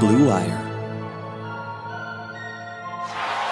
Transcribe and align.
Blue 0.00 0.32
Wire. 0.32 0.56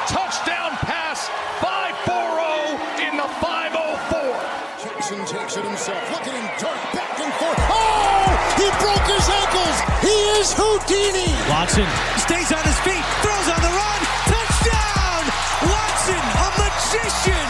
Touchdown 0.09 0.73
pass, 0.81 1.29
5-4-0 1.61 3.05
in 3.05 3.21
the 3.21 3.29
504. 3.37 4.33
Jackson 4.81 5.21
takes 5.29 5.61
it 5.61 5.65
himself. 5.69 6.01
Look 6.09 6.25
at 6.25 6.33
him 6.33 6.49
dart 6.57 6.81
back 6.97 7.21
and 7.21 7.29
forth. 7.37 7.61
Oh! 7.69 8.33
He 8.57 8.65
broke 8.81 9.07
his 9.13 9.29
ankles. 9.29 9.77
He 10.01 10.17
is 10.41 10.57
Houdini. 10.57 11.37
Watson 11.53 11.85
stays 12.17 12.49
on 12.49 12.65
his 12.65 12.81
feet, 12.81 13.05
throws 13.21 13.49
on 13.53 13.61
the 13.61 13.69
run. 13.69 14.01
Touchdown! 14.33 15.23
Watson, 15.69 16.25
a 16.33 16.49
magician. 16.65 17.49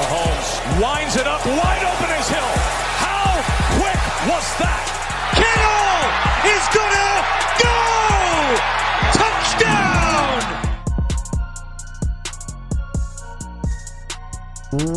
Mahomes 0.00 0.48
winds 0.80 1.14
it 1.20 1.28
up, 1.28 1.44
wide 1.44 1.77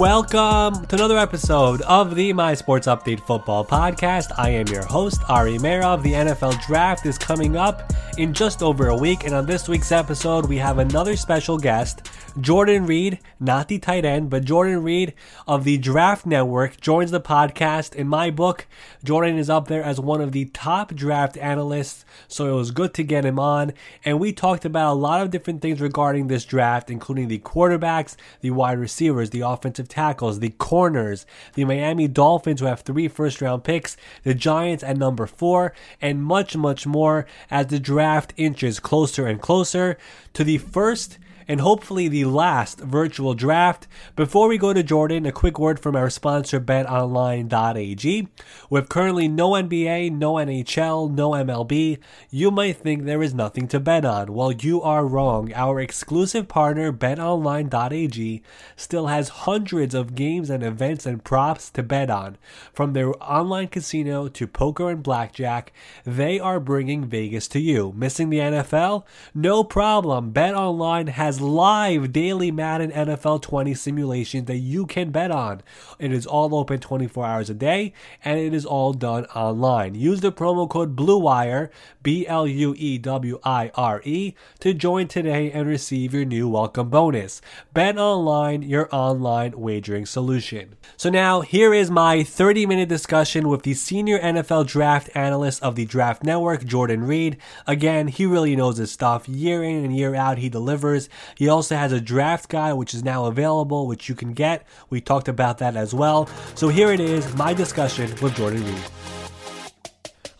Welcome 0.01 0.83
to 0.87 0.95
another 0.95 1.19
episode 1.19 1.83
of 1.83 2.15
the 2.15 2.33
My 2.33 2.55
Sports 2.55 2.87
Update 2.87 3.19
Football 3.19 3.63
Podcast. 3.63 4.31
I 4.35 4.49
am 4.49 4.65
your 4.65 4.83
host, 4.83 5.21
Ari 5.29 5.59
Meirov. 5.59 6.01
The 6.01 6.13
NFL 6.13 6.59
Draft 6.65 7.05
is 7.05 7.19
coming 7.19 7.55
up 7.55 7.93
in 8.17 8.33
just 8.33 8.63
over 8.63 8.87
a 8.87 8.95
week, 8.95 9.25
and 9.25 9.35
on 9.35 9.45
this 9.45 9.69
week's 9.69 9.91
episode, 9.91 10.47
we 10.47 10.57
have 10.57 10.79
another 10.79 11.15
special 11.15 11.55
guest, 11.55 12.09
Jordan 12.39 12.85
Reid, 12.85 13.19
not 13.41 13.67
the 13.67 13.77
tight 13.77 14.05
end, 14.05 14.29
but 14.29 14.45
Jordan 14.45 14.83
Reid 14.83 15.13
of 15.47 15.65
the 15.65 15.77
Draft 15.77 16.25
Network 16.25 16.79
joins 16.79 17.11
the 17.11 17.19
podcast. 17.19 17.93
In 17.93 18.07
my 18.07 18.31
book, 18.31 18.67
Jordan 19.03 19.37
is 19.37 19.49
up 19.49 19.67
there 19.67 19.83
as 19.83 19.99
one 19.99 20.21
of 20.21 20.31
the 20.31 20.45
top 20.45 20.93
draft 20.95 21.37
analysts, 21.37 22.05
so 22.29 22.47
it 22.47 22.55
was 22.55 22.71
good 22.71 22.93
to 22.93 23.03
get 23.03 23.25
him 23.25 23.37
on. 23.37 23.73
And 24.05 24.17
we 24.17 24.31
talked 24.31 24.63
about 24.63 24.93
a 24.93 24.95
lot 24.95 25.21
of 25.21 25.29
different 25.29 25.61
things 25.61 25.81
regarding 25.81 26.27
this 26.27 26.45
draft, 26.45 26.89
including 26.89 27.27
the 27.27 27.39
quarterbacks, 27.39 28.15
the 28.39 28.51
wide 28.51 28.79
receivers, 28.79 29.31
the 29.31 29.41
offensive 29.41 29.89
tackles, 29.89 30.39
the 30.39 30.51
corners, 30.51 31.25
the 31.55 31.65
Miami 31.65 32.07
Dolphins, 32.07 32.61
who 32.61 32.65
have 32.67 32.81
three 32.81 33.09
first 33.09 33.41
round 33.41 33.65
picks, 33.65 33.97
the 34.23 34.33
Giants 34.33 34.83
at 34.85 34.95
number 34.95 35.27
four, 35.27 35.73
and 36.01 36.23
much, 36.23 36.55
much 36.55 36.87
more 36.87 37.25
as 37.49 37.67
the 37.67 37.79
draft 37.79 38.33
inches 38.37 38.79
closer 38.79 39.27
and 39.27 39.41
closer 39.41 39.97
to 40.33 40.45
the 40.45 40.59
first 40.59 41.17
and 41.47 41.61
hopefully 41.61 42.07
the 42.07 42.25
last 42.25 42.79
virtual 42.79 43.33
draft. 43.33 43.87
Before 44.15 44.47
we 44.47 44.57
go 44.57 44.73
to 44.73 44.83
Jordan, 44.83 45.25
a 45.25 45.31
quick 45.31 45.59
word 45.59 45.79
from 45.79 45.95
our 45.95 46.09
sponsor, 46.09 46.59
betonline.ag. 46.59 48.27
With 48.69 48.89
currently 48.89 49.27
no 49.27 49.51
NBA, 49.51 50.11
no 50.11 50.33
NHL, 50.33 51.11
no 51.11 51.31
MLB, 51.31 51.99
you 52.29 52.51
might 52.51 52.77
think 52.77 53.03
there 53.03 53.23
is 53.23 53.33
nothing 53.33 53.67
to 53.69 53.79
bet 53.79 54.05
on. 54.05 54.33
Well, 54.33 54.51
you 54.51 54.81
are 54.81 55.05
wrong. 55.05 55.53
Our 55.53 55.79
exclusive 55.79 56.47
partner, 56.47 56.91
betonline.ag, 56.91 58.41
still 58.75 59.07
has 59.07 59.29
hundreds 59.29 59.93
of 59.93 60.15
games 60.15 60.49
and 60.49 60.63
events 60.63 61.05
and 61.05 61.23
props 61.23 61.69
to 61.71 61.83
bet 61.83 62.09
on. 62.09 62.37
From 62.73 62.93
their 62.93 63.11
online 63.23 63.67
casino 63.67 64.27
to 64.27 64.47
poker 64.47 64.89
and 64.89 65.03
blackjack, 65.03 65.71
they 66.05 66.39
are 66.39 66.59
bringing 66.59 67.05
Vegas 67.05 67.47
to 67.49 67.59
you. 67.59 67.93
Missing 67.95 68.29
the 68.29 68.39
NFL? 68.39 69.03
No 69.33 69.63
problem. 69.63 70.33
BetOnline 70.33 71.09
has 71.09 71.30
live 71.39 72.11
daily 72.11 72.51
Madden 72.51 72.91
NFL 72.91 73.43
20 73.43 73.73
simulations 73.75 74.45
that 74.47 74.57
you 74.57 74.85
can 74.85 75.11
bet 75.11 75.31
on. 75.31 75.61
It 75.99 76.11
is 76.11 76.25
all 76.25 76.53
open 76.55 76.79
24 76.79 77.25
hours 77.25 77.49
a 77.49 77.53
day 77.53 77.93
and 78.25 78.39
it 78.39 78.53
is 78.53 78.65
all 78.65 78.91
done 78.91 79.25
online. 79.27 79.95
Use 79.95 80.21
the 80.21 80.31
promo 80.31 80.67
code 80.67 80.95
BLUEWIRE, 80.95 81.69
B 82.01 82.27
L 82.27 82.47
U 82.47 82.73
E 82.75 82.97
W 82.97 83.39
I 83.43 83.71
R 83.75 84.01
E, 84.03 84.33
to 84.59 84.73
join 84.73 85.07
today 85.07 85.51
and 85.51 85.67
receive 85.67 86.13
your 86.13 86.25
new 86.25 86.49
welcome 86.49 86.89
bonus. 86.89 87.41
Bet 87.73 87.97
online, 87.97 88.63
your 88.63 88.89
online 88.91 89.57
wagering 89.57 90.05
solution. 90.07 90.75
So 90.97 91.09
now 91.09 91.41
here 91.41 91.73
is 91.73 91.91
my 91.91 92.23
30 92.23 92.65
minute 92.65 92.89
discussion 92.89 93.47
with 93.47 93.61
the 93.61 93.75
senior 93.75 94.19
NFL 94.19 94.67
draft 94.67 95.09
analyst 95.13 95.61
of 95.61 95.75
the 95.75 95.85
Draft 95.85 96.23
Network, 96.23 96.65
Jordan 96.65 97.03
Reid. 97.03 97.37
Again, 97.67 98.07
he 98.07 98.25
really 98.25 98.55
knows 98.55 98.77
his 98.77 98.91
stuff. 98.91 99.29
Year 99.29 99.63
in 99.63 99.83
and 99.83 99.95
year 99.95 100.15
out, 100.15 100.39
he 100.39 100.49
delivers. 100.49 101.09
He 101.35 101.47
also 101.47 101.75
has 101.75 101.91
a 101.91 102.01
draft 102.01 102.49
guide, 102.49 102.73
which 102.73 102.93
is 102.93 103.03
now 103.03 103.25
available, 103.25 103.87
which 103.87 104.09
you 104.09 104.15
can 104.15 104.33
get. 104.33 104.65
We 104.89 105.01
talked 105.01 105.27
about 105.27 105.57
that 105.59 105.75
as 105.75 105.93
well. 105.93 106.29
So 106.55 106.67
here 106.67 106.91
it 106.91 106.99
is, 106.99 107.33
my 107.35 107.53
discussion 107.53 108.09
with 108.21 108.35
Jordan 108.35 108.65
Reid. 108.65 108.83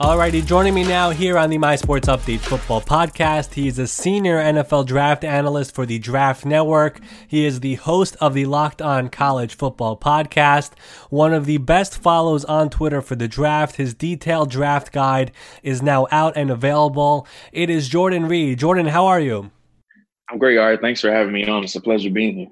Alrighty, 0.01 0.43
joining 0.43 0.73
me 0.73 0.83
now 0.83 1.11
here 1.11 1.37
on 1.37 1.51
the 1.51 1.59
My 1.59 1.75
Sports 1.75 2.07
Update 2.07 2.39
Football 2.39 2.81
Podcast. 2.81 3.53
He 3.53 3.67
is 3.67 3.77
a 3.77 3.85
senior 3.85 4.39
NFL 4.41 4.87
draft 4.87 5.23
analyst 5.23 5.75
for 5.75 5.85
the 5.85 5.99
Draft 5.99 6.43
Network. 6.43 6.99
He 7.27 7.45
is 7.45 7.59
the 7.59 7.75
host 7.75 8.17
of 8.19 8.33
the 8.33 8.45
Locked 8.45 8.81
On 8.81 9.09
College 9.09 9.53
Football 9.53 9.95
Podcast, 9.97 10.71
one 11.11 11.35
of 11.35 11.45
the 11.45 11.59
best 11.59 11.99
follows 11.99 12.43
on 12.45 12.71
Twitter 12.71 13.03
for 13.03 13.15
the 13.15 13.27
draft. 13.27 13.75
His 13.75 13.93
detailed 13.93 14.49
draft 14.49 14.91
guide 14.91 15.31
is 15.61 15.83
now 15.83 16.07
out 16.09 16.35
and 16.35 16.49
available. 16.49 17.27
It 17.51 17.69
is 17.69 17.87
Jordan 17.87 18.27
Reid. 18.27 18.57
Jordan, 18.57 18.87
how 18.87 19.05
are 19.05 19.19
you? 19.19 19.51
I'm 20.31 20.39
great, 20.39 20.57
Ari. 20.57 20.77
Thanks 20.77 21.01
for 21.01 21.11
having 21.11 21.33
me 21.33 21.45
on. 21.45 21.63
It's 21.63 21.75
a 21.75 21.81
pleasure 21.81 22.09
being 22.09 22.35
here. 22.37 22.47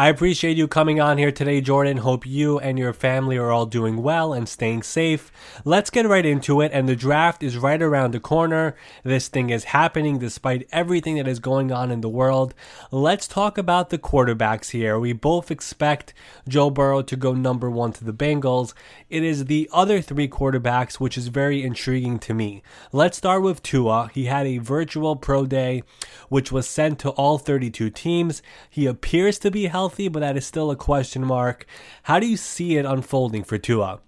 I 0.00 0.08
appreciate 0.08 0.56
you 0.56 0.66
coming 0.66 0.98
on 0.98 1.18
here 1.18 1.30
today, 1.30 1.60
Jordan. 1.60 1.98
Hope 1.98 2.24
you 2.24 2.58
and 2.58 2.78
your 2.78 2.94
family 2.94 3.36
are 3.36 3.50
all 3.50 3.66
doing 3.66 4.02
well 4.02 4.32
and 4.32 4.48
staying 4.48 4.82
safe. 4.82 5.30
Let's 5.62 5.90
get 5.90 6.08
right 6.08 6.24
into 6.24 6.62
it. 6.62 6.70
And 6.72 6.88
the 6.88 6.96
draft 6.96 7.42
is 7.42 7.58
right 7.58 7.82
around 7.82 8.12
the 8.12 8.18
corner. 8.18 8.74
This 9.04 9.28
thing 9.28 9.50
is 9.50 9.64
happening 9.64 10.18
despite 10.18 10.66
everything 10.72 11.16
that 11.16 11.28
is 11.28 11.38
going 11.38 11.70
on 11.70 11.90
in 11.90 12.00
the 12.00 12.08
world. 12.08 12.54
Let's 12.90 13.28
talk 13.28 13.58
about 13.58 13.90
the 13.90 13.98
quarterbacks 13.98 14.70
here. 14.70 14.98
We 14.98 15.12
both 15.12 15.50
expect 15.50 16.14
Joe 16.48 16.70
Burrow 16.70 17.02
to 17.02 17.14
go 17.14 17.34
number 17.34 17.70
one 17.70 17.92
to 17.92 18.02
the 18.02 18.14
Bengals. 18.14 18.72
It 19.10 19.22
is 19.22 19.44
the 19.44 19.68
other 19.70 20.00
three 20.00 20.28
quarterbacks, 20.28 20.94
which 20.94 21.18
is 21.18 21.28
very 21.28 21.62
intriguing 21.62 22.18
to 22.20 22.32
me. 22.32 22.62
Let's 22.90 23.18
start 23.18 23.42
with 23.42 23.62
Tua. 23.62 24.10
He 24.14 24.24
had 24.24 24.46
a 24.46 24.56
virtual 24.56 25.14
pro 25.16 25.44
day, 25.44 25.82
which 26.30 26.50
was 26.50 26.66
sent 26.66 26.98
to 27.00 27.10
all 27.10 27.36
32 27.36 27.90
teams. 27.90 28.40
He 28.70 28.86
appears 28.86 29.38
to 29.40 29.50
be 29.50 29.66
healthy 29.66 29.89
healthy, 29.90 30.08
but 30.08 30.20
that 30.20 30.36
is 30.36 30.46
still 30.46 30.70
a 30.70 30.76
question 30.76 31.24
mark. 31.24 31.66
How 32.04 32.20
do 32.20 32.26
you 32.26 32.36
see 32.36 32.76
it 32.76 32.86
unfolding 32.86 33.42
for 33.42 33.58
Tua? 33.58 34.00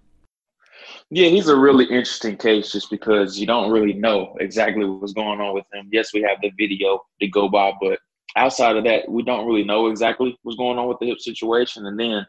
Yeah, 1.10 1.28
he's 1.28 1.48
a 1.48 1.56
really 1.56 1.84
interesting 1.84 2.36
case 2.36 2.70
just 2.70 2.88
because 2.88 3.38
you 3.38 3.46
don't 3.46 3.72
really 3.72 3.92
know 3.92 4.36
exactly 4.38 4.84
what's 4.84 5.12
going 5.12 5.40
on 5.40 5.54
with 5.54 5.64
him. 5.72 5.88
Yes, 5.92 6.12
we 6.14 6.22
have 6.22 6.38
the 6.40 6.52
video 6.56 7.00
to 7.20 7.26
go 7.26 7.48
by, 7.48 7.72
but 7.80 7.98
outside 8.36 8.76
of 8.76 8.84
that, 8.84 9.08
we 9.08 9.24
don't 9.24 9.46
really 9.46 9.64
know 9.64 9.88
exactly 9.88 10.38
what's 10.42 10.56
going 10.56 10.78
on 10.78 10.88
with 10.88 10.98
the 11.00 11.06
hip 11.06 11.18
situation. 11.18 11.86
And 11.86 11.98
then 11.98 12.24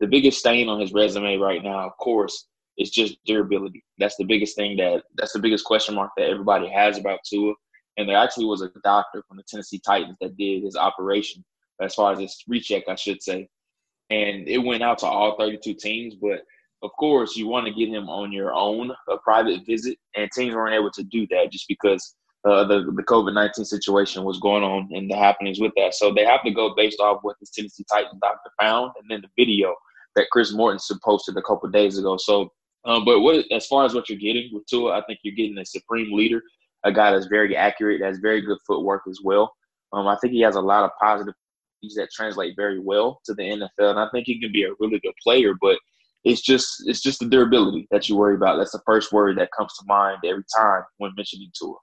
the 0.00 0.08
biggest 0.08 0.40
stain 0.40 0.68
on 0.68 0.80
his 0.80 0.92
resume 0.92 1.36
right 1.36 1.62
now, 1.62 1.86
of 1.86 1.96
course, 1.98 2.48
is 2.76 2.90
just 2.90 3.16
durability. 3.24 3.84
That's 3.98 4.16
the 4.16 4.24
biggest 4.24 4.56
thing 4.56 4.76
that 4.78 5.04
that's 5.16 5.32
the 5.32 5.38
biggest 5.38 5.64
question 5.64 5.94
mark 5.94 6.10
that 6.16 6.28
everybody 6.28 6.68
has 6.68 6.98
about 6.98 7.20
Tua. 7.24 7.54
And 7.96 8.08
there 8.08 8.18
actually 8.18 8.46
was 8.46 8.62
a 8.62 8.70
doctor 8.84 9.22
from 9.26 9.36
the 9.36 9.44
Tennessee 9.48 9.80
Titans 9.84 10.16
that 10.20 10.36
did 10.36 10.64
his 10.64 10.76
operation 10.76 11.44
as 11.80 11.94
far 11.94 12.12
as 12.12 12.18
this 12.18 12.42
recheck, 12.48 12.84
I 12.88 12.94
should 12.94 13.22
say. 13.22 13.48
And 14.10 14.48
it 14.48 14.58
went 14.58 14.82
out 14.82 14.98
to 14.98 15.06
all 15.06 15.36
32 15.36 15.74
teams, 15.74 16.14
but 16.14 16.42
of 16.82 16.90
course, 16.98 17.36
you 17.36 17.46
want 17.46 17.66
to 17.66 17.72
get 17.72 17.88
him 17.88 18.08
on 18.08 18.32
your 18.32 18.52
own, 18.52 18.92
a 19.08 19.16
private 19.18 19.64
visit, 19.66 19.98
and 20.14 20.30
teams 20.30 20.54
weren't 20.54 20.74
able 20.74 20.90
to 20.92 21.02
do 21.02 21.26
that 21.28 21.50
just 21.50 21.66
because 21.68 22.14
uh, 22.46 22.64
the 22.64 22.92
the 22.94 23.02
COVID 23.02 23.34
nineteen 23.34 23.64
situation 23.64 24.24
was 24.24 24.38
going 24.38 24.62
on 24.62 24.88
and 24.92 25.10
the 25.10 25.16
happenings 25.16 25.58
with 25.58 25.72
that. 25.76 25.94
So 25.94 26.12
they 26.12 26.24
have 26.24 26.44
to 26.44 26.50
go 26.50 26.74
based 26.76 27.00
off 27.00 27.20
what 27.22 27.36
this 27.40 27.50
Tennessee 27.50 27.84
Titans 27.90 28.20
doctor 28.22 28.50
found, 28.60 28.92
and 29.00 29.10
then 29.10 29.22
the 29.22 29.42
video 29.42 29.74
that 30.14 30.28
Chris 30.30 30.54
Mortensen 30.54 31.00
posted 31.02 31.36
a 31.36 31.42
couple 31.42 31.68
days 31.70 31.98
ago. 31.98 32.16
So, 32.18 32.52
um, 32.84 33.04
but 33.04 33.20
what 33.20 33.44
as 33.50 33.66
far 33.66 33.84
as 33.84 33.94
what 33.94 34.08
you're 34.08 34.18
getting 34.18 34.50
with 34.52 34.66
Tua, 34.66 34.98
I 34.98 35.02
think 35.06 35.20
you're 35.22 35.34
getting 35.34 35.58
a 35.58 35.64
supreme 35.64 36.16
leader, 36.16 36.42
a 36.84 36.92
guy 36.92 37.10
that's 37.10 37.26
very 37.26 37.56
accurate, 37.56 38.02
has 38.02 38.18
very 38.18 38.42
good 38.42 38.58
footwork 38.66 39.02
as 39.08 39.20
well. 39.24 39.52
Um, 39.92 40.06
I 40.06 40.16
think 40.20 40.32
he 40.32 40.42
has 40.42 40.56
a 40.56 40.60
lot 40.60 40.84
of 40.84 40.90
positive 41.00 41.34
that 41.82 42.10
translate 42.12 42.54
very 42.56 42.80
well 42.80 43.20
to 43.24 43.34
the 43.34 43.42
NFL, 43.42 43.90
and 43.90 43.98
I 43.98 44.08
think 44.10 44.26
he 44.26 44.40
can 44.40 44.52
be 44.52 44.64
a 44.64 44.74
really 44.80 44.98
good 45.00 45.14
player. 45.22 45.54
But 45.60 45.78
it's 46.24 46.40
just 46.40 46.82
it's 46.86 47.00
just 47.00 47.20
the 47.20 47.26
durability 47.26 47.86
that 47.90 48.08
you 48.08 48.16
worry 48.16 48.34
about. 48.34 48.56
That's 48.56 48.72
the 48.72 48.82
first 48.84 49.12
word 49.12 49.38
that 49.38 49.50
comes 49.56 49.72
to 49.78 49.84
mind 49.86 50.18
every 50.24 50.44
time 50.56 50.82
when 50.98 51.12
mentioning 51.16 51.50
Tua. 51.58 51.76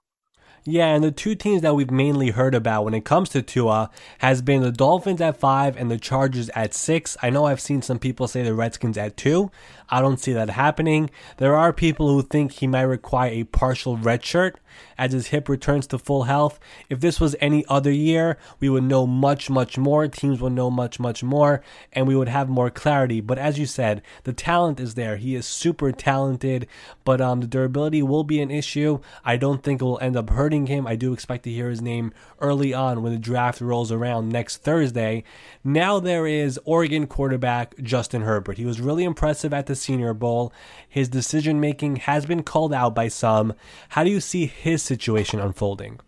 Yeah, 0.66 0.94
and 0.94 1.04
the 1.04 1.10
two 1.10 1.34
teams 1.34 1.60
that 1.60 1.74
we've 1.74 1.90
mainly 1.90 2.30
heard 2.30 2.54
about 2.54 2.86
when 2.86 2.94
it 2.94 3.04
comes 3.04 3.28
to 3.30 3.42
Tua 3.42 3.90
has 4.20 4.40
been 4.40 4.62
the 4.62 4.72
Dolphins 4.72 5.20
at 5.20 5.36
five 5.36 5.76
and 5.76 5.90
the 5.90 5.98
Chargers 5.98 6.48
at 6.50 6.72
six. 6.72 7.18
I 7.20 7.28
know 7.28 7.44
I've 7.44 7.60
seen 7.60 7.82
some 7.82 7.98
people 7.98 8.26
say 8.28 8.42
the 8.42 8.54
Redskins 8.54 8.96
at 8.96 9.14
two. 9.14 9.50
I 9.90 10.00
don't 10.00 10.18
see 10.18 10.32
that 10.32 10.48
happening. 10.48 11.10
There 11.36 11.54
are 11.54 11.72
people 11.74 12.08
who 12.08 12.22
think 12.22 12.52
he 12.52 12.66
might 12.66 12.82
require 12.82 13.30
a 13.30 13.44
partial 13.44 13.98
red 13.98 14.24
shirt 14.24 14.58
as 14.96 15.12
his 15.12 15.28
hip 15.28 15.48
returns 15.48 15.86
to 15.88 15.98
full 15.98 16.24
health. 16.24 16.58
If 16.88 17.00
this 17.00 17.20
was 17.20 17.36
any 17.40 17.64
other 17.68 17.92
year, 17.92 18.38
we 18.60 18.68
would 18.68 18.84
know 18.84 19.06
much, 19.06 19.50
much 19.50 19.76
more. 19.76 20.08
Teams 20.08 20.40
would 20.40 20.52
know 20.52 20.70
much, 20.70 20.98
much 20.98 21.22
more, 21.22 21.62
and 21.92 22.08
we 22.08 22.16
would 22.16 22.28
have 22.28 22.48
more 22.48 22.70
clarity. 22.70 23.20
But 23.20 23.38
as 23.38 23.58
you 23.58 23.66
said, 23.66 24.02
the 24.24 24.32
talent 24.32 24.80
is 24.80 24.94
there. 24.94 25.16
He 25.16 25.34
is 25.34 25.46
super 25.46 25.92
talented, 25.92 26.66
but 27.04 27.20
um, 27.20 27.40
the 27.40 27.46
durability 27.46 28.02
will 28.02 28.24
be 28.24 28.40
an 28.40 28.50
issue. 28.50 29.00
I 29.24 29.36
don't 29.36 29.62
think 29.62 29.80
it 29.80 29.84
will 29.84 30.00
end 30.00 30.16
up 30.16 30.30
hurting 30.30 30.53
him. 30.62 30.86
I 30.86 30.96
do 30.96 31.12
expect 31.12 31.44
to 31.44 31.50
hear 31.50 31.68
his 31.68 31.82
name 31.82 32.12
early 32.40 32.72
on 32.72 33.02
when 33.02 33.12
the 33.12 33.18
draft 33.18 33.60
rolls 33.60 33.92
around 33.92 34.30
next 34.30 34.58
Thursday. 34.58 35.24
Now 35.62 36.00
there 36.00 36.26
is 36.26 36.58
Oregon 36.64 37.06
quarterback 37.06 37.76
Justin 37.82 38.22
Herbert. 38.22 38.56
He 38.56 38.64
was 38.64 38.80
really 38.80 39.04
impressive 39.04 39.52
at 39.52 39.66
the 39.66 39.74
Senior 39.76 40.14
Bowl. 40.14 40.52
His 40.88 41.08
decision 41.08 41.60
making 41.60 41.96
has 41.96 42.24
been 42.24 42.42
called 42.42 42.72
out 42.72 42.94
by 42.94 43.08
some. 43.08 43.52
How 43.90 44.04
do 44.04 44.10
you 44.10 44.20
see 44.20 44.46
his 44.46 44.82
situation 44.82 45.40
unfolding? 45.40 46.00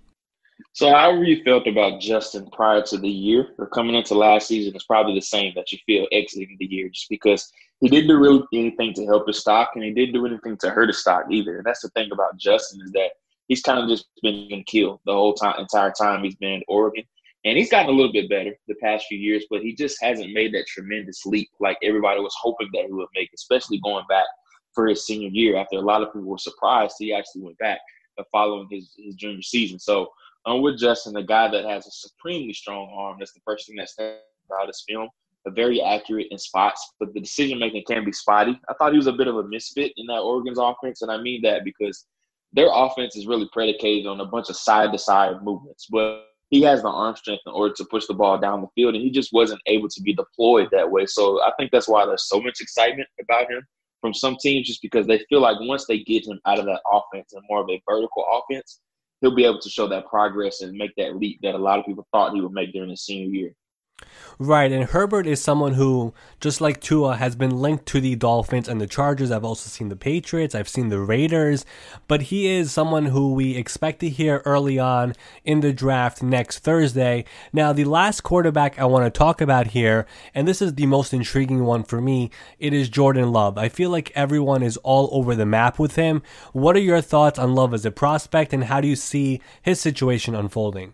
So, 0.73 0.91
however 0.91 1.25
you 1.25 1.43
felt 1.43 1.67
about 1.67 2.01
Justin 2.01 2.51
prior 2.51 2.83
to 2.83 2.99
the 2.99 3.09
year 3.09 3.55
or 3.59 3.67
coming 3.67 3.95
into 3.95 4.15
last 4.15 4.49
season 4.49 4.77
is 4.77 4.85
probably 4.85 5.15
the 5.15 5.23
same 5.23 5.53
that 5.55 5.73
you 5.73 5.79
feel 5.87 6.07
exiting 6.13 6.57
the 6.59 6.67
year, 6.67 6.89
just 6.89 7.09
because 7.09 7.51
he 7.81 7.89
didn't 7.89 8.09
do 8.09 8.19
really 8.19 8.43
anything 8.53 8.95
to 8.95 9.07
help 9.07 9.27
his 9.27 9.39
stock 9.39 9.71
and 9.75 9.85
he 9.85 9.93
didn't 9.93 10.15
do 10.15 10.27
anything 10.27 10.57
to 10.59 10.71
hurt 10.71 10.89
his 10.89 10.99
stock 10.99 11.25
either. 11.31 11.57
And 11.57 11.65
that's 11.65 11.83
the 11.83 11.89
thing 11.91 12.11
about 12.13 12.39
Justin 12.39 12.81
is 12.83 12.93
that 12.93 13.13
he's 13.49 13.63
kind 13.63 13.79
of 13.79 13.89
just 13.89 14.07
been 14.23 14.65
killed 14.67 15.01
the 15.07 15.13
whole 15.13 15.35
time, 15.35 15.59
entire 15.59 15.93
time 15.93 16.25
he's 16.25 16.37
been 16.37 16.53
in 16.53 16.63
Oregon. 16.69 17.05
And 17.45 17.57
he's 17.57 17.71
gotten 17.71 17.95
a 17.95 17.97
little 17.97 18.13
bit 18.13 18.29
better 18.29 18.57
the 18.67 18.75
past 18.83 19.07
few 19.07 19.19
years, 19.19 19.45
but 19.49 19.63
he 19.63 19.73
just 19.73 19.99
hasn't 20.03 20.33
made 20.33 20.53
that 20.55 20.67
tremendous 20.67 21.25
leap 21.27 21.49
like 21.61 21.79
everybody 21.81 22.21
was 22.21 22.35
hoping 22.41 22.69
that 22.75 22.87
he 22.87 22.93
would 22.93 23.07
make, 23.15 23.31
especially 23.35 23.81
going 23.85 24.05
back 24.09 24.27
for 24.75 24.89
his 24.89 25.07
senior 25.07 25.29
year 25.29 25.57
after 25.57 25.77
a 25.77 25.81
lot 25.81 26.03
of 26.03 26.09
people 26.09 26.23
were 26.23 26.39
surprised 26.39 26.97
he 26.99 27.15
actually 27.15 27.43
went 27.43 27.57
back 27.59 27.79
following 28.33 28.67
his, 28.71 28.95
his 28.99 29.15
junior 29.15 29.43
season. 29.43 29.79
So 29.79 30.09
I'm 30.45 30.63
with 30.63 30.79
Justin, 30.79 31.13
the 31.13 31.23
guy 31.23 31.49
that 31.49 31.65
has 31.65 31.87
a 31.87 31.91
supremely 31.91 32.53
strong 32.53 32.91
arm. 32.97 33.17
That's 33.19 33.33
the 33.33 33.41
first 33.45 33.67
thing 33.67 33.77
that 33.77 33.89
stands 33.89 34.21
out 34.59 34.69
his 34.69 34.85
film. 34.89 35.09
A 35.47 35.51
very 35.51 35.81
accurate 35.81 36.27
in 36.31 36.39
spots, 36.39 36.95
but 36.99 37.15
the 37.15 37.21
decision 37.21 37.61
making 37.61 37.85
can 37.87 38.05
be 38.05 38.11
spotty. 38.11 38.59
I 38.69 38.75
thought 38.75 38.93
he 38.93 38.99
was 38.99 39.07
a 39.07 39.13
bit 39.13 39.29
of 39.29 39.37
a 39.37 39.45
misfit 39.45 39.93
in 39.97 40.07
that 40.07 40.19
Oregon's 40.19 40.59
offense, 40.59 41.03
and 41.03 41.11
I 41.11 41.19
mean 41.19 41.41
that 41.43 41.63
because 41.65 42.07
their 42.57 42.71
offense 42.73 43.15
is 43.17 43.27
really 43.27 43.49
predicated 43.53 44.07
on 44.07 44.21
a 44.21 44.25
bunch 44.25 44.49
of 44.49 44.57
side 44.57 44.91
to 44.91 44.99
side 44.99 45.43
movements. 45.45 45.87
But 45.91 46.25
he 46.51 46.63
has 46.63 46.83
the 46.83 46.89
arm 46.89 47.15
strength 47.15 47.43
in 47.47 47.53
order 47.53 47.75
to 47.75 47.85
push 47.85 48.07
the 48.07 48.15
ball 48.15 48.39
down 48.39 48.63
the 48.63 48.69
field, 48.75 48.95
and 48.95 49.05
he 49.05 49.11
just 49.11 49.33
wasn't 49.33 49.61
able 49.67 49.89
to 49.91 50.01
be 50.01 50.15
deployed 50.15 50.69
that 50.73 50.91
way. 50.91 51.07
So 51.07 51.43
I 51.43 51.53
think 51.59 51.71
that's 51.71 51.89
why 51.89 52.07
there's 52.07 52.29
so 52.29 52.41
much 52.41 52.61
excitement 52.61 53.09
about 53.21 53.51
him 53.51 53.63
from 54.01 54.15
some 54.15 54.37
teams 54.41 54.67
just 54.67 54.83
because 54.83 55.07
they 55.07 55.25
feel 55.29 55.41
like 55.41 55.57
once 55.61 55.87
they 55.87 55.99
get 56.01 56.27
him 56.27 56.41
out 56.47 56.59
of 56.59 56.65
that 56.67 56.81
offense 56.91 57.33
and 57.33 57.43
more 57.49 57.61
of 57.61 57.69
a 57.69 57.83
vertical 57.89 58.25
offense, 58.33 58.81
he'll 59.21 59.35
be 59.35 59.45
able 59.45 59.61
to 59.61 59.71
show 59.71 59.89
that 59.89 60.07
progress 60.07 60.63
and 60.63 60.77
make 60.77 60.93
that 60.97 61.17
leap 61.17 61.39
that 61.43 61.55
a 61.55 61.59
lot 61.59 61.79
of 61.79 61.85
people 61.85 62.07
thought 62.13 62.33
he 62.33 62.41
would 62.41 62.53
make 62.53 62.73
during 62.73 62.91
his 62.91 63.05
senior 63.05 63.29
year. 63.29 63.53
Right, 64.39 64.71
and 64.71 64.85
Herbert 64.85 65.27
is 65.27 65.41
someone 65.41 65.73
who, 65.73 66.13
just 66.41 66.61
like 66.61 66.83
Tua, 66.83 67.17
has 67.17 67.35
been 67.35 67.57
linked 67.57 67.87
to 67.87 68.03
the 68.03 68.17
Dolphins 68.17 68.69
and 68.69 68.79
the 68.79 68.87
Chargers. 68.87 69.31
I've 69.31 69.47
also 69.47 69.71
seen 69.71 69.89
the 69.89 69.97
Patriots, 69.97 70.55
I've 70.55 70.69
seen 70.69 70.91
the 70.91 71.01
Raiders, 71.01 71.65
but 72.07 72.23
he 72.23 72.47
is 72.47 72.71
someone 72.71 73.07
who 73.07 73.33
we 73.33 73.57
expect 73.57 74.01
to 74.01 74.11
hear 74.11 74.43
early 74.45 74.79
on 74.79 75.15
in 75.43 75.61
the 75.61 75.73
draft 75.73 76.23
next 76.23 76.59
Thursday. 76.59 77.25
Now, 77.51 77.73
the 77.73 77.87
last 77.87 78.25
quarterback 78.25 78.79
I 78.79 78.85
want 78.85 79.07
to 79.07 79.19
talk 79.19 79.41
about 79.41 79.69
here, 79.69 80.05
and 80.35 80.47
this 80.47 80.61
is 80.61 80.75
the 80.75 80.85
most 80.85 81.15
intriguing 81.15 81.65
one 81.65 81.83
for 81.83 82.03
me, 82.03 82.31
it 82.59 82.75
is 82.75 82.91
Jordan 82.91 83.33
Love. 83.33 83.57
I 83.57 83.71
feel 83.71 83.89
like 83.89 84.13
everyone 84.15 84.63
is 84.63 84.77
all 84.79 85.09
over 85.13 85.35
the 85.35 85.47
map 85.47 85.79
with 85.79 85.97
him. 85.97 86.23
What 86.53 86.77
are 86.77 86.81
your 86.81 87.01
thoughts 87.01 87.39
on 87.39 87.55
Love 87.55 87.73
as 87.73 87.87
a 87.87 87.91
prospect, 87.91 88.53
and 88.53 88.65
how 88.65 88.83
do 88.83 88.89
you 88.89 88.97
see 88.97 89.41
his 89.63 89.81
situation 89.81 90.35
unfolding? 90.35 90.93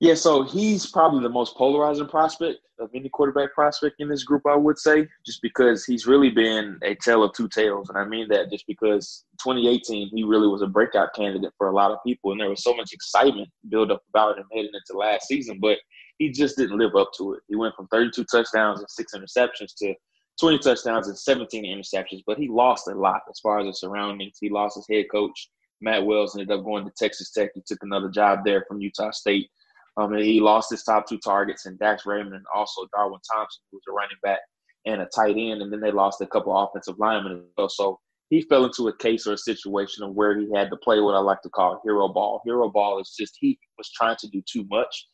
Yeah, 0.00 0.14
so 0.14 0.42
he's 0.42 0.86
probably 0.86 1.22
the 1.22 1.28
most 1.28 1.54
polarizing 1.56 2.08
prospect 2.08 2.60
of 2.78 2.88
any 2.94 3.10
quarterback 3.10 3.52
prospect 3.52 3.96
in 3.98 4.08
this 4.08 4.24
group, 4.24 4.46
I 4.46 4.56
would 4.56 4.78
say, 4.78 5.06
just 5.26 5.42
because 5.42 5.84
he's 5.84 6.06
really 6.06 6.30
been 6.30 6.78
a 6.82 6.94
tale 6.94 7.22
of 7.22 7.34
two 7.34 7.48
tales. 7.48 7.90
And 7.90 7.98
I 7.98 8.06
mean 8.06 8.26
that 8.28 8.50
just 8.50 8.66
because 8.66 9.26
2018, 9.42 10.08
he 10.08 10.24
really 10.24 10.48
was 10.48 10.62
a 10.62 10.66
breakout 10.66 11.14
candidate 11.14 11.52
for 11.58 11.68
a 11.68 11.74
lot 11.74 11.90
of 11.90 11.98
people. 12.04 12.32
And 12.32 12.40
there 12.40 12.48
was 12.48 12.62
so 12.62 12.74
much 12.74 12.94
excitement 12.94 13.50
built 13.68 13.90
up 13.90 14.02
about 14.08 14.38
him 14.38 14.46
heading 14.50 14.70
into 14.72 14.98
last 14.98 15.28
season, 15.28 15.58
but 15.60 15.76
he 16.16 16.30
just 16.30 16.56
didn't 16.56 16.78
live 16.78 16.96
up 16.96 17.10
to 17.18 17.34
it. 17.34 17.40
He 17.48 17.56
went 17.56 17.74
from 17.76 17.86
32 17.88 18.24
touchdowns 18.24 18.80
and 18.80 18.88
six 18.88 19.12
interceptions 19.14 19.74
to 19.80 19.94
20 20.40 20.60
touchdowns 20.60 21.08
and 21.08 21.18
17 21.18 21.64
interceptions, 21.66 22.22
but 22.26 22.38
he 22.38 22.48
lost 22.48 22.88
a 22.88 22.94
lot 22.94 23.20
as 23.28 23.38
far 23.40 23.60
as 23.60 23.66
the 23.66 23.74
surroundings. 23.74 24.38
He 24.40 24.48
lost 24.48 24.76
his 24.76 24.86
head 24.88 25.06
coach, 25.10 25.50
Matt 25.82 26.06
Wells, 26.06 26.34
ended 26.34 26.56
up 26.56 26.64
going 26.64 26.86
to 26.86 26.92
Texas 26.96 27.30
Tech. 27.32 27.50
He 27.54 27.62
took 27.66 27.82
another 27.82 28.08
job 28.08 28.40
there 28.46 28.64
from 28.66 28.80
Utah 28.80 29.10
State. 29.10 29.50
Um, 30.00 30.14
and 30.14 30.24
he 30.24 30.40
lost 30.40 30.70
his 30.70 30.82
top 30.82 31.06
two 31.06 31.18
targets 31.18 31.66
and 31.66 31.78
Dax 31.78 32.06
Raymond 32.06 32.34
and 32.34 32.44
also 32.54 32.86
Darwin 32.94 33.20
Thompson, 33.32 33.62
who's 33.70 33.82
a 33.88 33.92
running 33.92 34.16
back 34.22 34.38
and 34.86 35.02
a 35.02 35.08
tight 35.14 35.36
end. 35.36 35.62
And 35.62 35.72
then 35.72 35.80
they 35.80 35.90
lost 35.90 36.20
a 36.20 36.26
couple 36.26 36.56
offensive 36.56 36.98
linemen 36.98 37.32
as 37.32 37.40
well. 37.56 37.68
So 37.68 38.00
he 38.30 38.42
fell 38.42 38.64
into 38.64 38.88
a 38.88 38.96
case 38.96 39.26
or 39.26 39.34
a 39.34 39.38
situation 39.38 40.04
of 40.04 40.14
where 40.14 40.38
he 40.38 40.48
had 40.54 40.70
to 40.70 40.76
play 40.76 41.00
what 41.00 41.14
I 41.14 41.18
like 41.18 41.42
to 41.42 41.50
call 41.50 41.80
hero 41.84 42.08
ball. 42.08 42.40
Hero 42.44 42.70
ball 42.70 43.00
is 43.00 43.14
just 43.18 43.36
he 43.40 43.58
was 43.76 43.90
trying 43.90 44.16
to 44.20 44.28
do 44.28 44.42
too 44.50 44.64
much 44.70 45.08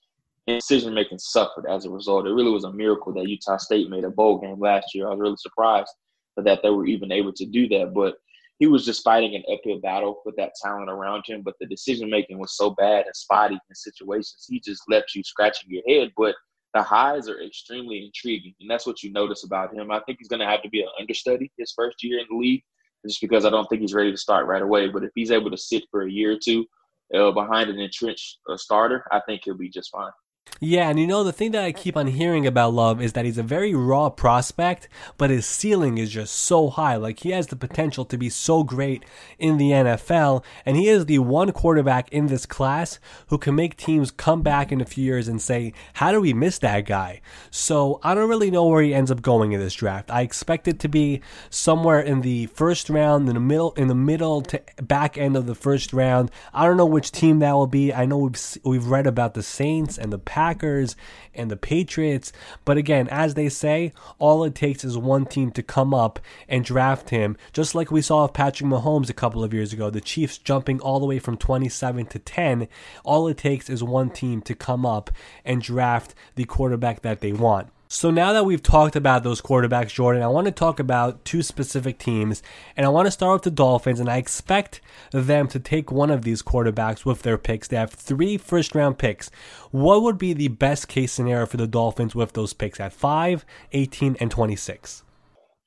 and 0.47 0.61
decision 0.61 0.95
making 0.95 1.19
suffered 1.19 1.67
as 1.69 1.85
a 1.85 1.91
result. 1.91 2.27
It 2.27 2.33
really 2.33 2.53
was 2.53 2.65
a 2.65 2.73
miracle 2.73 3.13
that 3.15 3.29
Utah 3.29 3.57
State 3.57 3.91
made 3.91 4.05
a 4.05 4.11
bowl 4.11 4.39
game 4.39 4.61
last 4.61 4.95
year. 4.95 5.09
I 5.09 5.11
was 5.11 5.19
really 5.19 5.37
surprised 5.39 5.91
that 6.37 6.61
they 6.63 6.71
were 6.71 6.87
even 6.87 7.11
able 7.11 7.33
to 7.33 7.47
do 7.47 7.67
that. 7.69 7.93
But 7.95 8.15
he 8.59 8.67
was 8.67 8.85
just 8.85 9.05
fighting 9.05 9.35
an 9.35 9.43
uphill 9.53 9.81
battle 9.81 10.23
with 10.25 10.37
that 10.37 10.53
talent 10.63 10.91
around 10.91 11.25
him. 11.27 11.43
But 11.43 11.55
the 11.61 11.67
decision 11.67 12.09
making 12.11 12.39
was 12.39 12.57
so 12.57 12.71
bad 12.71 13.07
and 13.07 13.15
spotty 13.15 13.55
in 13.55 13.75
situations, 13.75 14.47
he 14.49 14.61
just 14.61 14.83
left 14.89 15.15
you 15.15 15.23
scratching 15.23 15.71
your 15.71 15.83
head. 15.87 16.13
But 16.17 16.35
the 16.75 16.83
highs 16.83 17.29
are 17.29 17.43
extremely 17.43 18.05
intriguing, 18.05 18.55
and 18.61 18.71
that's 18.71 18.87
what 18.87 19.03
you 19.03 19.13
notice 19.13 19.45
about 19.45 19.75
him. 19.75 19.91
I 19.91 20.01
think 20.01 20.19
he's 20.19 20.29
going 20.29 20.41
to 20.41 20.47
have 20.47 20.63
to 20.63 20.69
be 20.69 20.83
an 20.83 20.89
understudy 21.01 21.51
his 21.57 21.73
first 21.75 22.03
year 22.03 22.19
in 22.19 22.27
the 22.31 22.37
league, 22.37 22.63
just 23.07 23.21
because 23.21 23.45
I 23.45 23.51
don't 23.51 23.67
think 23.69 23.83
he's 23.83 23.95
ready 23.95 24.11
to 24.11 24.17
start 24.17 24.47
right 24.47 24.63
away. 24.63 24.89
But 24.89 25.05
if 25.05 25.11
he's 25.15 25.31
able 25.31 25.51
to 25.51 25.57
sit 25.57 25.85
for 25.91 26.03
a 26.03 26.11
year 26.11 26.33
or 26.33 26.39
two 26.43 26.67
uh, 27.15 27.31
behind 27.33 27.71
an 27.71 27.79
entrenched 27.79 28.39
uh, 28.51 28.57
starter, 28.57 29.05
I 29.11 29.21
think 29.27 29.43
he'll 29.45 29.57
be 29.57 29.71
just 29.71 29.91
fine. 29.91 30.11
Yeah, 30.59 30.89
and 30.89 30.99
you 30.99 31.07
know, 31.07 31.23
the 31.23 31.35
thing 31.35 31.51
that 31.51 31.65
I 31.65 31.73
keep 31.73 31.99
on 31.99 32.07
hearing 32.07 32.47
about 32.47 32.73
Love 32.73 33.03
is 33.03 33.13
that 33.13 33.27
he's 33.27 33.37
a 33.37 33.43
very 33.43 33.75
raw 33.75 34.09
prospect, 34.09 34.89
but 35.19 35.29
his 35.29 35.45
ceiling 35.45 35.99
is 35.99 36.11
just 36.11 36.35
so 36.35 36.71
high. 36.71 36.97
Like, 36.97 37.21
he 37.21 37.31
has 37.33 37.49
the 37.49 37.57
potential 37.57 38.07
to 38.07 38.17
be 38.17 38.31
so 38.31 38.65
great 38.65 39.05
in 39.39 39.59
the 39.59 39.73
NFL, 39.73 40.43
and 40.65 40.79
he 40.79 40.89
is 40.89 41.05
the 41.05 41.19
one 41.19 41.53
quarterback 41.53 42.11
in 42.11 42.29
this 42.29 42.47
class 42.47 42.99
who 43.27 43.37
can 43.37 43.55
make 43.55 43.77
teams 43.77 44.11
come 44.11 44.41
back 44.41 44.73
in 44.73 44.81
a 44.81 44.87
few 44.87 45.05
years 45.05 45.29
and 45.29 45.43
say, 45.43 45.75
How 45.95 46.11
do 46.11 46.23
we 46.23 46.33
miss 46.33 46.59
that 46.61 46.87
guy? 46.87 47.21
So, 47.51 48.01
I 48.03 48.15
don't 48.15 48.31
really 48.31 48.51
know 48.51 48.67
where 48.67 48.83
he 48.83 48.95
ends 48.95 49.11
up 49.11 49.21
going 49.21 49.53
in 49.53 49.61
this 49.61 49.75
draft. 49.75 50.11
I 50.11 50.23
expect 50.23 50.69
it 50.69 50.79
to 50.81 50.89
be 50.89 51.21
somewhere 51.51 52.01
in 52.01 52.23
the 52.23 52.47
first 52.47 52.89
round, 52.89 53.29
in 53.29 53.35
the 53.35 53.41
middle, 53.41 53.73
in 53.73 53.89
the 53.89 53.95
middle 53.95 54.41
to 54.41 54.63
back 54.81 55.19
end 55.19 55.37
of 55.37 55.45
the 55.45 55.55
first 55.55 55.93
round. 55.93 56.31
I 56.55 56.65
don't 56.65 56.79
know 56.79 56.87
which 56.87 57.13
team 57.13 57.41
that 57.41 57.53
will 57.53 57.67
be. 57.67 57.93
I 57.93 58.07
know 58.07 58.17
we've, 58.17 58.59
we've 58.65 58.87
read 58.87 59.07
about 59.07 59.35
the 59.35 59.43
Saints 59.43 59.99
and 59.99 60.11
the 60.11 60.19
Packers 60.37 60.97
and 61.35 61.51
the 61.51 61.57
Patriots. 61.57 62.31
But 62.67 62.77
again, 62.77 63.09
as 63.09 63.33
they 63.33 63.49
say, 63.49 63.95
all 64.19 64.45
it 64.45 64.55
takes 64.55 64.85
is 64.85 64.99
one 64.99 65.25
team 65.25 65.51
to 65.53 65.63
come 65.63 65.95
up 65.95 66.21
and 66.47 66.63
draft 66.63 67.09
him, 67.09 67.39
just 67.55 67.75
like 67.75 67.91
we 67.91 68.03
saw 68.03 68.25
with 68.25 68.35
Patrick 68.35 68.69
Mahomes 68.69 69.09
a 69.09 69.15
couple 69.15 69.43
of 69.43 69.55
years 69.55 69.73
ago. 69.73 69.89
The 69.89 70.03
Chiefs 70.03 70.37
jumping 70.37 70.79
all 70.81 71.01
the 71.01 71.07
way 71.07 71.19
from 71.19 71.39
27 71.39 72.05
to 72.05 72.19
10. 72.19 72.69
All 73.03 73.27
it 73.29 73.39
takes 73.39 73.71
is 73.71 73.83
one 73.83 74.11
team 74.11 74.43
to 74.43 74.55
come 74.55 74.85
up 74.85 75.11
and 75.43 75.63
draft 75.63 76.15
the 76.35 76.45
quarterback 76.45 77.01
that 77.01 77.21
they 77.21 77.33
want. 77.33 77.71
So 77.89 78.11
now 78.11 78.33
that 78.33 78.45
we've 78.45 78.63
talked 78.63 78.97
about 78.97 79.23
those 79.23 79.41
quarterbacks, 79.41 79.91
Jordan, 79.95 80.23
I 80.23 80.27
want 80.27 80.47
to 80.47 80.51
talk 80.51 80.81
about 80.81 81.25
two 81.25 81.41
specific 81.41 81.99
teams. 81.99 82.43
And 82.77 82.85
I 82.85 82.89
want 82.89 83.07
to 83.07 83.13
start 83.13 83.35
with 83.35 83.43
the 83.45 83.51
Dolphins, 83.53 84.01
and 84.01 84.11
I 84.11 84.17
expect 84.17 84.81
them 85.13 85.47
to 85.49 85.61
take 85.61 85.93
one 85.93 86.11
of 86.11 86.23
these 86.23 86.43
quarterbacks 86.43 87.05
with 87.05 87.23
their 87.23 87.39
picks. 87.39 87.69
They 87.69 87.77
have 87.77 87.93
three 87.93 88.39
first 88.39 88.75
round 88.75 88.99
picks. 88.99 89.31
What 89.71 90.03
would 90.03 90.19
be 90.19 90.33
the 90.33 90.49
best 90.49 90.89
case 90.89 91.13
scenario 91.13 91.47
for 91.47 91.59
the 91.59 91.69
Dolphins 91.69 92.17
with 92.17 92.33
those 92.33 92.53
picks 92.53 92.81
at 92.81 92.93
5, 92.93 93.45
18, 93.71 94.17
and 94.19 94.33
26? 94.33 95.05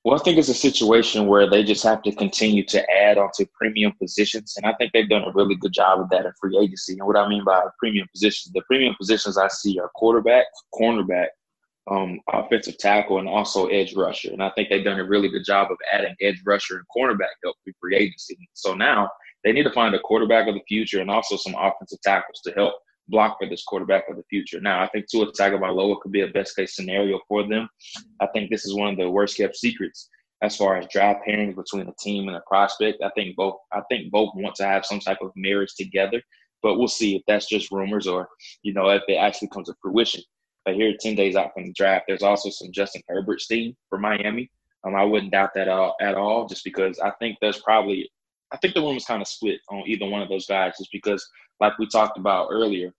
Well, 0.04 0.20
I 0.20 0.24
think 0.24 0.38
it's 0.38 0.50
a 0.50 0.54
situation 0.54 1.28
where 1.28 1.50
they 1.50 1.64
just 1.64 1.84
have 1.84 2.02
to 2.04 2.12
continue 2.12 2.66
to 2.66 2.90
add 2.90 3.18
onto 3.18 3.46
premium 3.58 3.94
positions. 3.94 4.56
And 4.58 4.66
I 4.66 4.74
think 4.74 4.92
they've 4.92 5.10
done 5.10 5.24
a 5.24 5.32
really 5.34 5.56
good 5.56 5.74
job 5.74 6.00
of 6.00 6.10
that 6.10 6.26
in 6.26 6.32
free 6.40 6.58
agency. 6.58 6.94
And 6.94 7.08
what 7.08 7.18
I 7.18 7.28
mean 7.30 7.44
by 7.46 7.64
premium 7.78 8.08
positions, 8.14 8.52
the 8.54 8.62
premium 8.62 8.96
positions 8.98 9.38
I 9.38 9.48
see 9.50 9.78
are 9.80 9.90
quarterback, 9.96 10.46
cornerback, 10.74 11.28
um, 11.90 12.20
offensive 12.32 12.78
tackle 12.78 13.20
and 13.20 13.28
also 13.28 13.68
edge 13.68 13.96
rusher. 13.96 14.32
And 14.32 14.44
I 14.44 14.52
think 14.52 14.70
they've 14.70 14.84
done 14.84 15.00
a 15.00 15.08
really 15.08 15.30
good 15.30 15.46
job 15.46 15.72
of 15.72 15.78
adding 15.92 16.16
edge 16.22 16.42
rusher 16.46 16.78
and 16.78 16.86
cornerback 16.96 17.36
help 17.44 17.56
through 17.64 17.74
free 17.80 17.96
agency. 17.96 18.38
So 18.54 18.74
now 18.74 19.10
they 19.44 19.52
need 19.52 19.64
to 19.64 19.72
find 19.72 19.96
a 19.96 20.00
quarterback 20.00 20.48
of 20.48 20.56
the 20.56 20.64
future 20.68 21.02
and 21.02 21.10
also 21.10 21.36
some 21.36 21.56
offensive 21.56 22.02
tackles 22.02 22.42
to 22.46 22.52
help 22.52 22.76
block 23.08 23.38
for 23.40 23.50
this 23.50 23.64
quarterback 23.64 24.04
of 24.10 24.18
the 24.18 24.24
future. 24.30 24.62
Now, 24.62 24.84
I 24.84 24.88
think 24.90 25.08
Tua 25.10 25.32
Tagovailoa 25.32 26.00
could 26.02 26.12
be 26.12 26.22
a 26.22 26.28
best 26.28 26.56
case 26.56 26.76
scenario 26.76 27.20
for 27.28 27.48
them. 27.48 27.68
I 28.22 28.28
think 28.28 28.50
this 28.50 28.66
is 28.66 28.76
one 28.76 28.90
of 28.90 28.98
the 28.98 29.10
worst 29.10 29.38
kept 29.38 29.56
secrets 29.56 30.10
as 30.42 30.56
far 30.56 30.78
as 30.78 30.88
draft 30.88 31.22
pairings 31.28 31.56
between 31.56 31.88
a 31.88 31.94
team 32.00 32.28
and 32.28 32.38
a 32.38 32.44
prospect. 32.48 33.02
I 33.04 33.10
think 33.16 33.36
both 33.36 33.56
I 33.74 33.82
think 33.90 34.12
both 34.12 34.30
want 34.36 34.56
to 34.56 34.66
have 34.66 34.86
some 34.86 35.00
type 35.00 35.20
of 35.22 35.32
marriage 35.36 35.74
together, 35.76 36.22
but 36.62 36.78
we'll 36.78 36.88
see 36.88 37.16
if 37.16 37.24
that's 37.28 37.50
just 37.50 37.72
rumors 37.72 38.08
or 38.08 38.30
you 38.64 38.74
know 38.74 38.90
if 38.90 39.04
it 39.08 39.16
actually 39.16 39.50
comes 39.50 39.68
to 39.68 39.76
fruition. 39.82 40.22
But 40.66 40.76
here, 40.76 40.94
ten 41.00 41.16
days 41.16 41.36
out 41.36 41.54
from 41.54 41.66
the 41.66 41.74
draft, 41.74 42.06
there's 42.08 42.24
also 42.24 42.50
some 42.50 42.72
Justin 42.72 43.02
Herbert 43.08 43.42
steam 43.42 43.76
for 43.90 43.98
Miami. 43.98 44.50
Um, 44.86 44.96
I 44.96 45.04
wouldn't 45.04 45.32
doubt 45.32 45.52
that 45.56 45.68
all, 45.68 45.96
at 46.00 46.16
all, 46.16 46.48
just 46.48 46.64
because 46.64 47.00
I 47.00 47.12
think 47.20 47.38
there's 47.42 47.60
probably 47.60 48.10
I 48.52 48.58
think 48.58 48.74
the 48.74 48.82
room 48.82 48.98
is 48.98 49.06
kind 49.06 49.22
of 49.22 49.28
split 49.28 49.60
on 49.70 49.84
either 49.86 50.08
one 50.08 50.22
of 50.22 50.30
those 50.30 50.48
guys, 50.48 50.78
just 50.78 50.92
because, 50.92 51.28
like 51.60 51.78
we 51.78 51.88
talked 51.88 52.18
about 52.18 52.50
earlier, 52.52 52.92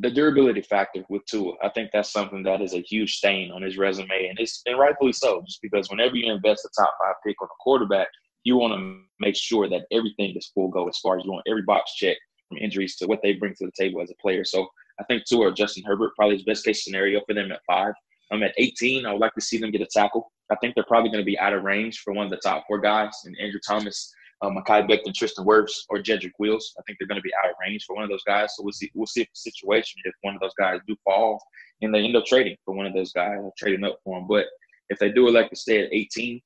the 0.00 0.10
durability 0.10 0.62
factor 0.62 1.04
with 1.08 1.24
Tua, 1.26 1.52
I 1.62 1.68
think 1.68 1.90
that's 1.92 2.10
something 2.10 2.42
that 2.42 2.62
is 2.62 2.74
a 2.74 2.80
huge 2.80 3.16
stain 3.16 3.50
on 3.50 3.62
his 3.62 3.76
resume, 3.76 4.28
and 4.28 4.38
it's 4.38 4.62
and 4.66 4.78
rightfully 4.78 5.12
so, 5.12 5.42
just 5.46 5.60
because 5.62 5.90
whenever 5.90 6.16
you 6.16 6.32
invest 6.32 6.64
a 6.64 6.68
top 6.80 6.94
five 7.00 7.14
pick 7.24 7.40
on 7.42 7.48
a 7.48 7.62
quarterback, 7.62 8.08
you 8.44 8.56
want 8.56 8.74
to 8.74 9.00
make 9.20 9.36
sure 9.36 9.68
that 9.68 9.86
everything 9.92 10.34
is 10.36 10.50
full 10.54 10.68
go 10.68 10.88
as 10.88 10.98
far 10.98 11.18
as 11.18 11.24
you 11.24 11.32
want 11.32 11.46
every 11.48 11.62
box 11.62 11.94
check 11.94 12.16
from 12.48 12.58
injuries 12.58 12.96
to 12.96 13.06
what 13.06 13.20
they 13.22 13.34
bring 13.34 13.54
to 13.54 13.66
the 13.66 13.72
table 13.78 14.00
as 14.00 14.10
a 14.10 14.22
player. 14.22 14.44
So 14.44 14.66
I 15.00 15.04
think 15.04 15.24
Tua 15.24 15.48
or 15.48 15.52
Justin 15.52 15.84
Herbert 15.86 16.12
probably 16.16 16.36
is 16.36 16.44
best 16.44 16.64
case 16.64 16.84
scenario 16.84 17.20
for 17.26 17.34
them 17.34 17.52
at 17.52 17.60
five. 17.66 17.92
I'm 18.32 18.42
at 18.42 18.54
18. 18.58 19.06
I 19.06 19.12
would 19.12 19.20
like 19.20 19.34
to 19.34 19.40
see 19.40 19.58
them 19.58 19.70
get 19.70 19.80
a 19.80 19.86
tackle. 19.86 20.32
I 20.50 20.56
think 20.56 20.74
they're 20.74 20.84
probably 20.84 21.10
going 21.10 21.22
to 21.22 21.26
be 21.26 21.38
out 21.38 21.52
of 21.52 21.62
range 21.62 22.00
for 22.00 22.12
one 22.12 22.26
of 22.26 22.30
the 22.30 22.38
top 22.38 22.64
four 22.66 22.80
guys, 22.80 23.12
and 23.24 23.36
Andrew 23.40 23.60
Thomas 23.66 24.12
um, 24.42 24.56
Mekhi 24.56 24.88
Becton, 24.88 25.14
Tristan 25.14 25.44
Wirfs, 25.44 25.84
or 25.88 25.98
Jedrick 25.98 26.32
Wills. 26.38 26.74
I 26.78 26.82
think 26.86 26.98
they're 26.98 27.08
going 27.08 27.20
to 27.20 27.22
be 27.22 27.32
out 27.42 27.50
of 27.50 27.56
range 27.60 27.84
for 27.86 27.94
one 27.94 28.04
of 28.04 28.10
those 28.10 28.22
guys. 28.26 28.54
So 28.54 28.62
we'll 28.62 28.72
see. 28.72 28.90
We'll 28.94 29.06
see 29.06 29.22
if 29.22 29.28
the 29.28 29.50
situation 29.50 30.00
if 30.04 30.14
one 30.22 30.34
of 30.34 30.40
those 30.40 30.54
guys 30.58 30.80
do 30.86 30.96
fall 31.04 31.42
and 31.82 31.94
they 31.94 32.00
end 32.00 32.16
up 32.16 32.24
trading 32.24 32.56
for 32.64 32.74
one 32.74 32.86
of 32.86 32.94
those 32.94 33.12
guys 33.12 33.38
or 33.40 33.52
trading 33.58 33.84
up 33.84 33.98
for 34.04 34.18
them. 34.18 34.28
But 34.28 34.46
if 34.88 34.98
they 34.98 35.10
do 35.10 35.28
elect 35.28 35.50
to 35.50 35.56
stay 35.56 35.82
at 35.82 35.92
18, 35.92 36.40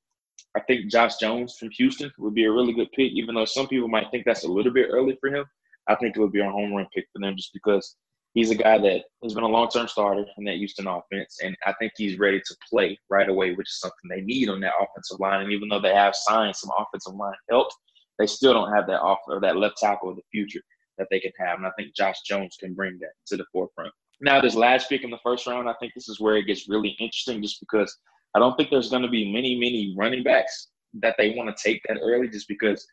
I 0.56 0.60
think 0.60 0.90
Josh 0.90 1.16
Jones 1.16 1.56
from 1.58 1.70
Houston 1.70 2.10
would 2.18 2.34
be 2.34 2.44
a 2.44 2.52
really 2.52 2.72
good 2.72 2.90
pick. 2.92 3.12
Even 3.12 3.34
though 3.34 3.44
some 3.44 3.68
people 3.68 3.88
might 3.88 4.10
think 4.10 4.24
that's 4.24 4.44
a 4.44 4.50
little 4.50 4.72
bit 4.72 4.88
early 4.90 5.16
for 5.20 5.28
him, 5.28 5.44
I 5.88 5.94
think 5.96 6.16
it 6.16 6.20
would 6.20 6.32
be 6.32 6.40
a 6.40 6.50
home 6.50 6.74
run 6.74 6.86
pick 6.94 7.06
for 7.12 7.20
them 7.20 7.36
just 7.36 7.52
because 7.52 7.96
he's 8.34 8.50
a 8.50 8.54
guy 8.54 8.78
that 8.78 9.02
has 9.22 9.34
been 9.34 9.44
a 9.44 9.48
long 9.48 9.68
term 9.68 9.88
starter 9.88 10.24
in 10.38 10.44
that 10.44 10.56
Houston 10.56 10.86
offense, 10.86 11.38
and 11.42 11.56
I 11.66 11.72
think 11.78 11.92
he's 11.96 12.18
ready 12.18 12.40
to 12.40 12.56
play 12.68 12.98
right 13.08 13.28
away, 13.28 13.54
which 13.54 13.68
is 13.68 13.80
something 13.80 14.08
they 14.08 14.22
need 14.22 14.48
on 14.48 14.60
that 14.60 14.72
offensive 14.80 15.20
line. 15.20 15.42
And 15.42 15.52
even 15.52 15.68
though 15.68 15.80
they 15.80 15.94
have 15.94 16.14
signed 16.14 16.56
some 16.56 16.70
offensive 16.78 17.14
line 17.14 17.34
help, 17.50 17.68
they 18.18 18.26
still 18.26 18.52
don't 18.52 18.72
have 18.72 18.86
that 18.86 19.00
off 19.00 19.18
or 19.26 19.40
that 19.40 19.56
left 19.56 19.78
tackle 19.78 20.10
of 20.10 20.16
the 20.16 20.22
future 20.30 20.60
that 20.98 21.08
they 21.10 21.20
can 21.20 21.32
have. 21.38 21.58
And 21.58 21.66
I 21.66 21.70
think 21.76 21.94
Josh 21.94 22.20
Jones 22.22 22.56
can 22.60 22.74
bring 22.74 22.98
that 23.00 23.12
to 23.28 23.36
the 23.36 23.44
forefront. 23.52 23.92
Now, 24.20 24.40
this 24.40 24.54
last 24.54 24.88
pick 24.88 25.02
in 25.02 25.10
the 25.10 25.18
first 25.24 25.46
round, 25.46 25.68
I 25.68 25.74
think 25.80 25.94
this 25.94 26.08
is 26.08 26.20
where 26.20 26.36
it 26.36 26.46
gets 26.46 26.68
really 26.68 26.94
interesting, 27.00 27.40
just 27.40 27.58
because 27.60 27.96
I 28.34 28.38
don't 28.38 28.54
think 28.56 28.70
there's 28.70 28.90
going 28.90 29.02
to 29.02 29.08
be 29.08 29.32
many, 29.32 29.58
many 29.58 29.94
running 29.96 30.22
backs 30.22 30.68
that 30.94 31.14
they 31.16 31.30
want 31.30 31.56
to 31.56 31.62
take 31.62 31.82
that 31.88 31.98
early, 32.02 32.28
just 32.28 32.48
because 32.48 32.86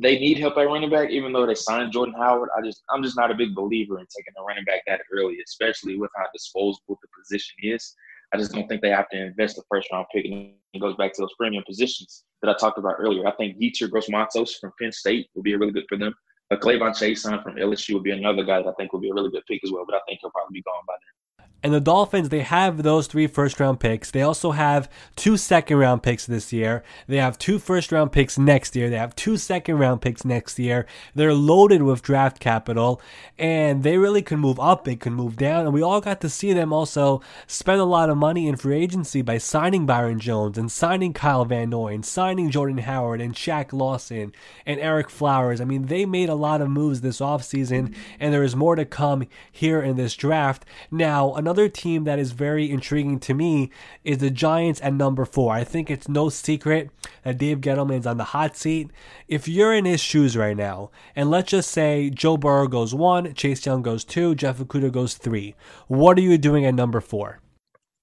they 0.00 0.18
need 0.18 0.38
help 0.38 0.56
at 0.56 0.66
running 0.66 0.90
back, 0.90 1.10
even 1.10 1.32
though 1.32 1.46
they 1.46 1.54
signed 1.54 1.92
Jordan 1.92 2.14
Howard. 2.16 2.48
I 2.56 2.62
just 2.62 2.82
I'm 2.90 3.02
just 3.02 3.16
not 3.16 3.30
a 3.30 3.34
big 3.34 3.54
believer 3.54 3.98
in 3.98 4.06
taking 4.06 4.32
a 4.38 4.42
running 4.42 4.64
back 4.64 4.82
that 4.86 5.00
early, 5.12 5.38
especially 5.44 5.98
with 5.98 6.10
how 6.16 6.24
disposable 6.32 6.98
the 7.02 7.08
position 7.18 7.56
is. 7.62 7.94
I 8.32 8.38
just 8.38 8.52
don't 8.52 8.66
think 8.66 8.80
they 8.80 8.88
have 8.88 9.10
to 9.10 9.26
invest 9.26 9.56
the 9.56 9.62
first 9.70 9.88
round 9.92 10.06
pick. 10.12 10.24
And 10.24 10.52
it 10.72 10.80
goes 10.80 10.96
back 10.96 11.12
to 11.14 11.22
those 11.22 11.34
premium 11.38 11.64
positions 11.66 12.24
that 12.40 12.50
I 12.50 12.58
talked 12.58 12.78
about 12.78 12.96
earlier. 12.98 13.26
I 13.26 13.32
think 13.32 13.58
Yetur 13.58 13.90
Gross-Matos 13.90 14.54
from 14.56 14.72
Penn 14.80 14.90
State 14.90 15.28
will 15.34 15.42
be 15.42 15.52
a 15.52 15.58
really 15.58 15.72
good 15.72 15.84
for 15.88 15.98
them. 15.98 16.14
But 16.48 16.60
K'Lavon 16.60 16.92
Chaisson 16.92 17.42
from 17.42 17.56
LSU 17.56 17.94
would 17.94 18.02
be 18.02 18.10
another 18.10 18.44
guy 18.44 18.62
that 18.62 18.68
I 18.68 18.72
think 18.78 18.92
will 18.92 19.00
be 19.00 19.10
a 19.10 19.14
really 19.14 19.30
good 19.30 19.44
pick 19.46 19.60
as 19.64 19.70
well. 19.70 19.84
But 19.86 19.96
I 19.96 20.00
think 20.08 20.20
he'll 20.22 20.30
probably 20.30 20.54
be 20.54 20.62
gone 20.62 20.82
by 20.86 20.94
then. 20.94 21.21
And 21.62 21.72
the 21.72 21.80
Dolphins, 21.80 22.28
they 22.28 22.40
have 22.40 22.82
those 22.82 23.06
three 23.06 23.28
first 23.28 23.60
round 23.60 23.78
picks. 23.78 24.10
They 24.10 24.22
also 24.22 24.50
have 24.50 24.90
two 25.14 25.36
second 25.36 25.78
round 25.78 26.02
picks 26.02 26.26
this 26.26 26.52
year. 26.52 26.82
They 27.06 27.18
have 27.18 27.38
two 27.38 27.60
first 27.60 27.92
round 27.92 28.10
picks 28.10 28.36
next 28.36 28.74
year. 28.74 28.90
They 28.90 28.98
have 28.98 29.14
two 29.14 29.36
second 29.36 29.78
round 29.78 30.00
picks 30.00 30.24
next 30.24 30.58
year. 30.58 30.86
They're 31.14 31.34
loaded 31.34 31.82
with 31.82 32.02
draft 32.02 32.40
capital 32.40 33.00
and 33.38 33.84
they 33.84 33.96
really 33.96 34.22
can 34.22 34.40
move 34.40 34.58
up. 34.58 34.84
They 34.84 34.96
can 34.96 35.14
move 35.14 35.36
down. 35.36 35.66
And 35.66 35.72
we 35.72 35.82
all 35.82 36.00
got 36.00 36.20
to 36.22 36.28
see 36.28 36.52
them 36.52 36.72
also 36.72 37.20
spend 37.46 37.80
a 37.80 37.84
lot 37.84 38.10
of 38.10 38.16
money 38.16 38.48
in 38.48 38.56
free 38.56 38.82
agency 38.82 39.22
by 39.22 39.38
signing 39.38 39.86
Byron 39.86 40.18
Jones 40.18 40.58
and 40.58 40.70
signing 40.70 41.12
Kyle 41.12 41.44
Van 41.44 41.70
Noy 41.70 41.94
and 41.94 42.04
signing 42.04 42.50
Jordan 42.50 42.78
Howard 42.78 43.20
and 43.20 43.34
Shaq 43.34 43.72
Lawson 43.72 44.32
and 44.66 44.80
Ereck 44.80 45.10
Flowers. 45.10 45.60
I 45.60 45.64
mean, 45.64 45.86
they 45.86 46.06
made 46.06 46.28
a 46.28 46.34
lot 46.34 46.60
of 46.60 46.70
moves 46.70 47.02
this 47.02 47.20
offseason 47.20 47.94
and 48.18 48.34
there 48.34 48.42
is 48.42 48.56
more 48.56 48.74
to 48.74 48.84
come 48.84 49.26
here 49.50 49.80
in 49.80 49.96
this 49.96 50.16
draft. 50.16 50.64
Now, 50.90 51.34
another 51.34 51.51
Another 51.52 51.68
team 51.68 52.04
that 52.04 52.18
is 52.18 52.32
very 52.32 52.70
intriguing 52.70 53.20
to 53.20 53.34
me 53.34 53.68
is 54.04 54.16
the 54.16 54.30
Giants 54.30 54.80
at 54.80 54.94
number 54.94 55.26
four. 55.26 55.52
I 55.52 55.64
think 55.64 55.90
it's 55.90 56.08
no 56.08 56.30
secret 56.30 56.88
that 57.24 57.36
Dave 57.36 57.60
Gettleman's 57.60 58.06
on 58.06 58.16
the 58.16 58.24
hot 58.24 58.56
seat. 58.56 58.90
If 59.28 59.46
you're 59.46 59.74
in 59.74 59.84
his 59.84 60.00
shoes 60.00 60.34
right 60.34 60.56
now, 60.56 60.90
and 61.14 61.30
let's 61.30 61.50
just 61.50 61.70
say 61.70 62.08
Joe 62.08 62.38
Burrow 62.38 62.68
goes 62.68 62.94
one, 62.94 63.34
Chase 63.34 63.66
Young 63.66 63.82
goes 63.82 64.02
two, 64.02 64.34
Jeff 64.34 64.60
Okudah 64.60 64.90
goes 64.90 65.12
three, 65.12 65.54
what 65.88 66.16
are 66.16 66.22
you 66.22 66.38
doing 66.38 66.64
at 66.64 66.72
number 66.72 67.02
four? 67.02 67.40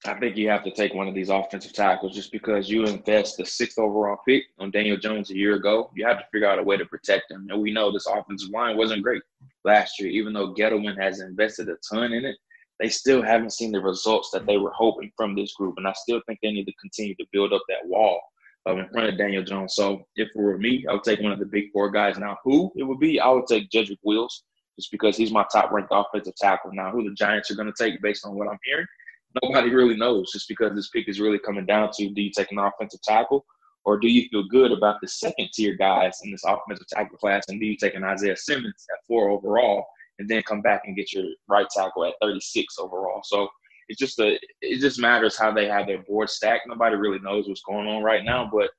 I 0.05 0.13
think 0.13 0.37
you 0.37 0.47
have 0.49 0.63
to 0.65 0.71
take 0.71 0.93
one 0.93 1.07
of 1.07 1.15
these 1.15 1.29
offensive 1.29 1.73
tackles 1.73 2.13
just 2.13 2.31
because 2.31 2.69
you 2.69 2.85
invest 2.85 3.37
the 3.37 3.47
sixth 3.47 3.79
overall 3.79 4.17
pick 4.27 4.43
on 4.59 4.69
Daniel 4.69 4.97
Jones 4.97 5.31
a 5.31 5.35
year 5.35 5.55
ago. 5.55 5.89
You 5.95 6.05
have 6.05 6.19
to 6.19 6.25
figure 6.31 6.47
out 6.47 6.59
a 6.59 6.63
way 6.63 6.77
to 6.77 6.85
protect 6.85 7.31
him. 7.31 7.47
And 7.49 7.59
we 7.59 7.73
know 7.73 7.91
this 7.91 8.05
offensive 8.05 8.51
line 8.51 8.77
wasn't 8.77 9.01
great 9.01 9.23
last 9.63 9.99
year, 9.99 10.11
even 10.11 10.33
though 10.33 10.53
Gettleman 10.53 11.01
has 11.01 11.19
invested 11.19 11.67
a 11.67 11.77
ton 11.91 12.13
in 12.13 12.25
it 12.25 12.37
they 12.79 12.89
still 12.89 13.21
haven't 13.21 13.53
seen 13.53 13.71
the 13.71 13.81
results 13.81 14.29
that 14.31 14.45
they 14.45 14.57
were 14.57 14.71
hoping 14.71 15.11
from 15.17 15.35
this 15.35 15.53
group. 15.53 15.75
And 15.77 15.87
I 15.87 15.93
still 15.93 16.21
think 16.25 16.39
they 16.41 16.51
need 16.51 16.65
to 16.65 16.73
continue 16.79 17.15
to 17.15 17.25
build 17.33 17.53
up 17.53 17.61
that 17.67 17.85
wall 17.85 18.19
um, 18.65 18.79
in 18.79 18.89
front 18.89 19.09
of 19.09 19.17
Daniel 19.17 19.43
Jones. 19.43 19.75
So 19.75 20.05
if 20.15 20.29
it 20.29 20.39
were 20.39 20.57
me, 20.57 20.85
I 20.89 20.93
would 20.93 21.03
take 21.03 21.19
one 21.19 21.31
of 21.31 21.39
the 21.39 21.45
big 21.45 21.71
four 21.73 21.91
guys. 21.91 22.17
Now, 22.17 22.37
who 22.43 22.71
it 22.75 22.83
would 22.83 22.99
be, 22.99 23.19
I 23.19 23.29
would 23.29 23.47
take 23.47 23.69
Jedrick 23.69 23.99
Wills 24.03 24.43
just 24.77 24.91
because 24.91 25.17
he's 25.17 25.31
my 25.31 25.45
top 25.51 25.71
ranked 25.71 25.91
offensive 25.91 26.35
tackle. 26.37 26.71
Now, 26.73 26.91
who 26.91 27.03
the 27.03 27.13
Giants 27.13 27.51
are 27.51 27.55
going 27.55 27.71
to 27.71 27.83
take 27.83 28.01
based 28.01 28.25
on 28.25 28.35
what 28.35 28.47
I'm 28.47 28.59
hearing, 28.63 28.87
nobody 29.43 29.69
really 29.69 29.95
knows 29.95 30.31
just 30.31 30.47
because 30.47 30.73
this 30.73 30.89
pick 30.89 31.07
is 31.07 31.19
really 31.19 31.39
coming 31.39 31.65
down 31.65 31.89
to 31.93 32.09
do 32.09 32.21
you 32.21 32.31
take 32.31 32.51
an 32.51 32.59
offensive 32.59 33.01
tackle 33.01 33.45
or 33.85 33.99
do 33.99 34.07
you 34.07 34.27
feel 34.29 34.43
good 34.47 34.71
about 34.71 34.97
the 35.01 35.07
second 35.07 35.49
tier 35.53 35.75
guys 35.75 36.17
in 36.23 36.31
this 36.31 36.43
offensive 36.45 36.87
tackle 36.87 37.17
class 37.17 37.45
and 37.47 37.59
do 37.59 37.65
you 37.65 37.77
take 37.77 37.95
an 37.95 38.03
Isaiah 38.03 38.35
Simmons 38.37 38.85
at 38.91 39.05
four 39.07 39.29
overall 39.29 39.85
and 40.19 40.29
then 40.29 40.43
come 40.43 40.61
back 40.61 40.81
and 40.85 40.95
get 40.95 41.11
your 41.13 41.25
right 41.47 41.67
tackle 41.69 42.05
at 42.05 42.13
36 42.21 42.77
overall. 42.77 43.21
So 43.23 43.47
it's 43.87 43.99
just 43.99 44.19
a 44.19 44.37
it 44.61 44.79
just 44.79 44.99
matters 44.99 45.37
how 45.37 45.51
they 45.51 45.67
have 45.67 45.87
their 45.87 46.03
board 46.03 46.29
stacked. 46.29 46.67
Nobody 46.67 46.95
really 46.95 47.19
knows 47.19 47.47
what's 47.47 47.63
going 47.63 47.87
on 47.87 48.03
right 48.03 48.23
now, 48.23 48.49
but 48.51 48.69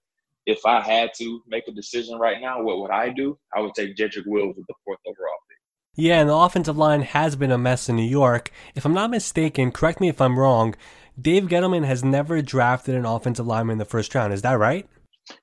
if 0.47 0.65
I 0.65 0.81
had 0.81 1.11
to 1.19 1.43
make 1.49 1.65
a 1.69 1.73
decision 1.73 2.19
right 2.19 2.41
now, 2.41 2.63
what 2.63 2.81
would 2.81 2.91
I 2.91 3.11
do? 3.11 3.39
I 3.55 3.61
would 3.61 3.75
take 3.75 3.97
Jedrick 3.97 4.27
Wills 4.27 4.57
with 4.57 4.67
the 4.67 4.75
fourth 4.85 4.99
overall 5.07 5.37
pick. 5.49 5.59
Yeah, 5.97 6.21
and 6.21 6.31
the 6.31 6.35
offensive 6.35 6.79
line 6.79 7.03
has 7.03 7.37
been 7.37 7.51
a 7.51 7.59
mess 7.59 7.89
in 7.89 7.97
New 7.97 8.03
York. 8.03 8.51
If 8.75 8.85
I'm 8.85 8.95
not 8.95 9.11
mistaken, 9.11 9.71
correct 9.71 10.01
me 10.01 10.09
if 10.09 10.21
I'm 10.21 10.39
wrong, 10.39 10.75
Dave 11.21 11.45
Gettleman 11.45 11.85
has 11.85 12.03
never 12.03 12.41
drafted 12.41 12.95
an 12.95 13.05
offensive 13.05 13.47
lineman 13.47 13.75
in 13.75 13.79
the 13.79 13.85
first 13.85 14.15
round. 14.15 14.33
Is 14.33 14.43
that 14.43 14.59
right? 14.59 14.89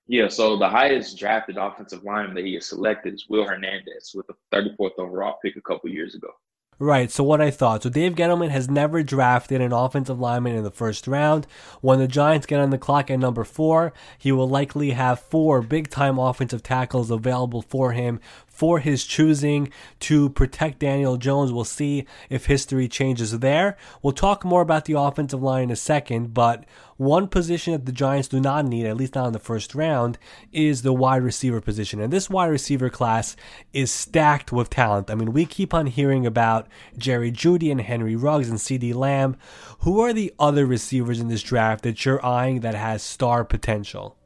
Yeah, 0.07 0.27
so 0.27 0.57
the 0.57 0.69
highest 0.69 1.17
drafted 1.17 1.57
offensive 1.57 2.03
lineman 2.03 2.35
that 2.35 2.45
he 2.45 2.53
has 2.55 2.67
selected 2.67 3.13
is 3.13 3.25
Will 3.29 3.45
Hernandez 3.45 4.13
with 4.15 4.27
the 4.27 4.35
34th 4.53 4.97
overall 4.97 5.37
pick 5.41 5.55
a 5.55 5.61
couple 5.61 5.89
years 5.89 6.15
ago. 6.15 6.29
Right, 6.79 7.09
so 7.09 7.23
what 7.23 7.41
I 7.41 7.49
thought. 7.49 7.81
So 7.81 7.89
Dave 7.89 8.13
Gettleman 8.13 8.49
has 8.49 8.69
never 8.69 9.01
drafted 9.01 9.61
an 9.61 9.73
offensive 9.73 10.19
lineman 10.19 10.55
in 10.55 10.63
the 10.63 10.69
first 10.69 11.07
round. 11.07 11.47
When 11.81 11.97
the 11.97 12.07
Giants 12.07 12.45
get 12.45 12.59
on 12.59 12.69
the 12.69 12.77
clock 12.77 13.09
at 13.09 13.17
number 13.17 13.43
four, 13.43 13.93
he 14.15 14.31
will 14.31 14.47
likely 14.47 14.91
have 14.91 15.19
four 15.19 15.63
big 15.63 15.89
time 15.89 16.19
offensive 16.19 16.61
tackles 16.61 17.09
available 17.09 17.63
for 17.63 17.93
him 17.93 18.19
for 18.45 18.77
his 18.77 19.05
choosing 19.05 19.71
to 20.01 20.29
protect 20.29 20.77
Daniel 20.77 21.17
Jones. 21.17 21.51
We'll 21.51 21.63
see 21.63 22.05
if 22.29 22.45
history 22.45 22.87
changes 22.87 23.39
there. 23.39 23.75
We'll 24.03 24.13
talk 24.13 24.45
more 24.45 24.61
about 24.61 24.85
the 24.85 24.99
offensive 24.99 25.41
line 25.41 25.63
in 25.63 25.71
a 25.71 25.75
second, 25.75 26.35
but 26.35 26.63
one 26.97 27.27
position 27.27 27.73
that 27.73 27.85
the 27.85 27.91
Giants 27.91 28.27
do 28.27 28.39
not 28.39 28.65
need, 28.65 28.85
at 28.85 28.97
least 28.97 29.15
not 29.15 29.27
in 29.27 29.33
the 29.33 29.39
first 29.39 29.73
round, 29.73 30.17
is 30.51 30.81
the 30.81 30.93
wide 30.93 31.23
receiver 31.23 31.61
position. 31.61 32.01
And 32.01 32.11
this 32.11 32.29
wide 32.29 32.47
receiver 32.47 32.89
class 32.89 33.35
is 33.71 33.91
stacked 33.91 34.51
with 34.51 34.69
talent. 34.69 35.09
I 35.09 35.15
mean, 35.15 35.31
we 35.31 35.45
keep 35.45 35.73
on 35.73 35.85
hearing 35.85 36.25
about 36.25 36.67
Jerry 36.97 37.31
Jeudy 37.31 37.71
and 37.71 37.81
Henry 37.81 38.15
Ruggs 38.15 38.49
and 38.49 38.59
CeeDee 38.59 38.95
Lamb. 38.95 39.37
Who 39.79 39.99
are 39.99 40.11
the 40.13 40.33
other 40.39 40.65
receivers 40.65 41.19
in 41.19 41.27
this 41.27 41.43
draft 41.43 41.83
that 41.83 42.03
you're 42.03 42.25
eyeing 42.25 42.61
that 42.61 42.75
has 42.75 43.03
star 43.03 43.45
potential? 43.45 44.17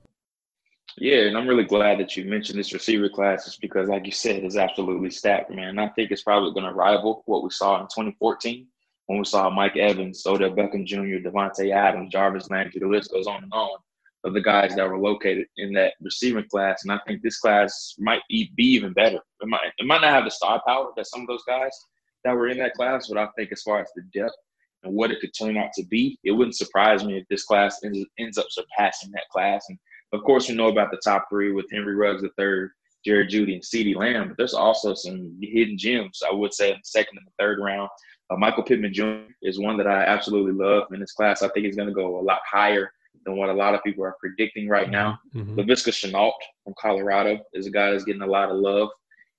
Yeah, 0.97 1.21
and 1.21 1.37
I'm 1.37 1.47
really 1.47 1.63
glad 1.63 1.99
that 1.99 2.17
you 2.17 2.25
mentioned 2.25 2.59
this 2.59 2.73
receiver 2.73 3.07
class 3.07 3.45
just 3.45 3.61
because, 3.61 3.87
like 3.87 4.05
you 4.05 4.11
said, 4.11 4.43
it's 4.43 4.57
absolutely 4.57 5.09
stacked, 5.09 5.49
man. 5.49 5.79
I 5.79 5.87
think 5.89 6.11
it's 6.11 6.23
probably 6.23 6.51
going 6.51 6.65
to 6.65 6.73
rival 6.73 7.23
what 7.25 7.43
we 7.43 7.49
saw 7.49 7.75
in 7.79 7.83
2014 7.83 8.67
when 9.11 9.19
we 9.19 9.25
saw 9.25 9.49
Mike 9.49 9.75
Evans, 9.75 10.25
Odell 10.25 10.51
Beckham 10.51 10.85
Jr., 10.85 11.19
Davante 11.27 11.69
Adams, 11.69 12.13
Jarvis 12.13 12.49
Landry, 12.49 12.79
the 12.79 12.87
list 12.87 13.11
goes 13.11 13.27
on 13.27 13.43
and 13.43 13.51
on 13.51 13.77
of 14.23 14.33
the 14.33 14.39
guys 14.39 14.73
that 14.75 14.87
were 14.87 14.97
located 14.97 15.47
in 15.57 15.73
that 15.73 15.95
receiving 15.99 16.45
class. 16.49 16.83
And 16.83 16.93
I 16.93 16.99
think 17.05 17.21
this 17.21 17.37
class 17.37 17.93
might 17.99 18.21
be 18.29 18.47
even 18.59 18.93
better. 18.93 19.17
It 19.41 19.47
might, 19.47 19.73
it 19.77 19.85
might 19.85 19.99
not 19.99 20.11
have 20.11 20.23
the 20.23 20.31
star 20.31 20.61
power 20.65 20.91
that 20.95 21.07
some 21.07 21.21
of 21.21 21.27
those 21.27 21.43
guys 21.45 21.71
that 22.23 22.31
were 22.31 22.47
in 22.47 22.57
that 22.59 22.73
class, 22.75 23.09
but 23.09 23.17
I 23.17 23.27
think 23.35 23.51
as 23.51 23.63
far 23.63 23.81
as 23.81 23.89
the 23.95 24.03
depth 24.17 24.35
and 24.83 24.93
what 24.93 25.11
it 25.11 25.19
could 25.19 25.33
turn 25.37 25.57
out 25.57 25.73
to 25.73 25.83
be, 25.87 26.17
it 26.23 26.31
wouldn't 26.31 26.55
surprise 26.55 27.03
me 27.03 27.17
if 27.17 27.27
this 27.29 27.43
class 27.43 27.81
ends, 27.83 27.99
ends 28.17 28.37
up 28.37 28.47
surpassing 28.49 29.11
that 29.11 29.27
class. 29.29 29.65
And 29.67 29.77
Of 30.13 30.23
course, 30.23 30.47
we 30.47 30.55
know 30.55 30.69
about 30.69 30.91
the 30.91 31.01
top 31.03 31.25
three 31.29 31.51
with 31.51 31.65
Henry 31.69 31.95
Ruggs 31.95 32.23
III, 32.23 32.67
Jerry 33.05 33.27
Jeudy 33.27 33.53
and 33.53 33.63
CeeDee 33.63 33.95
Lamb, 33.95 34.27
but 34.27 34.37
there's 34.37 34.53
also 34.53 34.93
some 34.93 35.37
hidden 35.41 35.77
gems, 35.77 36.21
I 36.27 36.33
would 36.33 36.53
say, 36.53 36.69
in 36.69 36.77
the 36.77 36.83
second 36.83 37.17
and 37.17 37.27
the 37.27 37.31
third 37.39 37.59
round. 37.59 37.89
Uh, 38.29 38.37
Michael 38.37 38.63
Pittman 38.63 38.93
Jr. 38.93 39.23
is 39.41 39.59
one 39.59 39.77
that 39.77 39.87
I 39.87 40.03
absolutely 40.03 40.53
love 40.53 40.83
in 40.93 40.99
this 40.99 41.13
class. 41.13 41.41
I 41.41 41.49
think 41.49 41.65
he's 41.65 41.75
going 41.75 41.89
to 41.89 41.93
go 41.93 42.19
a 42.19 42.21
lot 42.21 42.39
higher 42.49 42.91
than 43.25 43.35
what 43.35 43.49
a 43.49 43.53
lot 43.53 43.75
of 43.75 43.83
people 43.83 44.03
are 44.03 44.15
predicting 44.19 44.67
right 44.67 44.89
now. 44.89 45.19
Mm-hmm. 45.35 45.59
Laviska 45.59 45.91
Shenault 45.91 46.31
from 46.63 46.73
Colorado 46.79 47.39
is 47.53 47.67
a 47.67 47.71
guy 47.71 47.91
that's 47.91 48.05
getting 48.05 48.21
a 48.21 48.27
lot 48.27 48.49
of 48.49 48.57
love. 48.57 48.89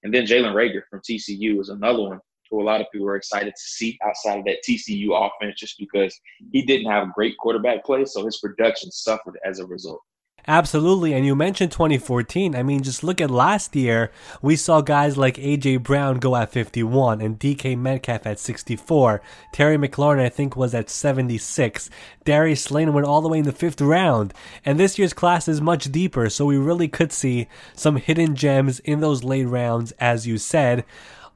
And 0.03 0.13
then 0.13 0.27
Jalen 0.27 0.55
Reagor 0.55 0.83
from 0.91 1.01
TCU 1.01 1.61
is 1.61 1.69
another 1.69 2.03
one 2.03 2.21
who 2.51 2.61
a 2.61 2.65
lot 2.65 2.81
of 2.81 2.87
people 2.93 3.09
are 3.09 3.17
excited 3.17 3.55
to 3.55 3.63
see 3.63 3.99
outside 4.05 4.41
of 4.41 4.45
that 4.45 4.59
TCU 4.69 5.09
offense 5.15 5.59
just 5.59 5.79
because 5.79 6.19
he 6.53 6.63
didn't 6.63 6.91
have 6.91 7.15
great 7.15 7.37
quarterback 7.39 7.85
play, 7.85 8.05
so 8.05 8.25
his 8.25 8.39
production 8.39 8.91
suffered 8.91 9.39
as 9.45 9.59
a 9.59 9.67
result. 9.67 10.03
Absolutely. 10.49 11.13
And 11.13 11.25
you 11.25 11.37
mentioned 11.37 11.71
2014. 11.71 12.57
I 12.57 12.63
mean, 12.65 12.83
just 12.83 13.05
look 13.05 13.21
at 13.21 13.31
last 13.31 13.77
year. 13.77 14.11
We 14.41 14.57
saw 14.57 14.81
guys 14.81 15.17
like 15.17 15.39
A.J. 15.39 15.77
Brown 15.79 16.19
go 16.19 16.35
at 16.35 16.51
51 16.51 17.21
and 17.21 17.39
DK 17.39 17.79
Metcalf 17.79 18.27
at 18.27 18.41
64. 18.41 19.23
Terry 19.53 19.77
McLaurin, 19.77 20.21
I 20.21 20.29
think, 20.29 20.57
was 20.57 20.75
at 20.75 20.91
76. 20.91 21.91
Darius 22.25 22.65
Slayton 22.65 22.93
went 22.93 23.07
all 23.07 23.21
the 23.21 23.29
way 23.29 23.39
in 23.39 23.45
the 23.45 23.53
fifth 23.53 23.81
round. 23.81 24.35
And 24.65 24.81
this 24.81 24.99
year's 24.99 25.13
class 25.13 25.47
is 25.47 25.61
much 25.61 25.93
deeper, 25.93 26.29
so 26.29 26.45
we 26.45 26.57
really 26.57 26.89
could 26.89 27.13
see 27.13 27.47
some 27.75 27.97
hidden 27.97 28.35
gems 28.35 28.81
in 28.81 29.01
those 29.01 29.23
late 29.23 29.47
rounds, 29.47 29.93
as 29.93 30.27
you 30.27 30.39
said. 30.39 30.85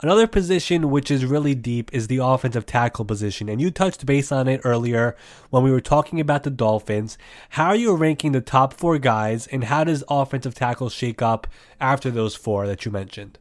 Another 0.03 0.26
position 0.26 0.91
which 0.91 1.11
is 1.11 1.25
really 1.25 1.55
deep 1.55 1.91
is 1.93 2.07
the 2.07 2.19
offensive 2.19 2.67
tackle 2.67 3.07
position, 3.07 3.49
and 3.49 3.62
you 3.62 3.71
touched 3.71 4.05
base 4.05 4.31
on 4.31 4.47
it 4.47 4.61
earlier 4.62 5.17
when 5.49 5.62
we 5.62 5.71
were 5.71 5.81
talking 5.81 6.21
about 6.21 6.43
the 6.43 6.50
Dolphins. 6.50 7.17
How 7.50 7.69
are 7.69 7.76
you 7.76 7.95
ranking 7.95 8.33
the 8.33 8.43
top 8.43 8.75
four 8.75 8.99
guys, 8.99 9.47
and 9.47 9.65
how 9.65 9.85
does 9.85 10.05
offensive 10.11 10.55
tackle 10.55 10.91
shake 10.91 11.23
up 11.23 11.47
after 11.81 12.11
those 12.11 12.35
four 12.35 12.67
that 12.67 12.85
you 12.85 12.91
mentioned? 12.91 13.38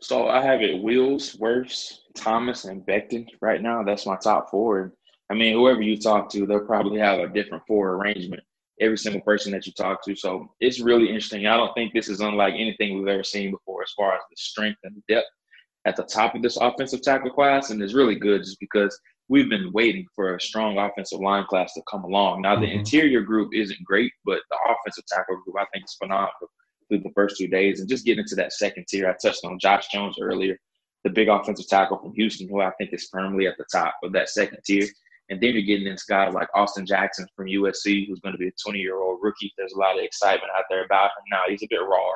So 0.00 0.26
I 0.26 0.42
have 0.42 0.60
it 0.60 0.82
Wills, 0.82 1.36
Wirfs, 1.36 1.98
Thomas, 2.16 2.64
and 2.64 2.84
Becton 2.84 3.26
right 3.40 3.62
now. 3.62 3.84
That's 3.84 4.06
my 4.06 4.16
top 4.16 4.50
four. 4.50 4.82
And 4.82 4.92
I 5.30 5.34
mean, 5.34 5.54
whoever 5.54 5.82
you 5.82 5.96
talk 5.96 6.30
to, 6.30 6.46
they'll 6.46 6.66
probably 6.66 6.98
have 6.98 7.20
a 7.20 7.28
different 7.28 7.62
four 7.68 7.94
arrangement. 7.94 8.42
Every 8.80 8.98
single 8.98 9.20
person 9.20 9.52
that 9.52 9.66
you 9.66 9.72
talk 9.74 10.02
to. 10.06 10.16
So 10.16 10.50
it's 10.58 10.80
really 10.80 11.06
interesting. 11.06 11.46
I 11.46 11.56
don't 11.56 11.74
think 11.74 11.92
this 11.92 12.08
is 12.08 12.20
unlike 12.20 12.54
anything 12.54 12.98
we've 12.98 13.06
ever 13.06 13.22
seen 13.22 13.52
before 13.52 13.82
as 13.82 13.92
far 13.92 14.14
as 14.14 14.22
the 14.30 14.36
strength 14.36 14.80
and 14.82 15.00
depth 15.06 15.28
at 15.86 15.96
the 15.96 16.04
top 16.04 16.34
of 16.34 16.42
this 16.42 16.58
offensive 16.58 17.02
tackle 17.02 17.30
class, 17.30 17.70
and 17.70 17.82
it's 17.82 17.94
really 17.94 18.16
good 18.16 18.42
just 18.42 18.60
because 18.60 18.98
we've 19.28 19.48
been 19.48 19.72
waiting 19.72 20.06
for 20.14 20.34
a 20.34 20.40
strong 20.40 20.76
offensive 20.78 21.20
line 21.20 21.44
class 21.48 21.72
to 21.74 21.82
come 21.90 22.04
along. 22.04 22.42
Now, 22.42 22.56
the 22.56 22.66
mm-hmm. 22.66 22.80
interior 22.80 23.22
group 23.22 23.50
isn't 23.54 23.82
great, 23.84 24.12
but 24.24 24.40
the 24.50 24.58
offensive 24.68 25.04
tackle 25.06 25.40
group 25.44 25.56
I 25.58 25.66
think 25.72 25.84
is 25.84 25.96
phenomenal 25.98 26.50
through 26.88 27.00
the 27.00 27.12
first 27.14 27.36
two 27.38 27.46
days. 27.46 27.80
And 27.80 27.88
just 27.88 28.04
getting 28.04 28.22
into 28.22 28.34
that 28.34 28.52
second 28.52 28.86
tier, 28.88 29.08
I 29.08 29.14
touched 29.22 29.44
on 29.44 29.58
Josh 29.58 29.88
Jones 29.88 30.16
earlier, 30.20 30.58
the 31.04 31.10
big 31.10 31.28
offensive 31.28 31.68
tackle 31.68 31.98
from 31.98 32.12
Houston, 32.14 32.48
who 32.48 32.60
I 32.60 32.72
think 32.72 32.92
is 32.92 33.08
firmly 33.10 33.46
at 33.46 33.56
the 33.56 33.64
top 33.72 33.94
of 34.02 34.12
that 34.12 34.28
second 34.28 34.58
tier. 34.66 34.86
And 35.30 35.40
then 35.40 35.52
you're 35.52 35.62
getting 35.62 35.86
into 35.86 36.02
guys 36.08 36.34
like 36.34 36.48
Austin 36.54 36.84
Jackson 36.84 37.24
from 37.36 37.46
USC, 37.46 38.08
who's 38.08 38.18
going 38.18 38.32
to 38.32 38.38
be 38.38 38.48
a 38.48 38.62
20 38.62 38.80
year 38.80 38.96
old 38.96 39.20
rookie. 39.22 39.52
There's 39.56 39.72
a 39.72 39.78
lot 39.78 39.96
of 39.96 40.02
excitement 40.02 40.50
out 40.58 40.64
there 40.68 40.84
about 40.84 41.04
him 41.04 41.24
now. 41.30 41.42
He's 41.48 41.62
a 41.62 41.68
bit 41.70 41.80
raw 41.80 42.14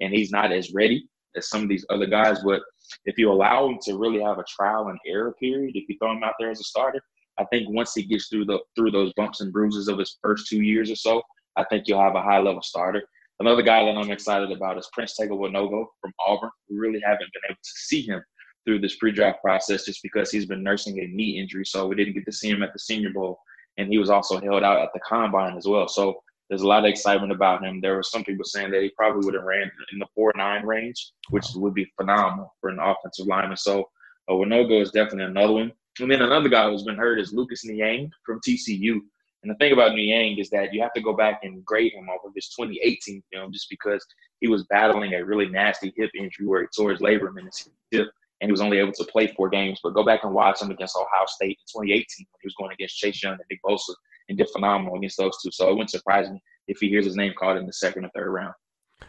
and 0.00 0.12
he's 0.12 0.32
not 0.32 0.50
as 0.50 0.74
ready 0.74 1.08
as 1.36 1.48
some 1.48 1.62
of 1.62 1.68
these 1.68 1.84
other 1.90 2.06
guys, 2.06 2.38
but 2.44 2.62
if 3.04 3.18
you 3.18 3.30
allow 3.30 3.68
him 3.68 3.78
to 3.82 3.98
really 3.98 4.22
have 4.22 4.38
a 4.38 4.44
trial 4.48 4.88
and 4.88 4.98
error 5.06 5.34
period, 5.40 5.76
if 5.76 5.88
you 5.88 5.96
throw 5.98 6.12
him 6.12 6.22
out 6.22 6.34
there 6.38 6.50
as 6.50 6.60
a 6.60 6.64
starter, 6.64 7.00
I 7.38 7.44
think 7.46 7.68
once 7.68 7.94
he 7.94 8.02
gets 8.02 8.28
through 8.28 8.46
the 8.46 8.58
through 8.74 8.92
those 8.92 9.12
bumps 9.16 9.40
and 9.40 9.52
bruises 9.52 9.88
of 9.88 9.98
his 9.98 10.18
first 10.22 10.48
two 10.48 10.62
years 10.62 10.90
or 10.90 10.96
so, 10.96 11.22
I 11.56 11.64
think 11.64 11.84
you'll 11.86 12.00
have 12.00 12.14
a 12.14 12.22
high 12.22 12.38
level 12.38 12.62
starter. 12.62 13.02
Another 13.38 13.62
guy 13.62 13.84
that 13.84 13.96
I'm 13.96 14.10
excited 14.10 14.50
about 14.50 14.78
is 14.78 14.88
Prince 14.92 15.14
Tega 15.14 15.34
Wanogho 15.34 15.86
from 16.00 16.12
Auburn. 16.26 16.50
We 16.70 16.78
really 16.78 17.00
haven't 17.04 17.30
been 17.32 17.42
able 17.50 17.56
to 17.56 17.70
see 17.74 18.02
him 18.02 18.22
through 18.64 18.80
this 18.80 18.96
pre-draft 18.96 19.42
process 19.42 19.84
just 19.84 20.02
because 20.02 20.30
he's 20.30 20.46
been 20.46 20.62
nursing 20.62 20.98
a 20.98 21.06
knee 21.06 21.38
injury, 21.38 21.64
so 21.64 21.86
we 21.86 21.94
didn't 21.94 22.14
get 22.14 22.24
to 22.24 22.32
see 22.32 22.48
him 22.50 22.62
at 22.62 22.72
the 22.72 22.78
Senior 22.78 23.10
Bowl, 23.10 23.38
and 23.76 23.88
he 23.88 23.98
was 23.98 24.10
also 24.10 24.40
held 24.40 24.62
out 24.62 24.80
at 24.80 24.88
the 24.94 25.00
Combine 25.06 25.56
as 25.56 25.66
well. 25.66 25.86
So 25.86 26.20
there's 26.48 26.62
a 26.62 26.66
lot 26.66 26.84
of 26.84 26.90
excitement 26.90 27.32
about 27.32 27.64
him. 27.64 27.80
There 27.80 27.96
were 27.96 28.02
some 28.02 28.24
people 28.24 28.44
saying 28.44 28.70
that 28.70 28.82
he 28.82 28.90
probably 28.90 29.24
would 29.24 29.34
have 29.34 29.44
ran 29.44 29.70
in 29.92 29.98
the 29.98 30.06
four 30.14 30.32
nine 30.36 30.64
range, 30.64 31.12
which 31.30 31.46
would 31.54 31.74
be 31.74 31.90
phenomenal 31.96 32.54
for 32.60 32.70
an 32.70 32.78
offensive 32.78 33.26
lineman. 33.26 33.56
So 33.56 33.88
uh, 34.28 34.34
Wanogho 34.34 34.80
is 34.80 34.90
definitely 34.90 35.24
another 35.24 35.52
one. 35.52 35.72
And 35.98 36.10
then 36.10 36.22
another 36.22 36.48
guy 36.48 36.70
who's 36.70 36.82
been 36.82 36.96
hurt 36.96 37.18
is 37.18 37.32
Lucas 37.32 37.64
Niang 37.64 38.10
from 38.24 38.40
TCU. 38.46 39.00
And 39.42 39.50
the 39.50 39.54
thing 39.56 39.72
about 39.72 39.94
Niang 39.94 40.38
is 40.38 40.50
that 40.50 40.72
you 40.72 40.82
have 40.82 40.92
to 40.94 41.00
go 41.00 41.14
back 41.14 41.40
and 41.42 41.64
grade 41.64 41.92
him 41.92 42.08
off 42.08 42.24
of 42.24 42.32
his 42.34 42.48
2018 42.48 43.22
film 43.32 43.52
just 43.52 43.70
because 43.70 44.04
he 44.40 44.48
was 44.48 44.64
battling 44.64 45.14
a 45.14 45.24
really 45.24 45.48
nasty 45.48 45.92
hip 45.96 46.10
injury 46.18 46.46
where 46.46 46.62
he 46.62 46.66
tore 46.76 46.90
his 46.90 47.00
labrum 47.00 47.38
in 47.38 47.46
his 47.46 47.68
hip 47.90 48.08
and 48.40 48.48
he 48.48 48.52
was 48.52 48.60
only 48.60 48.78
able 48.78 48.92
to 48.92 49.04
play 49.04 49.26
four 49.28 49.48
games. 49.48 49.80
But 49.82 49.94
go 49.94 50.04
back 50.04 50.24
and 50.24 50.34
watch 50.34 50.60
him 50.60 50.70
against 50.70 50.96
Ohio 50.96 51.26
State 51.26 51.58
in 51.58 51.82
2018 51.82 52.26
when 52.30 52.40
he 52.42 52.46
was 52.46 52.54
going 52.58 52.72
against 52.72 52.96
Chase 52.96 53.22
Young 53.22 53.32
and 53.32 53.42
Nick 53.50 53.60
Bosa 53.64 53.94
and 54.28 54.38
did 54.38 54.48
phenomenal 54.50 54.96
against 54.96 55.18
those 55.18 55.36
two. 55.42 55.50
So 55.52 55.68
it 55.68 55.72
wouldn't 55.72 55.90
surprise 55.90 56.28
me 56.28 56.42
if 56.68 56.78
he 56.78 56.88
hears 56.88 57.04
his 57.04 57.16
name 57.16 57.32
called 57.38 57.58
in 57.58 57.66
the 57.66 57.72
second 57.72 58.04
or 58.04 58.10
third 58.14 58.30
round. 58.30 58.54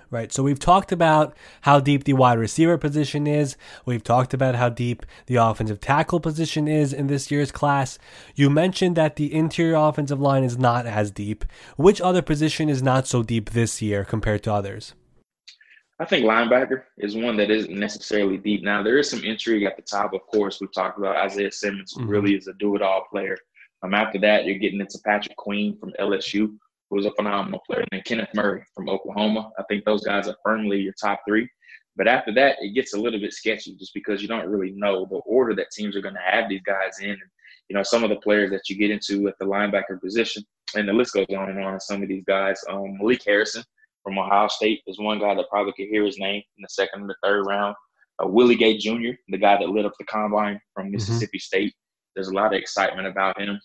Right. 0.10 0.32
So 0.32 0.44
we've 0.44 0.60
talked 0.60 0.92
about 0.92 1.36
how 1.62 1.80
deep 1.80 2.06
the 2.06 2.14
wide 2.14 2.40
receiver 2.40 2.78
position 2.78 3.28
is. 3.28 3.58
We've 3.86 4.04
talked 4.04 4.34
about 4.34 4.56
how 4.56 4.70
deep 4.70 5.06
the 5.28 5.36
offensive 5.36 5.82
tackle 5.82 6.20
position 6.20 6.68
is 6.68 6.94
in 6.94 7.08
this 7.08 7.30
year's 7.30 7.52
class. 7.52 8.00
You 8.36 8.50
mentioned 8.50 8.96
that 8.96 9.18
the 9.18 9.34
interior 9.34 9.76
offensive 9.76 10.20
line 10.20 10.44
is 10.44 10.58
not 10.58 10.86
as 10.86 11.12
deep. 11.12 11.46
Which 11.76 12.02
other 12.02 12.22
position 12.22 12.70
is 12.70 12.82
not 12.82 13.08
so 13.08 13.24
deep 13.24 13.50
this 13.50 13.82
year 13.82 14.06
compared 14.06 14.44
to 14.44 14.54
others? 14.54 14.94
I 16.00 16.06
think 16.06 16.26
linebacker 16.26 16.84
is 16.98 17.16
one 17.16 17.38
that 17.38 17.50
isn't 17.50 17.74
necessarily 17.74 18.38
deep. 18.38 18.64
Now 18.64 18.84
there 18.84 19.00
is 19.00 19.10
some 19.10 19.24
intrigue 19.24 19.64
at 19.64 19.76
the 19.76 19.82
top. 19.82 20.14
Of 20.14 20.22
course, 20.28 20.62
we 20.62 20.68
talked 20.68 21.00
about 21.00 21.16
Isaiah 21.16 21.52
Simmons, 21.52 21.94
who 21.94 22.02
mm-hmm. 22.02 22.10
really 22.10 22.36
is 22.36 22.48
a 22.48 22.54
do-it-all 22.54 23.08
player. 23.10 23.38
Um, 23.84 23.96
after 23.96 24.20
that, 24.20 24.46
you're 24.46 24.60
getting 24.60 24.80
into 24.80 25.00
Patrick 25.04 25.36
Queen 25.38 25.78
from 25.80 25.94
LSU, 26.00 26.56
who 26.90 27.00
is 27.00 27.06
a 27.06 27.12
phenomenal 27.12 27.62
player, 27.66 27.80
and 27.80 27.90
then 27.92 28.04
Kenneth 28.06 28.30
Murray 28.36 28.64
from 28.76 28.90
Oklahoma. 28.90 29.52
I 29.58 29.64
think 29.64 29.86
those 29.86 30.04
guys 30.04 30.28
are 30.28 30.36
firmly 30.44 30.80
your 30.80 30.94
top 31.02 31.22
three. 31.28 31.50
But 31.96 32.08
after 32.08 32.32
that, 32.36 32.58
it 32.62 32.76
gets 32.76 32.94
a 32.94 33.00
little 33.00 33.20
bit 33.20 33.34
sketchy 33.34 33.76
just 33.76 33.94
because 33.96 34.22
you 34.22 34.28
don't 34.28 34.48
really 34.48 34.72
know 34.72 35.08
the 35.10 35.18
order 35.26 35.56
that 35.56 35.72
teams 35.72 35.96
are 35.96 36.02
going 36.02 36.14
to 36.14 36.22
have 36.22 36.48
these 36.48 36.62
guys 36.62 37.00
in. 37.02 37.10
And, 37.10 37.20
you 37.70 37.76
know, 37.76 37.82
some 37.82 38.04
of 38.04 38.12
the 38.12 38.18
players 38.18 38.52
that 38.52 38.70
you 38.70 38.78
get 38.78 38.92
into 38.92 39.28
at 39.28 39.38
the 39.40 39.46
linebacker 39.46 40.00
position, 40.00 40.44
and 40.76 40.88
the 40.88 40.94
list 40.94 41.14
goes 41.14 41.26
on 41.36 41.50
and 41.50 41.64
on. 41.64 41.80
Some 41.80 42.04
of 42.04 42.08
these 42.08 42.24
guys, 42.26 42.64
um, 42.70 42.98
Malik 43.00 43.24
Harrison 43.26 43.64
from 44.08 44.20
Ohio 44.20 44.48
State 44.48 44.84
is 44.88 44.98
one 44.98 45.20
guy 45.20 45.36
that 45.36 45.50
probably 45.50 45.74
could 45.74 45.90
hear 45.90 46.06
his 46.06 46.18
name 46.18 46.42
in 46.58 46.62
the 46.62 46.70
second 46.70 47.04
or 47.04 47.08
the 47.08 47.16
third 47.22 47.46
round. 47.46 47.76
Uh, 48.24 48.28
Willie 48.28 48.56
Gay 48.56 48.78
Jr., 48.78 49.12
the 49.28 49.38
guy 49.38 49.58
that 49.58 49.68
lit 49.68 49.86
up 49.86 49.92
the 50.00 50.06
combine 50.06 50.62
from 50.74 50.86
mm-hmm. 50.86 50.94
Mississippi 50.94 51.38
mm-hmm. 51.38 51.42
State. 51.42 51.74
There's 52.16 52.30
a 52.30 52.34
lot 52.34 52.54
of 52.54 52.60
excitement 52.60 53.06
about 53.06 53.38
him. 53.38 53.60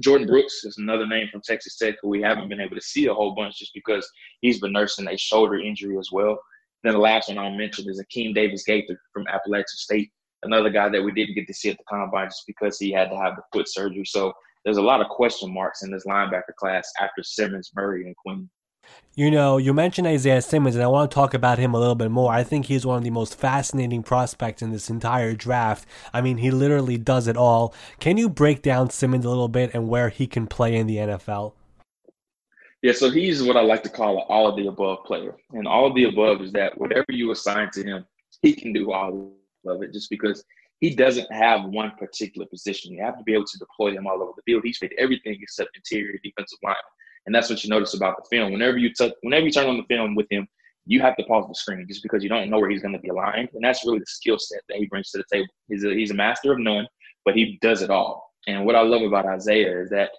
Jordan 0.00 0.26
Brooks 0.26 0.64
is 0.64 0.78
another 0.78 1.06
name 1.06 1.28
from 1.30 1.40
Texas 1.40 1.76
Tech 1.76 1.94
who 2.02 2.08
we 2.08 2.20
haven't 2.20 2.48
been 2.48 2.60
able 2.60 2.74
to 2.74 2.82
see 2.82 3.06
a 3.06 3.14
whole 3.14 3.32
bunch 3.36 3.60
just 3.60 3.72
because 3.74 4.04
he's 4.40 4.58
been 4.58 4.72
nursing 4.72 5.06
a 5.06 5.16
shoulder 5.16 5.60
injury 5.60 5.96
as 5.98 6.08
well. 6.10 6.36
Then 6.82 6.94
the 6.94 6.98
last 6.98 7.28
one 7.28 7.38
I'll 7.38 7.56
mention 7.56 7.88
is 7.88 8.02
Akeem 8.02 8.34
Davis 8.34 8.64
Gaither 8.64 9.00
from 9.12 9.28
Appalachian 9.28 9.66
State, 9.68 10.10
another 10.42 10.68
guy 10.68 10.88
that 10.88 11.02
we 11.02 11.12
didn't 11.12 11.36
get 11.36 11.46
to 11.46 11.54
see 11.54 11.70
at 11.70 11.78
the 11.78 11.84
combine 11.88 12.26
just 12.26 12.42
because 12.48 12.76
he 12.76 12.90
had 12.90 13.08
to 13.10 13.16
have 13.16 13.36
the 13.36 13.42
foot 13.52 13.68
surgery. 13.68 14.04
So 14.04 14.32
there's 14.64 14.78
a 14.78 14.82
lot 14.82 15.00
of 15.00 15.06
question 15.06 15.54
marks 15.54 15.84
in 15.84 15.92
this 15.92 16.06
linebacker 16.06 16.56
class 16.58 16.90
after 17.00 17.22
Simmons, 17.22 17.70
Murray, 17.76 18.04
and 18.04 18.16
Queen. 18.16 18.50
You 19.16 19.30
know, 19.30 19.58
you 19.58 19.72
mentioned 19.72 20.08
Isaiah 20.08 20.42
Simmons, 20.42 20.74
and 20.74 20.82
I 20.82 20.88
want 20.88 21.08
to 21.10 21.14
talk 21.14 21.34
about 21.34 21.58
him 21.58 21.72
a 21.72 21.78
little 21.78 21.94
bit 21.94 22.10
more. 22.10 22.32
I 22.32 22.42
think 22.42 22.66
he's 22.66 22.84
one 22.84 22.98
of 22.98 23.04
the 23.04 23.10
most 23.10 23.38
fascinating 23.38 24.02
prospects 24.02 24.60
in 24.60 24.72
this 24.72 24.90
entire 24.90 25.34
draft. 25.34 25.86
I 26.12 26.20
mean, 26.20 26.38
he 26.38 26.50
literally 26.50 26.98
does 26.98 27.28
it 27.28 27.36
all. 27.36 27.72
Can 28.00 28.16
you 28.16 28.28
break 28.28 28.60
down 28.60 28.90
Simmons 28.90 29.24
a 29.24 29.28
little 29.28 29.46
bit 29.46 29.72
and 29.72 29.88
where 29.88 30.08
he 30.08 30.26
can 30.26 30.48
play 30.48 30.74
in 30.74 30.88
the 30.88 30.96
NFL? 30.96 31.52
Yeah, 32.82 32.92
so 32.92 33.08
he's 33.08 33.42
what 33.42 33.56
I 33.56 33.60
like 33.60 33.82
to 33.84 33.88
call 33.88 34.18
an 34.18 34.24
all 34.28 34.48
of 34.48 34.56
the 34.56 34.66
above 34.66 35.04
player. 35.04 35.36
And 35.52 35.68
all 35.68 35.86
of 35.86 35.94
the 35.94 36.04
above 36.04 36.42
is 36.42 36.52
that 36.52 36.76
whatever 36.76 37.06
you 37.10 37.30
assign 37.30 37.70
to 37.74 37.84
him, 37.84 38.04
he 38.42 38.52
can 38.52 38.72
do 38.72 38.90
all 38.92 39.32
of 39.64 39.82
it 39.82 39.92
just 39.92 40.10
because 40.10 40.44
he 40.80 40.94
doesn't 40.94 41.32
have 41.32 41.64
one 41.64 41.92
particular 41.98 42.46
position. 42.46 42.92
You 42.92 43.02
have 43.02 43.16
to 43.16 43.24
be 43.24 43.32
able 43.32 43.46
to 43.46 43.58
deploy 43.58 43.92
him 43.92 44.06
all 44.06 44.22
over 44.22 44.32
the 44.36 44.42
field. 44.42 44.64
He's 44.64 44.78
played 44.78 44.92
everything 44.98 45.38
except 45.40 45.76
interior 45.76 46.18
defensive 46.22 46.58
line. 46.62 46.74
And 47.26 47.34
that's 47.34 47.48
what 47.48 47.64
you 47.64 47.70
notice 47.70 47.94
about 47.94 48.16
the 48.16 48.36
film. 48.36 48.52
Whenever 48.52 48.78
you 48.78 48.92
t- 48.92 49.14
whenever 49.22 49.46
you 49.46 49.52
turn 49.52 49.68
on 49.68 49.76
the 49.76 49.84
film 49.84 50.14
with 50.14 50.26
him, 50.30 50.46
you 50.86 51.00
have 51.00 51.16
to 51.16 51.24
pause 51.24 51.46
the 51.48 51.54
screen 51.54 51.86
just 51.88 52.02
because 52.02 52.22
you 52.22 52.28
don't 52.28 52.50
know 52.50 52.58
where 52.58 52.70
he's 52.70 52.82
going 52.82 52.94
to 52.94 53.00
be 53.00 53.08
aligned. 53.08 53.48
And 53.54 53.64
that's 53.64 53.84
really 53.84 54.00
the 54.00 54.06
skill 54.06 54.38
set 54.38 54.60
that 54.68 54.78
he 54.78 54.86
brings 54.86 55.10
to 55.10 55.18
the 55.18 55.24
table. 55.32 55.48
He's 55.68 55.84
a, 55.84 55.94
he's 55.94 56.10
a 56.10 56.14
master 56.14 56.52
of 56.52 56.58
none, 56.58 56.86
but 57.24 57.34
he 57.34 57.58
does 57.62 57.82
it 57.82 57.90
all. 57.90 58.32
And 58.46 58.66
what 58.66 58.76
I 58.76 58.82
love 58.82 59.02
about 59.02 59.26
Isaiah 59.26 59.80
is 59.80 59.88
that 59.90 60.10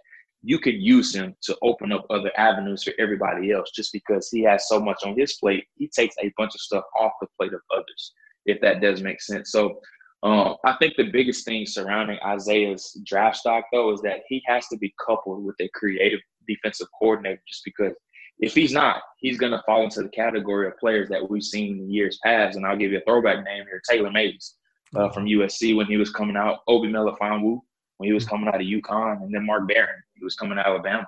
you 0.41 0.59
can 0.59 0.79
use 0.79 1.13
him 1.13 1.35
to 1.43 1.57
open 1.61 1.91
up 1.91 2.05
other 2.09 2.31
avenues 2.37 2.83
for 2.83 2.93
everybody 2.99 3.51
else 3.51 3.71
just 3.75 3.91
because 3.91 4.29
he 4.29 4.41
has 4.43 4.67
so 4.67 4.79
much 4.79 5.03
on 5.03 5.17
his 5.17 5.33
plate. 5.33 5.65
He 5.75 5.87
takes 5.87 6.15
a 6.21 6.31
bunch 6.37 6.53
of 6.55 6.61
stuff 6.61 6.83
off 6.99 7.11
the 7.21 7.27
plate 7.37 7.53
of 7.53 7.61
others, 7.73 8.13
if 8.45 8.61
that 8.61 8.81
does 8.81 9.01
make 9.01 9.21
sense. 9.21 9.51
So 9.51 9.79
um, 10.23 10.55
I 10.63 10.75
think 10.77 10.93
the 10.97 11.11
biggest 11.11 11.45
thing 11.45 11.65
surrounding 11.65 12.17
Isaiah's 12.25 12.99
draft 13.05 13.37
stock, 13.37 13.65
though, 13.71 13.91
is 13.93 14.01
that 14.01 14.21
he 14.27 14.41
has 14.47 14.67
to 14.69 14.77
be 14.77 14.93
coupled 15.05 15.43
with 15.43 15.55
a 15.59 15.69
creative 15.73 16.19
defensive 16.47 16.87
coordinator 16.97 17.41
just 17.47 17.63
because 17.65 17.93
if 18.39 18.53
he's 18.53 18.73
not, 18.73 19.01
he's 19.17 19.37
going 19.37 19.53
to 19.53 19.63
fall 19.65 19.83
into 19.83 20.03
the 20.03 20.09
category 20.09 20.67
of 20.67 20.77
players 20.77 21.07
that 21.09 21.29
we've 21.29 21.43
seen 21.43 21.79
in 21.79 21.89
years 21.89 22.19
past. 22.23 22.57
And 22.57 22.65
I'll 22.65 22.75
give 22.75 22.91
you 22.91 22.97
a 22.97 23.01
throwback 23.01 23.43
name 23.45 23.63
here 23.63 23.81
Taylor 23.89 24.11
Mays 24.11 24.55
uh, 24.95 25.09
from 25.09 25.25
USC 25.25 25.75
when 25.75 25.85
he 25.85 25.95
was 25.97 26.09
coming 26.09 26.35
out, 26.35 26.59
Obi 26.67 26.89
Melifonwu 26.89 27.61
when 27.97 28.07
he 28.07 28.13
was 28.13 28.25
coming 28.25 28.47
out 28.47 28.55
of 28.55 28.67
UConn, 28.67 29.23
and 29.23 29.33
then 29.33 29.45
Mark 29.45 29.67
Barron, 29.67 30.03
he 30.13 30.23
was 30.23 30.35
coming 30.35 30.57
out 30.57 30.67
of 30.67 30.73
Alabama. 30.73 31.07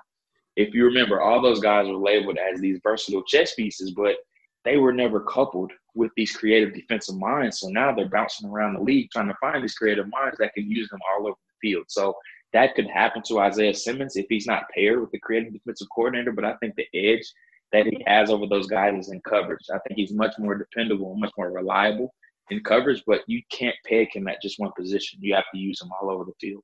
If 0.56 0.74
you 0.74 0.84
remember, 0.86 1.20
all 1.20 1.40
those 1.40 1.60
guys 1.60 1.86
were 1.86 1.96
labeled 1.96 2.38
as 2.38 2.60
these 2.60 2.80
versatile 2.82 3.22
chess 3.24 3.54
pieces, 3.54 3.92
but 3.92 4.16
they 4.64 4.76
were 4.76 4.92
never 4.92 5.20
coupled 5.20 5.70
with 5.94 6.10
these 6.16 6.34
creative 6.34 6.74
defensive 6.74 7.16
minds. 7.16 7.60
So 7.60 7.68
now 7.68 7.94
they're 7.94 8.08
bouncing 8.08 8.48
around 8.48 8.74
the 8.74 8.80
league 8.80 9.10
trying 9.10 9.28
to 9.28 9.36
find 9.40 9.62
these 9.62 9.74
creative 9.74 10.08
minds 10.08 10.38
that 10.38 10.54
can 10.54 10.68
use 10.68 10.88
them 10.88 11.00
all 11.12 11.26
over 11.26 11.36
the 11.36 11.68
field. 11.68 11.84
So 11.88 12.14
that 12.52 12.74
could 12.74 12.88
happen 12.88 13.22
to 13.26 13.40
Isaiah 13.40 13.74
Simmons 13.74 14.16
if 14.16 14.26
he's 14.28 14.46
not 14.46 14.64
paired 14.74 15.00
with 15.00 15.10
the 15.10 15.18
creative 15.18 15.52
defensive 15.52 15.88
coordinator. 15.94 16.32
But 16.32 16.44
I 16.44 16.54
think 16.56 16.74
the 16.76 16.86
edge 16.94 17.30
that 17.72 17.86
he 17.86 18.02
has 18.06 18.30
over 18.30 18.46
those 18.46 18.66
guys 18.66 18.98
is 18.98 19.12
in 19.12 19.20
coverage. 19.20 19.66
I 19.72 19.78
think 19.86 19.98
he's 19.98 20.12
much 20.12 20.34
more 20.38 20.56
dependable, 20.56 21.14
much 21.16 21.32
more 21.36 21.50
reliable 21.50 22.14
in 22.50 22.60
coverage, 22.60 23.02
but 23.06 23.20
you 23.26 23.42
can't 23.52 23.76
peg 23.86 24.08
him 24.14 24.26
at 24.28 24.40
just 24.40 24.58
one 24.58 24.72
position. 24.76 25.18
You 25.20 25.34
have 25.34 25.44
to 25.52 25.58
use 25.58 25.80
him 25.82 25.90
all 26.00 26.10
over 26.10 26.24
the 26.24 26.32
field. 26.40 26.62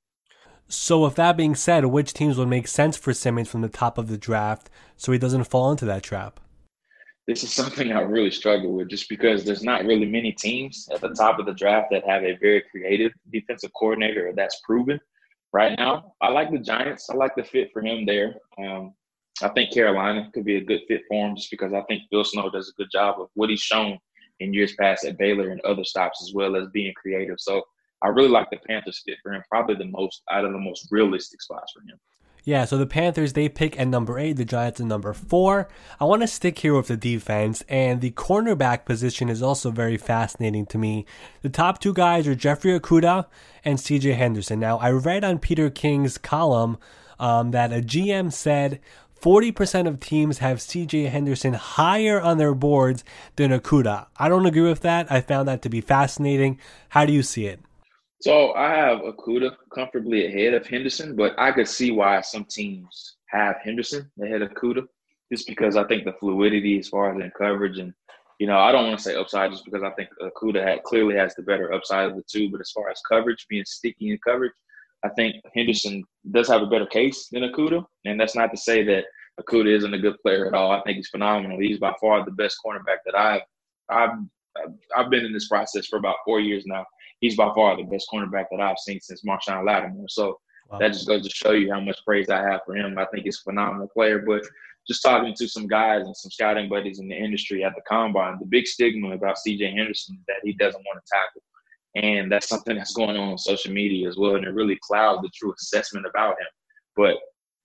So, 0.66 1.02
with 1.02 1.16
that 1.16 1.36
being 1.36 1.54
said, 1.54 1.84
which 1.86 2.14
teams 2.14 2.38
would 2.38 2.48
make 2.48 2.68
sense 2.68 2.96
for 2.96 3.12
Simmons 3.12 3.50
from 3.50 3.60
the 3.60 3.68
top 3.68 3.98
of 3.98 4.08
the 4.08 4.16
draft 4.16 4.70
so 4.96 5.12
he 5.12 5.18
doesn't 5.18 5.44
fall 5.44 5.70
into 5.70 5.84
that 5.84 6.02
trap? 6.02 6.40
This 7.26 7.42
is 7.42 7.52
something 7.52 7.92
I 7.92 8.00
really 8.00 8.30
struggle 8.30 8.72
with 8.72 8.88
just 8.88 9.08
because 9.08 9.44
there's 9.44 9.62
not 9.62 9.84
really 9.84 10.06
many 10.06 10.32
teams 10.32 10.88
at 10.92 11.02
the 11.02 11.10
top 11.10 11.38
of 11.38 11.46
the 11.46 11.54
draft 11.54 11.88
that 11.90 12.08
have 12.08 12.22
a 12.22 12.36
very 12.36 12.62
creative 12.70 13.12
defensive 13.30 13.72
coordinator 13.74 14.32
that's 14.34 14.60
proven 14.64 14.98
right 15.54 15.78
now. 15.78 16.12
I 16.20 16.30
like 16.30 16.50
the 16.50 16.58
Giants. 16.58 17.08
I 17.08 17.14
like 17.14 17.36
the 17.36 17.44
fit 17.44 17.70
for 17.72 17.80
him 17.80 18.04
there. 18.04 18.34
Um, 18.58 18.92
I 19.40 19.48
think 19.48 19.72
Carolina 19.72 20.28
could 20.34 20.44
be 20.44 20.56
a 20.56 20.64
good 20.64 20.82
fit 20.88 21.02
for 21.08 21.26
him 21.26 21.36
just 21.36 21.50
because 21.50 21.72
I 21.72 21.82
think 21.82 22.02
Phil 22.10 22.24
Snow 22.24 22.50
does 22.50 22.68
a 22.68 22.82
good 22.82 22.90
job 22.92 23.20
of 23.20 23.28
what 23.34 23.50
he's 23.50 23.60
shown 23.60 23.98
in 24.40 24.52
years 24.52 24.74
past 24.74 25.04
at 25.04 25.16
Baylor 25.16 25.50
and 25.50 25.60
other 25.60 25.84
stops 25.84 26.20
as 26.22 26.34
well 26.34 26.56
as 26.56 26.68
being 26.72 26.92
creative. 26.94 27.36
So 27.38 27.62
I 28.02 28.08
really 28.08 28.28
like 28.28 28.50
the 28.50 28.58
Panthers 28.68 29.00
fit 29.06 29.18
for 29.22 29.32
him, 29.32 29.42
probably 29.48 29.76
the 29.76 29.86
most 29.86 30.22
out 30.30 30.44
of 30.44 30.52
the 30.52 30.58
most 30.58 30.88
realistic 30.90 31.40
spots 31.40 31.72
for 31.72 31.80
him. 31.82 31.98
Yeah, 32.46 32.66
so 32.66 32.76
the 32.76 32.86
Panthers 32.86 33.32
they 33.32 33.48
pick 33.48 33.80
at 33.80 33.88
number 33.88 34.18
eight, 34.18 34.34
the 34.34 34.44
Giants 34.44 34.78
at 34.78 34.86
number 34.86 35.14
four. 35.14 35.66
I 35.98 36.04
want 36.04 36.20
to 36.20 36.28
stick 36.28 36.58
here 36.58 36.74
with 36.74 36.88
the 36.88 36.96
defense, 36.96 37.64
and 37.70 38.02
the 38.02 38.10
cornerback 38.10 38.84
position 38.84 39.30
is 39.30 39.42
also 39.42 39.70
very 39.70 39.96
fascinating 39.96 40.66
to 40.66 40.76
me. 40.76 41.06
The 41.40 41.48
top 41.48 41.80
two 41.80 41.94
guys 41.94 42.28
are 42.28 42.34
Jeffrey 42.34 42.78
Okudah 42.78 43.26
and 43.64 43.78
CJ 43.78 44.16
Henderson. 44.16 44.60
Now, 44.60 44.76
I 44.76 44.90
read 44.90 45.24
on 45.24 45.38
Peter 45.38 45.70
King's 45.70 46.18
column 46.18 46.76
um, 47.18 47.52
that 47.52 47.72
a 47.72 47.76
GM 47.76 48.30
said 48.30 48.78
40% 49.22 49.88
of 49.88 50.00
teams 50.00 50.38
have 50.38 50.58
CJ 50.58 51.08
Henderson 51.08 51.54
higher 51.54 52.20
on 52.20 52.36
their 52.36 52.54
boards 52.54 53.04
than 53.36 53.52
Okudah. 53.52 54.04
I 54.18 54.28
don't 54.28 54.44
agree 54.44 54.68
with 54.68 54.80
that. 54.80 55.10
I 55.10 55.22
found 55.22 55.48
that 55.48 55.62
to 55.62 55.70
be 55.70 55.80
fascinating. 55.80 56.58
How 56.90 57.06
do 57.06 57.12
you 57.14 57.22
see 57.22 57.46
it? 57.46 57.60
So 58.24 58.54
I 58.54 58.70
have 58.70 59.00
Okudah 59.00 59.54
comfortably 59.74 60.24
ahead 60.24 60.54
of 60.54 60.66
Henderson, 60.66 61.14
but 61.14 61.34
I 61.36 61.52
could 61.52 61.68
see 61.68 61.90
why 61.90 62.22
some 62.22 62.46
teams 62.46 63.16
have 63.26 63.56
Henderson 63.62 64.10
ahead 64.18 64.40
of 64.40 64.48
Okudah, 64.52 64.86
just 65.30 65.46
because 65.46 65.76
I 65.76 65.84
think 65.84 66.06
the 66.06 66.14
fluidity 66.14 66.78
as 66.78 66.88
far 66.88 67.14
as 67.14 67.22
in 67.22 67.30
coverage 67.36 67.76
and 67.78 67.92
you 68.38 68.46
know 68.46 68.56
I 68.56 68.72
don't 68.72 68.86
want 68.86 68.96
to 68.96 69.04
say 69.04 69.14
upside 69.14 69.50
just 69.50 69.66
because 69.66 69.82
I 69.82 69.90
think 69.90 70.08
uh, 70.22 70.30
Okudah 70.30 70.66
had, 70.66 70.82
clearly 70.84 71.14
has 71.16 71.34
the 71.34 71.42
better 71.42 71.74
upside 71.74 72.08
of 72.08 72.16
the 72.16 72.22
two, 72.26 72.50
but 72.50 72.62
as 72.62 72.70
far 72.70 72.88
as 72.88 72.98
coverage 73.06 73.44
being 73.50 73.66
sticky 73.66 74.12
in 74.12 74.18
coverage, 74.26 74.54
I 75.04 75.10
think 75.10 75.36
Henderson 75.54 76.02
does 76.30 76.48
have 76.48 76.62
a 76.62 76.66
better 76.66 76.86
case 76.86 77.28
than 77.30 77.42
Okudah, 77.42 77.84
and 78.06 78.18
that's 78.18 78.34
not 78.34 78.50
to 78.52 78.56
say 78.56 78.82
that 78.84 79.04
Okudah 79.38 79.76
isn't 79.76 79.92
a 79.92 79.98
good 79.98 80.16
player 80.22 80.46
at 80.46 80.54
all. 80.54 80.70
I 80.70 80.80
think 80.80 80.96
he's 80.96 81.10
phenomenal. 81.10 81.60
He's 81.60 81.78
by 81.78 81.92
far 82.00 82.24
the 82.24 82.30
best 82.30 82.56
cornerback 82.64 83.04
that 83.04 83.18
I've 83.18 83.42
I've 83.90 84.16
I've 84.96 85.10
been 85.10 85.26
in 85.26 85.34
this 85.34 85.48
process 85.48 85.86
for 85.88 85.98
about 85.98 86.16
four 86.24 86.40
years 86.40 86.64
now 86.64 86.86
he's 87.24 87.36
by 87.36 87.50
far 87.54 87.74
the 87.74 87.84
best 87.84 88.06
cornerback 88.12 88.44
that 88.50 88.60
I've 88.60 88.78
seen 88.78 89.00
since 89.00 89.22
Marshon 89.24 89.64
Lattimore. 89.64 90.08
So 90.10 90.38
wow. 90.70 90.78
that 90.78 90.92
just 90.92 91.06
goes 91.06 91.26
to 91.26 91.30
show 91.30 91.52
you 91.52 91.72
how 91.72 91.80
much 91.80 92.04
praise 92.04 92.28
I 92.28 92.42
have 92.42 92.60
for 92.66 92.76
him. 92.76 92.98
I 92.98 93.06
think 93.06 93.24
he's 93.24 93.38
a 93.38 93.50
phenomenal 93.50 93.88
player. 93.88 94.22
But 94.26 94.42
just 94.86 95.02
talking 95.02 95.32
to 95.34 95.48
some 95.48 95.66
guys 95.66 96.02
and 96.04 96.14
some 96.14 96.30
scouting 96.30 96.68
buddies 96.68 96.98
in 96.98 97.08
the 97.08 97.16
industry 97.16 97.64
at 97.64 97.74
the 97.74 97.80
combine, 97.88 98.36
the 98.38 98.46
big 98.46 98.66
stigma 98.66 99.12
about 99.12 99.38
CJ 99.46 99.74
Henderson 99.74 100.16
is 100.16 100.24
that 100.28 100.36
he 100.44 100.52
doesn't 100.52 100.84
want 100.84 101.00
to 101.02 101.10
tackle. 101.10 101.42
And 101.96 102.30
that's 102.30 102.48
something 102.48 102.76
that's 102.76 102.92
going 102.92 103.16
on 103.16 103.30
on 103.30 103.38
social 103.38 103.72
media 103.72 104.06
as 104.06 104.18
well. 104.18 104.34
And 104.34 104.44
it 104.44 104.52
really 104.52 104.78
clouds 104.82 105.22
the 105.22 105.30
true 105.34 105.54
assessment 105.58 106.04
about 106.04 106.32
him. 106.32 106.48
But 106.94 107.16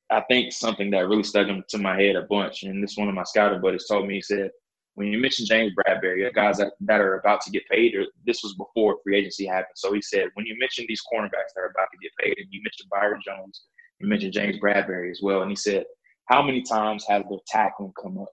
I 0.09 0.21
think 0.29 0.53
something 0.53 0.89
that 0.91 1.09
really 1.09 1.23
stuck 1.23 1.49
into 1.49 1.79
my 1.79 1.99
head 1.99 2.15
a 2.15 2.21
bunch, 2.21 2.63
and 2.63 2.81
this 2.81 2.95
one 2.95 3.09
of 3.09 3.13
my 3.13 3.23
scouting 3.23 3.59
buddies 3.59 3.87
told 3.87 4.07
me, 4.07 4.15
he 4.15 4.21
said, 4.21 4.51
when 4.99 5.07
you 5.07 5.17
mentioned 5.17 5.47
James 5.47 5.71
Bradberry, 5.73 6.31
guys 6.33 6.57
that, 6.57 6.73
that 6.81 6.99
are 6.99 7.19
about 7.19 7.39
to 7.43 7.51
get 7.51 7.65
paid, 7.69 7.95
or 7.95 8.03
this 8.27 8.43
was 8.43 8.53
before 8.55 8.97
free 9.01 9.17
agency 9.17 9.45
happened. 9.45 9.77
So 9.77 9.93
he 9.93 10.01
said, 10.01 10.27
when 10.33 10.45
you 10.45 10.57
mention 10.59 10.83
these 10.89 11.01
cornerbacks 11.09 11.55
that 11.55 11.61
are 11.61 11.73
about 11.73 11.87
to 11.93 11.97
get 12.03 12.11
paid, 12.19 12.37
and 12.37 12.47
you 12.51 12.61
mentioned 12.61 12.89
Byron 12.91 13.21
Jones, 13.25 13.63
you 14.01 14.09
mentioned 14.09 14.33
James 14.33 14.57
Bradberry 14.61 15.09
as 15.09 15.21
well, 15.23 15.41
and 15.41 15.49
he 15.49 15.55
said, 15.55 15.85
how 16.25 16.41
many 16.41 16.61
times 16.63 17.05
has 17.07 17.23
their 17.29 17.39
tackling 17.47 17.93
come 18.01 18.17
up? 18.17 18.27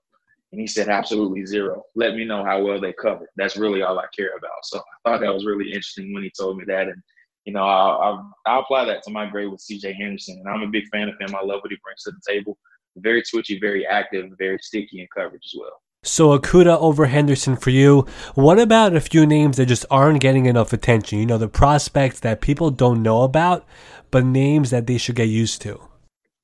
And 0.50 0.60
he 0.60 0.66
said, 0.66 0.88
absolutely 0.88 1.46
zero. 1.46 1.84
Let 1.94 2.16
me 2.16 2.24
know 2.24 2.44
how 2.44 2.60
well 2.60 2.80
they 2.80 2.92
covered. 2.94 3.28
That's 3.36 3.56
really 3.56 3.82
all 3.82 4.00
I 4.00 4.06
care 4.16 4.36
about. 4.36 4.64
So 4.64 4.80
I 4.80 5.08
thought 5.08 5.20
that 5.20 5.32
was 5.32 5.46
really 5.46 5.66
interesting 5.66 6.12
when 6.12 6.24
he 6.24 6.32
told 6.36 6.58
me 6.58 6.64
that. 6.66 6.88
And, 6.88 7.00
you 7.44 7.52
know, 7.52 7.62
I'll, 7.62 8.28
I'll 8.44 8.60
apply 8.62 8.86
that 8.86 9.04
to 9.04 9.12
my 9.12 9.30
grade 9.30 9.52
with 9.52 9.64
CJ 9.70 9.94
Henderson. 9.94 10.42
And 10.44 10.48
I'm 10.48 10.66
a 10.66 10.72
big 10.72 10.88
fan 10.92 11.08
of 11.08 11.14
him. 11.20 11.36
I 11.36 11.44
love 11.44 11.60
what 11.62 11.70
he 11.70 11.78
brings 11.84 12.02
to 12.02 12.10
the 12.10 12.20
table. 12.26 12.58
Very 12.96 13.22
twitchy, 13.22 13.60
very 13.60 13.86
active, 13.86 14.32
very 14.36 14.58
sticky 14.60 15.00
in 15.00 15.06
coverage 15.14 15.42
as 15.44 15.54
well. 15.56 15.80
So 16.06 16.38
Okudah 16.38 16.78
over 16.80 17.06
Henderson 17.06 17.56
for 17.56 17.70
you. 17.70 18.06
What 18.34 18.60
about 18.60 18.94
a 18.94 19.00
few 19.00 19.26
names 19.26 19.56
that 19.56 19.66
just 19.66 19.84
aren't 19.90 20.20
getting 20.20 20.46
enough 20.46 20.72
attention? 20.72 21.18
You 21.18 21.26
know, 21.26 21.38
the 21.38 21.48
prospects 21.48 22.20
that 22.20 22.40
people 22.40 22.70
don't 22.70 23.02
know 23.02 23.22
about, 23.22 23.66
but 24.12 24.24
names 24.24 24.70
that 24.70 24.86
they 24.86 24.98
should 24.98 25.16
get 25.16 25.28
used 25.28 25.62
to. 25.62 25.80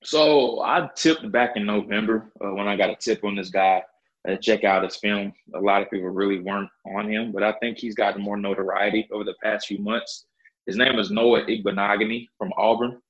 So 0.02 0.62
I 0.62 0.90
tipped 0.96 1.30
back 1.30 1.52
in 1.54 1.64
November 1.64 2.32
uh, 2.44 2.52
when 2.54 2.66
I 2.66 2.76
got 2.76 2.90
a 2.90 2.96
tip 2.96 3.22
on 3.22 3.36
this 3.36 3.50
guy. 3.50 3.84
Uh, 4.28 4.34
check 4.36 4.64
out 4.64 4.82
his 4.82 4.96
film. 4.96 5.32
A 5.54 5.60
lot 5.60 5.80
of 5.80 5.90
people 5.90 6.08
really 6.08 6.40
weren't 6.40 6.68
on 6.96 7.08
him, 7.08 7.30
but 7.30 7.44
I 7.44 7.52
think 7.60 7.78
he's 7.78 7.94
gotten 7.94 8.20
more 8.20 8.36
notoriety 8.36 9.08
over 9.12 9.22
the 9.22 9.34
past 9.42 9.68
few 9.68 9.78
months. 9.78 10.26
His 10.66 10.76
name 10.76 10.98
is 10.98 11.10
Noah 11.12 11.44
Igbinoghene 11.46 12.26
from 12.36 12.52
Auburn. 12.56 13.00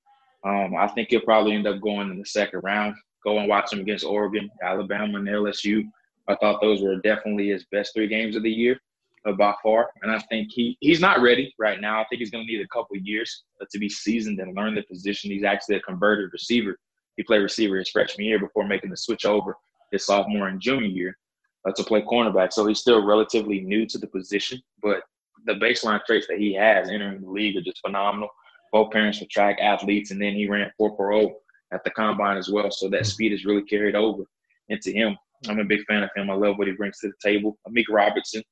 Um, 0.45 0.75
I 0.77 0.89
think 0.89 1.09
he'll 1.11 1.21
probably 1.21 1.55
end 1.55 1.67
up 1.67 1.81
going 1.81 2.11
in 2.11 2.19
the 2.19 2.27
second 2.27 2.61
round. 2.63 2.95
Go 3.25 3.39
and 3.39 3.49
watch 3.49 3.73
him 3.73 3.81
against 3.81 4.05
Oregon, 4.05 4.51
Alabama, 4.63 5.19
and 5.19 5.29
LSU. 5.29 5.85
I 6.29 6.37
thought 6.37 6.61
those 6.61 6.83
were 6.83 6.97
definitely 6.97 7.49
his 7.49 7.67
best 7.73 7.95
three 7.95 8.09
games 8.09 8.37
of 8.37 8.43
the 8.43 8.51
year 8.51 8.79
uh, 9.27 9.33
by 9.33 9.55
far. 9.63 9.91
And 10.03 10.11
I 10.11 10.19
think 10.31 10.51
he 10.53 10.77
he's 10.81 11.01
not 11.01 11.21
ready 11.21 11.55
right 11.59 11.81
now. 11.81 12.01
I 12.01 12.05
think 12.09 12.21
he's 12.21 12.31
going 12.31 12.47
to 12.47 12.53
need 12.53 12.63
a 12.63 12.69
couple 12.69 12.97
years 12.97 13.45
uh, 13.61 13.67
to 13.71 13.79
be 13.79 13.89
seasoned 13.89 14.41
and 14.41 14.57
learn 14.57 14.75
the 14.75 14.83
position. 14.83 15.31
He's 15.31 15.45
actually 15.45 15.77
a 15.77 15.81
converted 15.81 16.31
receiver. 16.33 16.79
He 17.17 17.23
played 17.23 17.43
receiver 17.43 17.77
his 17.77 17.91
freshman 17.91 18.27
year 18.27 18.39
before 18.39 18.67
making 18.67 18.91
the 18.91 18.97
switch 18.97 19.25
over 19.27 19.57
his 19.91 20.07
sophomore 20.07 20.49
and 20.49 20.61
junior 20.61 20.87
year 20.87 21.19
uh, 21.67 21.73
to 21.73 21.85
play 21.85 22.03
cornerback. 22.03 22.53
So 22.53 22.67
he's 22.67 22.81
still 22.81 23.05
relatively 23.05 23.61
new 23.61 23.87
to 23.87 23.99
the 23.99 24.07
position, 24.07 24.61
but 24.83 25.03
the 25.45 25.55
baseline 25.55 26.05
traits 26.05 26.27
that 26.29 26.39
he 26.39 26.55
has 26.55 26.89
entering 26.89 27.21
the 27.21 27.31
league 27.31 27.57
are 27.57 27.63
just 27.63 27.81
phenomenal. 27.81 28.29
Both 28.73 28.93
parents 28.93 29.21
were 29.21 29.27
track 29.31 29.59
athletes, 29.61 30.11
and 30.11 30.23
then 30.23 30.33
he 30.33 30.49
ran 30.49 30.71
4.0 30.81 31.33
at 31.73 31.85
the 31.85 31.91
combine 31.91 32.39
as 32.39 32.49
well. 32.49 32.71
So 32.71 32.89
that 32.89 33.07
speed 33.07 33.33
is 33.33 33.45
really 33.45 33.63
carried 33.63 33.95
over 33.95 34.25
into 34.69 34.91
him. 34.91 35.17
I'm 35.49 35.59
a 35.59 35.65
big 35.65 35.85
fan 35.87 36.03
of 36.03 36.11
him. 36.15 36.31
I 36.31 36.35
love 36.35 36.59
what 36.59 36.69
he 36.69 36.73
brings 36.73 36.99
to 36.99 37.09
the 37.09 37.15
table. 37.23 37.59
Amik 37.69 37.87
Robertson, 37.91 38.43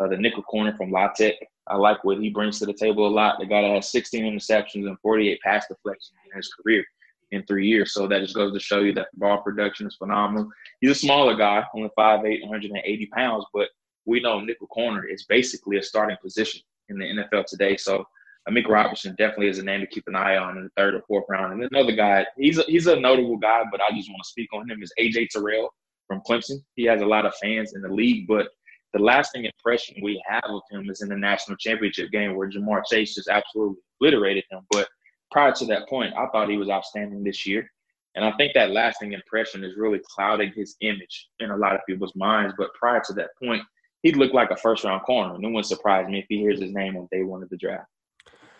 uh, 0.00 0.08
the 0.08 0.16
nickel 0.16 0.42
corner 0.42 0.74
from 0.76 0.90
La 0.90 1.08
Tech. 1.08 1.34
I 1.68 1.76
like 1.76 2.02
what 2.04 2.18
he 2.18 2.30
brings 2.30 2.58
to 2.58 2.66
the 2.66 2.72
table 2.72 3.06
a 3.06 3.08
lot. 3.08 3.38
The 3.38 3.46
guy 3.46 3.62
that 3.62 3.70
has 3.70 3.90
16 3.92 4.24
interceptions 4.24 4.86
and 4.86 4.98
48 5.00 5.40
pass 5.42 5.66
deflections 5.68 6.12
in 6.26 6.36
his 6.36 6.52
career 6.52 6.84
in 7.30 7.44
three 7.46 7.66
years. 7.66 7.94
So 7.94 8.06
that 8.08 8.20
just 8.20 8.34
goes 8.34 8.52
to 8.52 8.60
show 8.60 8.80
you 8.80 8.92
that 8.94 9.08
ball 9.14 9.42
production 9.42 9.86
is 9.86 9.96
phenomenal. 9.96 10.50
He's 10.80 10.90
a 10.90 10.94
smaller 10.94 11.36
guy, 11.36 11.64
only 11.74 11.90
5'8", 11.98 12.42
180 12.42 13.06
pounds, 13.06 13.44
but 13.54 13.68
we 14.04 14.20
know 14.20 14.40
nickel 14.40 14.66
corner 14.66 15.06
is 15.06 15.24
basically 15.24 15.78
a 15.78 15.82
starting 15.82 16.16
position 16.22 16.60
in 16.88 16.98
the 16.98 17.04
NFL 17.04 17.46
today. 17.46 17.76
So 17.76 18.04
Amik 18.48 18.68
Robertson 18.68 19.14
definitely 19.16 19.48
is 19.48 19.58
a 19.58 19.62
name 19.62 19.80
to 19.80 19.86
keep 19.86 20.04
an 20.08 20.16
eye 20.16 20.36
on 20.36 20.58
in 20.58 20.64
the 20.64 20.70
third 20.76 20.94
or 20.94 21.02
fourth 21.06 21.24
round. 21.28 21.52
And 21.52 21.68
another 21.70 21.94
guy, 21.94 22.26
he's 22.36 22.58
a, 22.58 22.64
he's 22.64 22.88
a 22.88 22.98
notable 22.98 23.36
guy, 23.36 23.62
but 23.70 23.80
I 23.80 23.96
just 23.96 24.10
want 24.10 24.22
to 24.22 24.28
speak 24.28 24.48
on 24.52 24.68
him 24.68 24.82
is 24.82 24.92
AJ 25.00 25.28
Terrell 25.28 25.72
from 26.06 26.20
Clemson. 26.28 26.62
He 26.74 26.84
has 26.84 27.00
a 27.00 27.06
lot 27.06 27.26
of 27.26 27.34
fans 27.36 27.74
in 27.74 27.82
the 27.82 27.88
league, 27.88 28.26
but 28.26 28.48
the 28.92 28.98
lasting 28.98 29.46
impression 29.46 29.96
we 30.02 30.22
have 30.26 30.44
of 30.48 30.62
him 30.70 30.88
is 30.90 31.02
in 31.02 31.08
the 31.08 31.16
national 31.16 31.56
championship 31.56 32.10
game 32.10 32.36
where 32.36 32.50
Ja'Marr 32.50 32.82
Chase 32.90 33.14
just 33.14 33.28
absolutely 33.28 33.76
obliterated 34.00 34.44
him. 34.50 34.60
But 34.70 34.88
prior 35.30 35.52
to 35.52 35.66
that 35.66 35.88
point, 35.88 36.14
I 36.16 36.26
thought 36.26 36.50
he 36.50 36.58
was 36.58 36.68
outstanding 36.68 37.24
this 37.24 37.46
year. 37.46 37.70
And 38.14 38.24
I 38.24 38.32
think 38.32 38.52
that 38.54 38.72
lasting 38.72 39.12
impression 39.12 39.64
is 39.64 39.78
really 39.78 40.00
clouding 40.14 40.52
his 40.54 40.76
image 40.82 41.28
in 41.40 41.50
a 41.50 41.56
lot 41.56 41.74
of 41.74 41.80
people's 41.88 42.14
minds. 42.14 42.54
But 42.58 42.74
prior 42.74 43.00
to 43.06 43.14
that 43.14 43.30
point, 43.42 43.62
he 44.02 44.12
looked 44.12 44.34
like 44.34 44.50
a 44.50 44.56
first 44.56 44.84
round 44.84 45.02
corner. 45.02 45.38
No 45.38 45.48
one 45.48 45.64
surprised 45.64 46.10
me 46.10 46.18
if 46.18 46.26
he 46.28 46.38
hears 46.38 46.60
his 46.60 46.72
name 46.72 46.96
on 46.96 47.08
day 47.10 47.22
one 47.22 47.42
of 47.42 47.48
the 47.48 47.56
draft. 47.56 47.88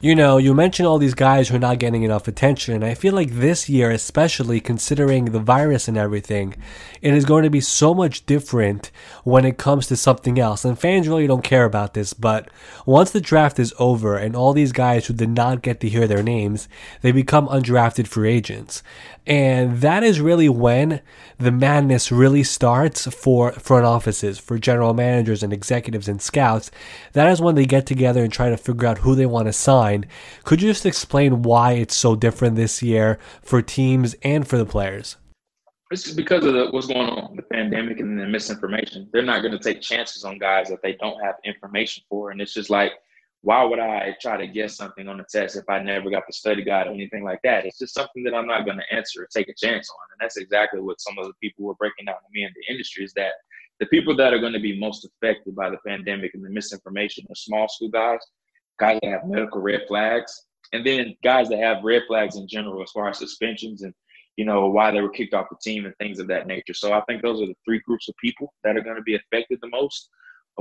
You 0.02 0.16
know, 0.16 0.36
you 0.36 0.52
mentioned 0.52 0.88
all 0.88 0.98
these 0.98 1.14
guys 1.14 1.48
who 1.48 1.54
are 1.54 1.60
not 1.60 1.78
getting 1.78 2.02
enough 2.02 2.26
attention. 2.26 2.74
And 2.74 2.84
I 2.84 2.92
feel 2.92 3.14
like 3.14 3.30
this 3.30 3.68
year, 3.68 3.88
especially 3.92 4.58
considering 4.58 5.26
the 5.26 5.38
virus 5.38 5.86
and 5.86 5.96
everything, 5.96 6.56
it 7.00 7.14
is 7.14 7.24
going 7.24 7.44
to 7.44 7.50
be 7.50 7.60
so 7.60 7.94
much 7.94 8.26
different 8.26 8.90
when 9.22 9.44
it 9.44 9.58
comes 9.58 9.86
to 9.86 9.96
something 9.96 10.40
else. 10.40 10.64
And 10.64 10.76
fans 10.76 11.06
really 11.06 11.28
don't 11.28 11.44
care 11.44 11.64
about 11.64 11.94
this, 11.94 12.14
but 12.14 12.50
once 12.84 13.12
the 13.12 13.20
draft 13.20 13.60
is 13.60 13.72
over 13.78 14.16
and 14.16 14.34
all 14.34 14.52
these 14.52 14.72
guys 14.72 15.06
who 15.06 15.14
did 15.14 15.30
not 15.30 15.62
get 15.62 15.78
to 15.80 15.88
hear 15.88 16.08
their 16.08 16.22
names, 16.24 16.68
they 17.02 17.12
become 17.12 17.46
undrafted 17.46 18.08
free 18.08 18.32
agents. 18.32 18.82
And 19.24 19.80
that 19.82 20.02
is 20.02 20.20
really 20.20 20.48
when 20.48 21.00
the 21.38 21.52
madness 21.52 22.10
really 22.10 22.42
starts 22.42 23.06
for 23.06 23.52
front 23.52 23.84
offices, 23.84 24.40
for 24.40 24.58
general 24.58 24.94
managers 24.94 25.44
and 25.44 25.52
executives 25.52 26.08
and 26.08 26.20
scouts. 26.20 26.72
That 27.12 27.30
is 27.30 27.40
when 27.40 27.54
they 27.54 27.66
get 27.66 27.86
together 27.86 28.24
and 28.24 28.32
try 28.32 28.50
to 28.50 28.56
figure 28.56 28.88
out 28.88 28.98
who 28.98 29.14
they 29.14 29.26
want 29.26 29.46
to 29.46 29.52
sign. 29.52 29.91
Could 30.44 30.62
you 30.62 30.70
just 30.70 30.86
explain 30.86 31.42
why 31.42 31.72
it's 31.72 31.94
so 31.94 32.14
different 32.16 32.56
this 32.56 32.82
year 32.82 33.18
for 33.42 33.62
teams 33.62 34.14
and 34.22 34.46
for 34.46 34.56
the 34.56 34.66
players? 34.66 35.16
This 35.90 36.06
is 36.06 36.14
because 36.14 36.44
of 36.46 36.54
the, 36.54 36.70
what's 36.70 36.86
going 36.86 37.08
on, 37.08 37.36
the 37.36 37.42
pandemic 37.42 38.00
and 38.00 38.18
the 38.18 38.26
misinformation. 38.26 39.10
They're 39.12 39.22
not 39.22 39.42
going 39.42 39.52
to 39.52 39.58
take 39.58 39.82
chances 39.82 40.24
on 40.24 40.38
guys 40.38 40.68
that 40.68 40.82
they 40.82 40.94
don't 40.94 41.22
have 41.22 41.34
information 41.44 42.02
for. 42.08 42.30
And 42.30 42.40
it's 42.40 42.54
just 42.54 42.70
like, 42.70 42.92
why 43.42 43.62
would 43.64 43.80
I 43.80 44.16
try 44.20 44.36
to 44.36 44.46
guess 44.46 44.76
something 44.76 45.08
on 45.08 45.18
the 45.18 45.24
test 45.30 45.56
if 45.56 45.68
I 45.68 45.82
never 45.82 46.08
got 46.10 46.26
the 46.26 46.32
study 46.32 46.62
guide 46.62 46.86
or 46.86 46.92
anything 46.92 47.24
like 47.24 47.40
that? 47.42 47.66
It's 47.66 47.78
just 47.78 47.92
something 47.92 48.22
that 48.22 48.34
I'm 48.34 48.46
not 48.46 48.64
going 48.64 48.78
to 48.78 48.94
answer 48.94 49.22
or 49.22 49.26
take 49.26 49.48
a 49.48 49.54
chance 49.54 49.90
on. 49.90 49.96
And 50.12 50.18
that's 50.20 50.36
exactly 50.36 50.80
what 50.80 51.00
some 51.00 51.18
of 51.18 51.26
the 51.26 51.34
people 51.42 51.66
were 51.66 51.74
breaking 51.74 52.06
down 52.06 52.14
to 52.14 52.32
me 52.32 52.44
in 52.44 52.52
the 52.54 52.72
industry 52.72 53.04
is 53.04 53.12
that 53.14 53.32
the 53.80 53.86
people 53.86 54.14
that 54.16 54.32
are 54.32 54.38
going 54.38 54.52
to 54.52 54.60
be 54.60 54.78
most 54.78 55.04
affected 55.04 55.56
by 55.56 55.68
the 55.68 55.78
pandemic 55.84 56.34
and 56.34 56.44
the 56.44 56.50
misinformation 56.50 57.26
are 57.28 57.34
small 57.34 57.68
school 57.68 57.88
guys, 57.88 58.20
guys 58.82 58.98
that 59.02 59.12
have 59.12 59.26
medical 59.26 59.60
red 59.60 59.82
flags, 59.86 60.46
and 60.72 60.84
then 60.84 61.14
guys 61.22 61.48
that 61.48 61.60
have 61.60 61.84
red 61.84 62.02
flags 62.08 62.36
in 62.36 62.48
general 62.48 62.82
as 62.82 62.90
far 62.90 63.08
as 63.08 63.18
suspensions 63.18 63.82
and 63.82 63.94
you 64.36 64.44
know 64.44 64.66
why 64.66 64.90
they 64.90 65.00
were 65.00 65.10
kicked 65.10 65.34
off 65.34 65.46
the 65.50 65.56
team 65.62 65.84
and 65.84 65.94
things 65.96 66.18
of 66.18 66.26
that 66.26 66.48
nature. 66.48 66.74
So 66.74 66.92
I 66.92 67.02
think 67.02 67.22
those 67.22 67.40
are 67.40 67.46
the 67.46 67.56
three 67.64 67.80
groups 67.86 68.08
of 68.08 68.14
people 68.16 68.52
that 68.64 68.76
are 68.76 68.82
going 68.82 68.96
to 68.96 69.02
be 69.02 69.14
affected 69.14 69.58
the 69.62 69.68
most. 69.68 70.08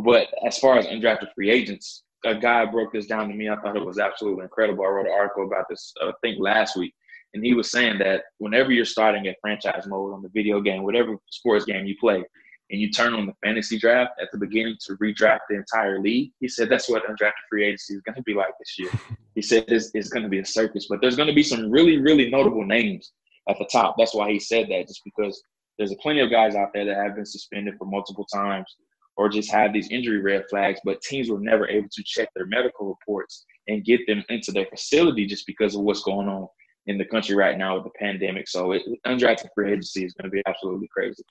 But 0.03 0.27
as 0.45 0.59
far 0.59 0.77
as 0.77 0.85
undrafted 0.85 1.33
free 1.33 1.49
agents, 1.49 2.03
a 2.23 2.35
guy 2.35 2.65
broke 2.65 2.93
this 2.93 3.07
down 3.07 3.27
to 3.29 3.33
me. 3.33 3.49
I 3.49 3.55
thought 3.55 3.75
it 3.75 3.85
was 3.85 3.97
absolutely 3.97 4.43
incredible. 4.43 4.85
I 4.85 4.89
wrote 4.89 5.07
an 5.07 5.13
article 5.17 5.45
about 5.47 5.65
this, 5.69 5.93
uh, 6.03 6.09
I 6.09 6.13
think 6.21 6.37
last 6.39 6.77
week, 6.77 6.93
and 7.33 7.43
he 7.43 7.53
was 7.53 7.71
saying 7.71 7.97
that 7.99 8.23
whenever 8.37 8.71
you're 8.71 8.85
starting 8.85 9.25
a 9.27 9.35
franchise 9.41 9.87
mode 9.87 10.13
on 10.13 10.21
the 10.21 10.29
video 10.29 10.61
game, 10.61 10.83
whatever 10.83 11.15
sports 11.29 11.65
game 11.65 11.85
you 11.85 11.95
play, 11.99 12.23
and 12.71 12.79
you 12.79 12.89
turn 12.89 13.13
on 13.13 13.25
the 13.25 13.33
fantasy 13.43 13.77
draft 13.77 14.11
at 14.21 14.31
the 14.31 14.37
beginning 14.37 14.77
to 14.85 14.95
redraft 14.97 15.41
the 15.49 15.57
entire 15.57 15.99
league, 15.99 16.31
he 16.39 16.47
said 16.47 16.69
that's 16.69 16.89
what 16.89 17.03
undrafted 17.05 17.31
free 17.49 17.65
agency 17.65 17.95
is 17.95 18.01
going 18.01 18.15
to 18.15 18.23
be 18.23 18.33
like 18.33 18.53
this 18.59 18.79
year. 18.79 18.91
He 19.33 19.41
said 19.41 19.63
it's, 19.69 19.91
it's 19.93 20.09
going 20.09 20.23
to 20.23 20.29
be 20.29 20.39
a 20.39 20.45
circus, 20.45 20.87
but 20.89 20.99
there's 20.99 21.15
going 21.15 21.29
to 21.29 21.33
be 21.33 21.41
some 21.41 21.71
really, 21.71 22.01
really 22.01 22.29
notable 22.29 22.65
names 22.65 23.13
at 23.47 23.57
the 23.57 23.65
top. 23.71 23.95
That's 23.97 24.13
why 24.13 24.29
he 24.29 24.39
said 24.39 24.67
that, 24.69 24.89
just 24.89 24.99
because 25.05 25.41
there's 25.77 25.93
a 25.93 25.95
plenty 25.95 26.19
of 26.19 26.29
guys 26.29 26.53
out 26.53 26.71
there 26.73 26.83
that 26.83 26.97
have 26.97 27.15
been 27.15 27.25
suspended 27.25 27.75
for 27.77 27.85
multiple 27.85 28.25
times 28.25 28.75
or 29.15 29.29
just 29.29 29.49
have 29.49 29.71
these 29.71 29.89
injury 29.89 30.19
red 30.19 30.43
flags, 30.49 30.81
but 30.83 31.01
teams 31.01 31.29
were 31.29 31.39
never 31.39 31.65
able 31.67 31.87
to 31.93 32.03
check 32.05 32.27
their 32.35 32.45
medical 32.45 32.87
reports 32.87 33.45
and 33.69 33.85
get 33.85 34.05
them 34.05 34.21
into 34.27 34.51
their 34.51 34.65
facility 34.65 35.25
just 35.25 35.47
because 35.47 35.75
of 35.75 35.81
what's 35.81 36.03
going 36.03 36.27
on 36.27 36.47
in 36.87 36.97
the 36.97 37.05
country 37.05 37.35
right 37.35 37.57
now 37.57 37.75
with 37.75 37.85
the 37.85 37.99
pandemic. 37.99 38.49
So 38.49 38.73
it, 38.73 38.83
undrafted 39.07 39.47
free 39.55 39.71
agency 39.71 40.03
is 40.03 40.13
going 40.13 40.29
to 40.29 40.35
be 40.35 40.43
absolutely 40.45 40.89
crazy. 40.93 41.23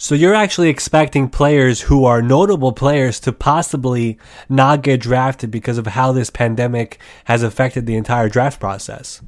So 0.00 0.14
you're 0.14 0.34
actually 0.34 0.68
expecting 0.68 1.28
players 1.28 1.80
who 1.80 2.04
are 2.04 2.22
notable 2.22 2.72
players 2.72 3.18
to 3.20 3.32
possibly 3.32 4.16
not 4.48 4.82
get 4.82 5.00
drafted 5.00 5.50
because 5.50 5.76
of 5.76 5.88
how 5.88 6.12
this 6.12 6.30
pandemic 6.30 7.00
has 7.24 7.42
affected 7.42 7.84
the 7.84 7.96
entire 7.96 8.28
draft 8.28 8.60
process. 8.60 9.20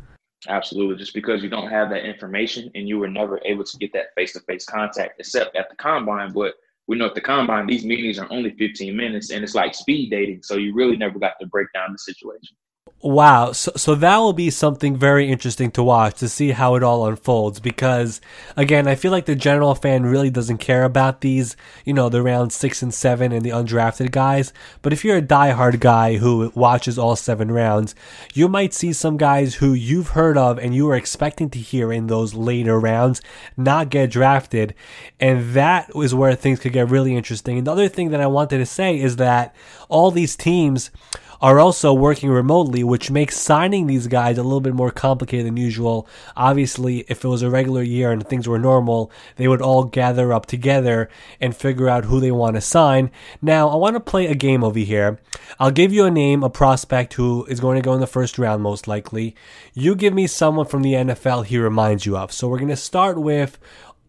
Absolutely, 0.47 0.97
just 0.97 1.13
because 1.13 1.43
you 1.43 1.51
don't 1.51 1.69
have 1.69 1.91
that 1.91 2.09
information 2.09 2.71
and 2.77 2.89
you 2.89 3.01
were 3.01 3.09
never 3.09 3.41
able 3.45 3.65
to 3.65 3.77
get 3.79 3.93
that 3.95 4.15
face-to-face 4.15 4.65
contact 4.65 5.19
except 5.19 5.57
at 5.57 5.69
the 5.71 5.77
combine, 5.77 6.33
but 6.33 6.55
we 6.87 6.97
know 6.97 7.07
at 7.07 7.17
the 7.17 7.21
combine 7.21 7.67
these 7.67 7.85
meetings 7.85 8.21
are 8.21 8.29
only 8.31 8.51
15 8.51 8.97
minutes 8.97 9.31
and 9.31 9.43
it's 9.43 9.57
like 9.57 9.75
speed 9.75 10.11
dating 10.11 10.41
so 10.43 10.57
you 10.57 10.73
really 10.73 10.97
never 10.97 11.19
got 11.19 11.35
to 11.41 11.47
break 11.47 11.69
down 11.73 11.93
the 11.93 11.99
situation 11.99 12.57
Wow. 13.03 13.53
So, 13.53 13.73
so 13.77 13.95
that 13.95 14.19
will 14.19 14.35
be 14.35 14.51
something 14.51 14.95
very 14.95 15.31
interesting 15.31 15.71
to 15.71 15.83
watch 15.83 16.19
to 16.19 16.29
see 16.29 16.51
how 16.51 16.75
it 16.75 16.83
all 16.83 17.07
unfolds 17.07 17.59
because 17.59 18.21
again, 18.59 18.87
I 18.87 18.95
feel 18.95 19.11
like 19.11 19.25
the 19.25 19.35
general 19.35 19.75
fan 19.75 20.03
really 20.03 20.29
doesn't 20.29 20.59
care 20.59 20.85
about 20.85 21.23
these, 21.23 21.57
you 21.87 21.95
know, 21.95 22.11
the 22.11 22.23
round 22.23 22.53
six 22.53 22.83
and 22.83 22.93
seven 22.93 23.33
and 23.33 23.43
the 23.43 23.51
undrafted 23.51 24.11
guys. 24.11 24.53
But 24.83 24.93
if 24.93 25.03
you're 25.03 25.17
a 25.17 25.23
diehard 25.23 25.81
guy 25.81 26.19
who 26.19 26.53
watches 26.55 26.99
all 26.99 27.17
seven 27.17 27.51
rounds, 27.51 27.95
you 28.35 28.49
might 28.49 28.75
see 28.75 28.93
some 28.93 29.17
guys 29.17 29.55
who 29.55 29.73
you've 29.73 30.09
heard 30.09 30.37
of 30.37 30.59
and 30.59 30.75
you 30.75 30.85
were 30.85 30.97
expecting 30.97 31.49
to 31.51 31.59
hear 31.59 31.91
in 31.91 32.09
those 32.09 32.35
later 32.35 32.79
rounds 32.79 33.23
not 33.57 33.89
get 33.89 34.11
drafted. 34.11 34.75
And 35.19 35.55
that 35.55 35.91
is 35.95 36.15
where 36.15 36.35
things 36.35 36.61
could 36.61 36.75
get 36.75 36.91
really 36.91 37.17
interesting. 37.17 37.57
And 37.57 37.67
the 37.67 37.73
other 37.73 37.89
thing 37.89 38.11
that 38.11 38.21
I 38.21 38.27
wanted 38.27 38.59
to 38.59 38.67
say 38.67 39.01
is 39.01 39.17
that 39.17 39.55
all 39.89 40.11
these 40.11 40.37
teams 40.37 40.91
are 41.41 41.59
also 41.59 41.93
working 41.93 42.29
remotely, 42.29 42.85
which 42.85 43.11
makes 43.11 43.37
signing 43.37 43.87
these 43.87 44.07
guys 44.07 44.37
a 44.37 44.43
little 44.43 44.61
bit 44.61 44.75
more 44.75 44.91
complicated 44.91 45.47
than 45.47 45.57
usual. 45.57 46.07
Obviously, 46.37 47.05
if 47.09 47.25
it 47.25 47.29
was 47.29 47.43
a 47.43 47.51
regular 47.51 47.83
year 47.83 48.13
and 48.13 48.27
things 48.27 48.47
were 48.47 48.59
normal, 48.59 49.11
they 49.37 49.49
would 49.49 49.63
all 49.63 49.85
gather 49.85 50.33
up 50.33 50.47
together 50.47 51.09
and 51.41 51.57
figure 51.57 51.89
out 51.89 52.05
who 52.05 52.21
they 52.21 52.31
want 52.31 52.57
to 52.57 52.61
sign. 52.61 53.11
Now, 53.41 53.69
I 53.69 53.77
want 53.77 53.97
to 53.97 54.01
play 54.01 54.27
a 54.27 54.35
game 54.35 54.63
over 54.63 54.79
here. 54.79 55.19
I'll 55.59 55.71
give 55.71 55.93
you 55.93 56.05
a 56.05 56.11
name, 56.11 56.43
a 56.43 56.51
prospect 56.51 57.15
who 57.15 57.45
is 57.47 57.61
going 57.61 57.77
to 57.77 57.83
go 57.83 57.95
in 57.95 58.01
the 58.01 58.07
first 58.07 58.39
round, 58.39 58.63
most 58.63 58.87
likely. 58.87 59.35
You 59.73 59.95
give 59.95 60.13
me 60.13 60.27
someone 60.27 60.67
from 60.67 60.83
the 60.83 60.93
NFL 60.93 61.47
he 61.47 61.59
reminds 61.59 62.05
you 62.05 62.17
of. 62.17 62.33
So 62.33 62.49
we're 62.49 62.59
going 62.59 62.69
to 62.69 62.77
start 62.77 63.19
with 63.19 63.59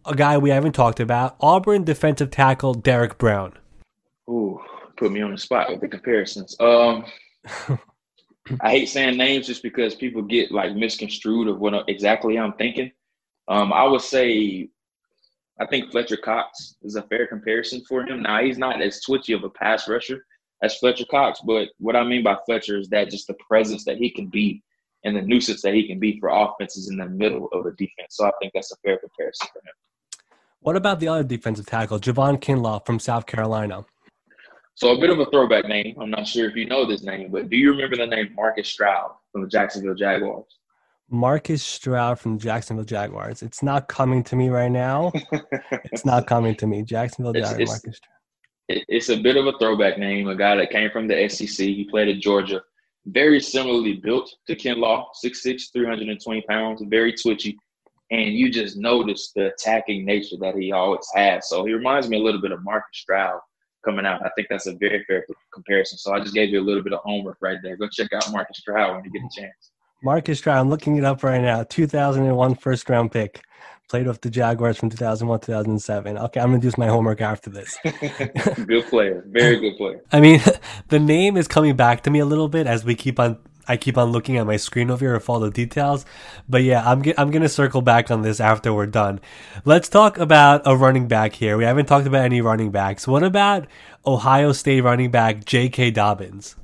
a 0.06 0.16
guy 0.16 0.38
we 0.38 0.50
haven't 0.50 0.74
talked 0.74 1.00
about 1.00 1.36
Auburn 1.40 1.84
defensive 1.84 2.32
tackle 2.32 2.74
Derrick 2.74 3.18
Brown. 3.18 3.54
Ooh, 4.30 4.60
put 5.02 5.12
me 5.12 5.22
on 5.22 5.32
the 5.32 5.38
spot 5.38 5.72
with 5.72 5.82
the 5.82 5.88
comparisons. 5.88 6.56
Um, 6.60 7.06
I 8.62 8.70
hate 8.70 8.86
saying 8.88 9.18
names 9.18 9.48
just 9.48 9.64
because 9.64 9.96
people 9.96 10.22
get 10.22 10.52
like 10.52 10.76
misconstrued 10.76 11.48
of 11.48 11.60
what 11.60 11.74
exactly 11.90 12.38
I'm 12.38 12.54
thinking. 12.54 12.92
Um, 13.48 13.74
I 13.74 13.84
would 13.84 14.02
say, 14.02 14.70
I 15.60 15.66
think 15.66 15.92
Fletcher 15.92 16.18
Cox 16.18 16.76
is 16.84 16.96
a 16.96 17.02
fair 17.04 17.26
comparison 17.26 17.82
for 17.90 18.04
him. 18.04 18.22
Now 18.22 18.44
he's 18.44 18.60
not 18.60 18.80
as 18.80 19.02
twitchy 19.02 19.34
of 19.34 19.44
a 19.44 19.50
pass 19.50 19.90
rusher 19.90 20.24
as 20.62 20.78
Fletcher 20.78 21.06
Cox, 21.10 21.42
but 21.44 21.70
what 21.80 21.96
I 21.96 22.04
mean 22.04 22.24
by 22.24 22.38
Fletcher 22.46 22.78
is 22.78 22.88
that 22.90 23.10
just 23.10 23.26
the 23.26 23.36
presence 23.50 23.84
that 23.86 23.98
he 23.98 24.12
can 24.12 24.28
be 24.28 24.62
and 25.04 25.16
the 25.16 25.22
nuisance 25.24 25.64
that 25.64 25.74
he 25.74 25.88
can 25.88 26.00
be 26.00 26.20
for 26.20 26.30
offenses 26.30 26.90
in 26.90 26.98
the 26.98 27.08
middle 27.08 27.48
of 27.54 27.64
the 27.64 27.72
defense. 27.72 28.12
So 28.12 28.26
I 28.28 28.32
think 28.40 28.54
that's 28.54 28.72
a 28.72 28.76
fair 28.86 29.00
comparison 29.00 29.48
for 29.52 29.60
him. 29.60 29.74
What 30.60 30.76
about 30.76 31.00
the 31.00 31.08
other 31.08 31.24
defensive 31.24 31.66
tackle, 31.66 32.00
Javon 32.00 32.40
Kinlaw 32.40 32.86
from 32.86 33.00
South 33.00 33.26
Carolina? 33.26 33.84
So 34.76 34.96
a 34.96 35.00
bit 35.00 35.10
of 35.10 35.20
a 35.20 35.26
throwback 35.26 35.68
name. 35.68 35.96
I'm 36.00 36.10
not 36.10 36.28
sure 36.28 36.50
if 36.50 36.56
you 36.56 36.66
know 36.66 36.86
this 36.86 37.04
name, 37.04 37.30
but 37.32 37.50
do 37.50 37.58
you 37.58 37.72
remember 37.72 37.98
the 37.98 38.08
name 38.08 38.34
Marcus 38.36 38.68
Stroud 38.68 39.12
from 39.32 39.42
the 39.42 39.48
Jacksonville 39.48 39.96
Jaguars? 39.96 40.46
Marcus 41.10 41.62
Stroud 41.62 42.20
from 42.20 42.38
the 42.38 42.44
Jacksonville 42.44 42.86
Jaguars. 42.86 43.44
It's 43.44 43.62
not 43.62 43.90
coming 43.90 44.24
to 44.24 44.36
me 44.36 44.50
right 44.50 44.72
now. 44.72 45.12
it's 45.92 46.06
not 46.06 46.26
coming 46.26 46.56
to 46.56 46.68
me. 46.68 46.84
Jacksonville 46.84 47.34
Jaguars. 47.34 47.60
It's, 47.60 47.70
Marcus 47.70 47.98
Stroud. 47.98 48.84
It's 48.88 49.10
a 49.10 49.18
bit 49.18 49.36
of 49.36 49.46
a 49.46 49.58
throwback 49.60 50.00
name. 50.00 50.30
A 50.30 50.36
guy 50.36 50.56
that 50.56 50.72
came 50.72 50.90
from 50.90 51.08
the 51.08 51.28
SEC. 51.28 51.66
He 51.68 51.84
played 51.90 52.08
at 52.08 52.22
Georgia. 52.22 52.62
Very 53.06 53.42
similarly 53.42 53.94
built 53.94 54.34
to 54.48 54.56
Kinlaw, 54.56 55.06
6'6", 55.26 55.74
320 55.74 56.42
pounds, 56.44 56.84
very 56.88 57.12
twitchy. 57.12 57.58
And 58.12 58.34
you 58.34 58.52
just 58.52 58.78
notice 58.78 59.32
the 59.36 59.48
attacking 59.48 60.06
nature 60.06 60.38
that 60.40 60.56
he 60.56 60.72
always 60.72 61.06
has. 61.16 61.50
So 61.50 61.66
he 61.66 61.74
reminds 61.74 62.10
me 62.10 62.18
a 62.18 62.24
little 62.24 62.42
bit 62.42 62.52
of 62.52 62.64
Marcus 62.64 62.90
Stroud 62.94 63.40
coming 63.84 64.06
out. 64.06 64.26
I 64.26 64.30
think 64.36 64.48
that's 64.50 64.68
a 64.68 64.74
very 64.74 65.04
fair 65.06 65.26
comparison. 65.54 65.98
So 65.98 66.14
I 66.14 66.20
just 66.20 66.34
gave 66.34 66.50
you 66.50 66.60
a 66.60 66.66
little 66.66 66.84
bit 66.84 66.94
of 66.94 67.00
homework 67.00 67.38
right 67.42 67.58
there. 67.62 67.76
Go 67.78 67.88
check 67.88 68.14
out 68.14 68.32
Marcus 68.32 68.58
Stroud 68.58 68.96
when 68.96 69.06
you 69.06 69.12
get 69.12 69.22
a 69.22 69.42
chance. 69.42 69.72
Marcus 70.04 70.40
Stroud, 70.40 70.60
I'm 70.60 70.70
looking 70.70 70.98
it 70.98 71.04
up 71.04 71.24
right 71.24 71.42
now. 71.42 71.64
2001 71.64 72.56
first 72.56 72.90
round 72.90 73.12
pick. 73.12 73.42
Played 73.90 74.08
with 74.08 74.22
the 74.22 74.30
Jaguars 74.30 74.78
from 74.78 74.90
2001 74.90 75.42
2007. 75.42 76.18
Okay, 76.18 76.40
I'm 76.40 76.50
going 76.50 76.62
to 76.62 76.70
do 76.70 76.74
my 76.78 76.88
homework 76.88 77.20
after 77.20 77.50
this. 77.50 77.78
good 78.66 78.86
player. 78.86 79.26
Very 79.28 79.60
good 79.60 79.76
player. 79.76 80.02
I 80.14 80.22
mean, 80.22 80.40
the 80.88 81.00
name 81.00 81.36
is 81.36 81.48
coming 81.48 81.76
back 81.76 82.04
to 82.04 82.10
me 82.10 82.20
a 82.20 82.26
little 82.26 82.48
bit 82.48 82.68
as 82.68 82.86
we 82.86 82.96
keep 82.96 83.20
on 83.20 83.38
I 83.68 83.78
keep 83.78 83.98
on 83.98 84.12
looking 84.12 84.38
at 84.38 84.46
my 84.46 84.58
screen 84.58 84.90
over 84.92 85.06
here 85.06 85.20
for 85.20 85.34
all 85.34 85.40
the 85.40 85.52
details. 85.52 86.06
But 86.48 86.64
yeah, 86.64 86.88
I'm 86.90 87.04
I'm 87.18 87.32
gonna 87.32 87.50
circle 87.50 87.82
back 87.82 88.12
on 88.12 88.22
this 88.22 88.40
after 88.40 88.74
we're 88.74 88.88
done. 88.88 89.20
Let's 89.66 89.90
talk 89.90 90.18
about 90.18 90.62
a 90.66 90.76
running 90.76 91.08
back 91.08 91.34
here. 91.34 91.58
We 91.58 91.64
haven't 91.64 91.86
talked 91.86 92.08
about 92.08 92.26
any 92.26 92.42
running 92.42 92.72
backs. 92.72 93.08
What 93.08 93.24
about 93.24 93.68
Ohio 94.06 94.52
State 94.52 94.82
running 94.82 95.12
back 95.12 95.46
J.K. 95.46 95.92
Dobbins? 95.92 96.56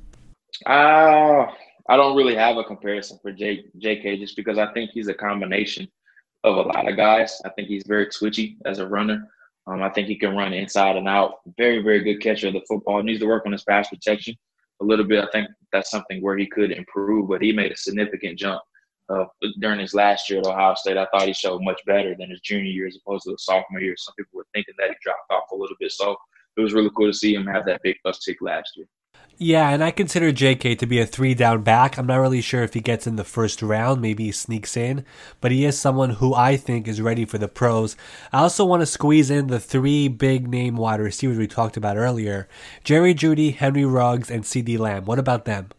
Uh, 0.65 1.45
I 1.89 1.95
don't 1.95 2.15
really 2.15 2.35
have 2.35 2.57
a 2.57 2.63
comparison 2.63 3.19
for 3.21 3.31
J, 3.31 3.65
J.K. 3.77 4.17
just 4.17 4.35
because 4.35 4.57
I 4.57 4.71
think 4.73 4.91
he's 4.91 5.07
a 5.07 5.13
combination 5.13 5.87
of 6.43 6.57
a 6.57 6.61
lot 6.61 6.89
of 6.89 6.97
guys. 6.97 7.41
I 7.45 7.49
think 7.49 7.67
he's 7.67 7.85
very 7.85 8.07
twitchy 8.07 8.57
as 8.65 8.79
a 8.79 8.87
runner. 8.87 9.27
Um, 9.67 9.83
I 9.83 9.89
think 9.89 10.07
he 10.07 10.15
can 10.15 10.35
run 10.35 10.53
inside 10.53 10.95
and 10.95 11.07
out. 11.07 11.35
Very, 11.57 11.81
very 11.81 12.03
good 12.03 12.21
catcher 12.21 12.47
of 12.47 12.53
the 12.53 12.61
football. 12.67 13.03
Needs 13.03 13.19
to 13.19 13.27
work 13.27 13.45
on 13.45 13.51
his 13.51 13.63
pass 13.63 13.89
protection 13.89 14.35
a 14.81 14.85
little 14.85 15.05
bit. 15.05 15.23
I 15.23 15.27
think 15.31 15.49
that's 15.71 15.91
something 15.91 16.21
where 16.21 16.37
he 16.37 16.47
could 16.47 16.71
improve, 16.71 17.29
but 17.29 17.41
he 17.41 17.51
made 17.51 17.71
a 17.71 17.77
significant 17.77 18.37
jump 18.37 18.61
uh, 19.09 19.25
during 19.59 19.79
his 19.79 19.93
last 19.93 20.29
year 20.29 20.39
at 20.39 20.45
Ohio 20.45 20.75
State. 20.75 20.97
I 20.97 21.07
thought 21.11 21.27
he 21.27 21.33
showed 21.33 21.63
much 21.63 21.81
better 21.85 22.15
than 22.17 22.29
his 22.29 22.41
junior 22.41 22.71
year 22.71 22.87
as 22.87 22.97
opposed 22.97 23.23
to 23.23 23.31
the 23.31 23.37
sophomore 23.39 23.81
year. 23.81 23.95
Some 23.97 24.13
people 24.17 24.37
were 24.37 24.47
thinking 24.53 24.75
that 24.77 24.89
he 24.89 24.95
dropped 25.01 25.31
off 25.31 25.51
a 25.51 25.55
little 25.55 25.75
bit. 25.79 25.91
So 25.91 26.15
it 26.55 26.61
was 26.61 26.73
really 26.73 26.89
cool 26.95 27.07
to 27.07 27.13
see 27.13 27.33
him 27.33 27.45
have 27.47 27.65
that 27.65 27.81
big 27.83 27.97
uptick 28.05 28.37
last 28.41 28.71
year. 28.75 28.87
Yeah, 29.39 29.69
and 29.69 29.83
I 29.83 29.91
consider 29.91 30.31
JK 30.31 30.79
to 30.79 30.87
be 30.87 30.99
a 30.99 31.05
three 31.05 31.35
down 31.35 31.61
back. 31.61 31.97
I'm 31.97 32.07
not 32.07 32.17
really 32.17 32.41
sure 32.41 32.63
if 32.63 32.73
he 32.73 32.79
gets 32.79 33.05
in 33.05 33.17
the 33.17 33.23
first 33.23 33.61
round, 33.61 34.01
maybe 34.01 34.25
he 34.25 34.31
sneaks 34.31 34.75
in, 34.75 35.05
but 35.41 35.51
he 35.51 35.63
is 35.63 35.79
someone 35.79 36.09
who 36.09 36.33
I 36.33 36.57
think 36.57 36.87
is 36.87 37.01
ready 37.01 37.23
for 37.23 37.37
the 37.37 37.47
pros. 37.47 37.95
I 38.33 38.39
also 38.39 38.65
want 38.65 38.81
to 38.81 38.87
squeeze 38.87 39.29
in 39.29 39.45
the 39.45 39.59
three 39.59 40.07
big 40.07 40.47
name 40.47 40.75
wide 40.75 40.99
receivers 40.99 41.37
we 41.37 41.45
talked 41.45 41.77
about 41.77 41.97
earlier 41.97 42.47
Jerry 42.83 43.13
Jeudy, 43.13 43.53
Henry 43.53 43.85
Ruggs, 43.85 44.31
and 44.31 44.43
CeeDee 44.43 44.79
Lamb. 44.79 45.05
What 45.05 45.19
about 45.19 45.45
them? 45.45 45.69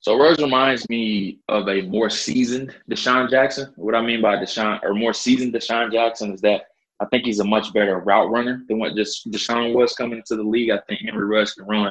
So 0.00 0.18
Ruggs 0.18 0.40
reminds 0.42 0.86
me 0.90 1.40
of 1.48 1.68
a 1.68 1.82
more 1.82 2.10
seasoned 2.10 2.74
DeSean 2.90 3.30
Jackson. 3.30 3.72
What 3.76 3.94
I 3.94 4.02
mean 4.02 4.20
by 4.20 4.36
DeSean, 4.36 4.82
or 4.82 4.92
more 4.92 5.14
seasoned 5.14 5.54
DeSean 5.54 5.90
Jackson, 5.90 6.34
is 6.34 6.42
that 6.42 6.66
I 7.00 7.06
think 7.06 7.24
he's 7.24 7.40
a 7.40 7.44
much 7.44 7.72
better 7.72 7.98
route 7.98 8.30
runner 8.30 8.62
than 8.68 8.78
what 8.78 8.92
DeSean 8.92 9.74
was 9.74 9.94
coming 9.94 10.18
into 10.18 10.36
the 10.36 10.42
league. 10.42 10.70
I 10.70 10.80
think 10.86 11.00
Henry 11.00 11.24
Ruggs 11.24 11.54
can 11.54 11.64
run 11.66 11.86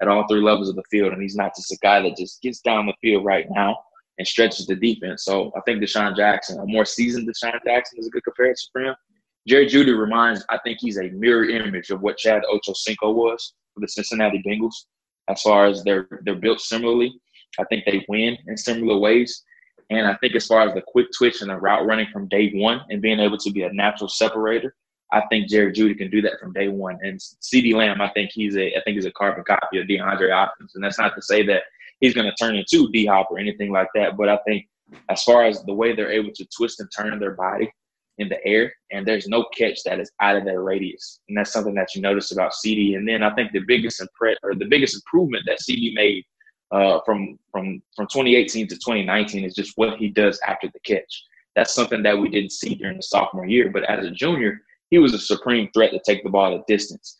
at 0.00 0.08
all 0.08 0.26
three 0.28 0.40
levels 0.40 0.68
of 0.68 0.76
the 0.76 0.82
field, 0.90 1.12
and 1.12 1.22
he's 1.22 1.36
not 1.36 1.54
just 1.56 1.72
a 1.72 1.78
guy 1.82 2.02
that 2.02 2.16
just 2.16 2.42
gets 2.42 2.60
down 2.60 2.86
the 2.86 2.94
field 3.00 3.24
right 3.24 3.46
now 3.50 3.76
and 4.18 4.26
stretches 4.26 4.66
the 4.66 4.76
defense. 4.76 5.24
So 5.24 5.52
I 5.56 5.60
think 5.66 5.82
DeSean 5.82 6.16
Jackson, 6.16 6.58
a 6.58 6.66
more 6.66 6.84
seasoned 6.84 7.28
DeSean 7.28 7.58
Jackson, 7.64 7.98
is 7.98 8.06
a 8.06 8.10
good 8.10 8.24
comparison 8.24 8.68
for 8.72 8.82
him. 8.82 8.94
Jerry 9.46 9.66
Jeudy 9.66 9.98
reminds, 9.98 10.44
I 10.48 10.58
think 10.64 10.78
he's 10.80 10.98
a 10.98 11.10
mirror 11.10 11.48
image 11.48 11.90
of 11.90 12.00
what 12.00 12.16
Chad 12.16 12.42
Ochocinco 12.50 13.14
was 13.14 13.54
for 13.74 13.80
the 13.80 13.88
Cincinnati 13.88 14.42
Bengals. 14.46 14.74
As 15.28 15.42
far 15.42 15.66
as 15.66 15.82
they're 15.84 16.08
they're 16.24 16.34
built 16.36 16.60
similarly, 16.60 17.12
I 17.58 17.64
think 17.64 17.84
they 17.84 18.04
win 18.08 18.36
in 18.46 18.56
similar 18.56 18.98
ways. 18.98 19.44
And 19.90 20.06
I 20.06 20.16
think 20.16 20.34
as 20.34 20.46
far 20.46 20.62
as 20.62 20.74
the 20.74 20.82
quick 20.86 21.06
twitch 21.16 21.42
and 21.42 21.50
the 21.50 21.56
route 21.56 21.86
running 21.86 22.08
from 22.12 22.28
day 22.28 22.50
one 22.54 22.80
and 22.90 23.02
being 23.02 23.20
able 23.20 23.38
to 23.38 23.50
be 23.50 23.62
a 23.62 23.72
natural 23.72 24.08
separator, 24.08 24.74
I 25.12 25.22
think 25.30 25.48
Jerry 25.48 25.72
Jeudy 25.72 25.96
can 25.96 26.10
do 26.10 26.20
that 26.22 26.40
from 26.40 26.52
day 26.52 26.68
one. 26.68 26.98
And 27.02 27.20
CeeDee 27.20 27.74
Lamb, 27.74 28.00
I 28.00 28.10
think 28.10 28.30
he's 28.32 28.56
a 28.56 28.76
I 28.76 28.82
think 28.82 28.96
he's 28.96 29.06
a 29.06 29.12
carbon 29.12 29.44
copy 29.44 29.78
of 29.78 29.86
DeAndre 29.86 30.32
Hopkins. 30.32 30.74
And 30.74 30.82
that's 30.82 30.98
not 30.98 31.14
to 31.14 31.22
say 31.22 31.44
that 31.46 31.62
he's 32.00 32.14
going 32.14 32.26
to 32.26 32.34
turn 32.34 32.56
into 32.56 32.90
D 32.90 33.06
Hop 33.06 33.28
or 33.30 33.38
anything 33.38 33.72
like 33.72 33.88
that. 33.94 34.16
But 34.16 34.28
I 34.28 34.38
think 34.46 34.66
as 35.08 35.22
far 35.22 35.44
as 35.44 35.62
the 35.64 35.74
way 35.74 35.94
they're 35.94 36.12
able 36.12 36.32
to 36.32 36.46
twist 36.56 36.80
and 36.80 36.90
turn 36.96 37.18
their 37.18 37.32
body 37.32 37.70
in 38.18 38.28
the 38.28 38.44
air, 38.46 38.72
and 38.92 39.06
there's 39.06 39.28
no 39.28 39.44
catch 39.56 39.82
that 39.84 40.00
is 40.00 40.10
out 40.20 40.36
of 40.36 40.44
their 40.44 40.62
radius, 40.62 41.20
and 41.28 41.36
that's 41.36 41.52
something 41.52 41.74
that 41.74 41.94
you 41.94 42.00
notice 42.00 42.32
about 42.32 42.52
CeeDee. 42.52 42.96
And 42.96 43.06
then 43.06 43.22
I 43.22 43.34
think 43.34 43.52
the 43.52 43.60
biggest 43.60 44.00
impre- 44.00 44.36
or 44.42 44.54
the 44.54 44.64
biggest 44.64 44.94
improvement 44.94 45.44
that 45.46 45.60
CeeDee 45.60 45.94
made 45.94 46.24
uh, 46.72 46.98
from 47.04 47.38
from 47.52 47.82
from 47.94 48.06
2018 48.06 48.68
to 48.68 48.74
2019 48.74 49.44
is 49.44 49.54
just 49.54 49.72
what 49.76 49.98
he 49.98 50.08
does 50.08 50.40
after 50.46 50.68
the 50.68 50.80
catch. 50.80 51.24
That's 51.54 51.74
something 51.74 52.02
that 52.02 52.18
we 52.18 52.28
didn't 52.28 52.52
see 52.52 52.74
during 52.74 52.96
the 52.96 53.02
sophomore 53.02 53.46
year, 53.46 53.70
but 53.70 53.84
as 53.84 54.04
a 54.04 54.10
junior, 54.10 54.60
he 54.90 54.98
was 54.98 55.14
a 55.14 55.18
supreme 55.18 55.68
threat 55.72 55.90
to 55.92 56.00
take 56.04 56.22
the 56.22 56.30
ball 56.30 56.54
at 56.54 56.66
distance 56.66 57.16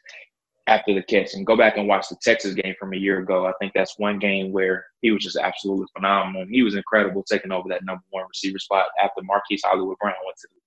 after 0.67 0.95
the 0.95 1.03
catch. 1.03 1.35
And 1.35 1.47
go 1.47 1.57
back 1.57 1.77
and 1.77 1.89
watch 1.89 2.09
the 2.09 2.17
Texas 2.23 2.55
game 2.55 2.75
from 2.79 2.93
a 2.93 2.97
year 2.97 3.19
ago. 3.19 3.47
I 3.47 3.53
think 3.61 3.73
that's 3.75 3.99
one 3.99 4.19
game 4.19 4.53
where 4.53 4.87
he 5.01 5.11
was 5.11 5.23
just 5.23 5.37
absolutely 5.37 5.87
phenomenal. 5.95 6.47
He 6.49 6.63
was 6.63 6.75
incredible 6.75 7.23
taking 7.23 7.53
over 7.53 7.69
that 7.69 7.85
number 7.85 8.05
one 8.11 8.25
receiver 8.29 8.59
spot 8.59 8.87
after 9.03 9.23
Marquise 9.23 9.63
Hollywood 9.65 9.99
Brown 9.99 10.15
went 10.25 10.37
to 10.39 10.49
the 10.55 10.61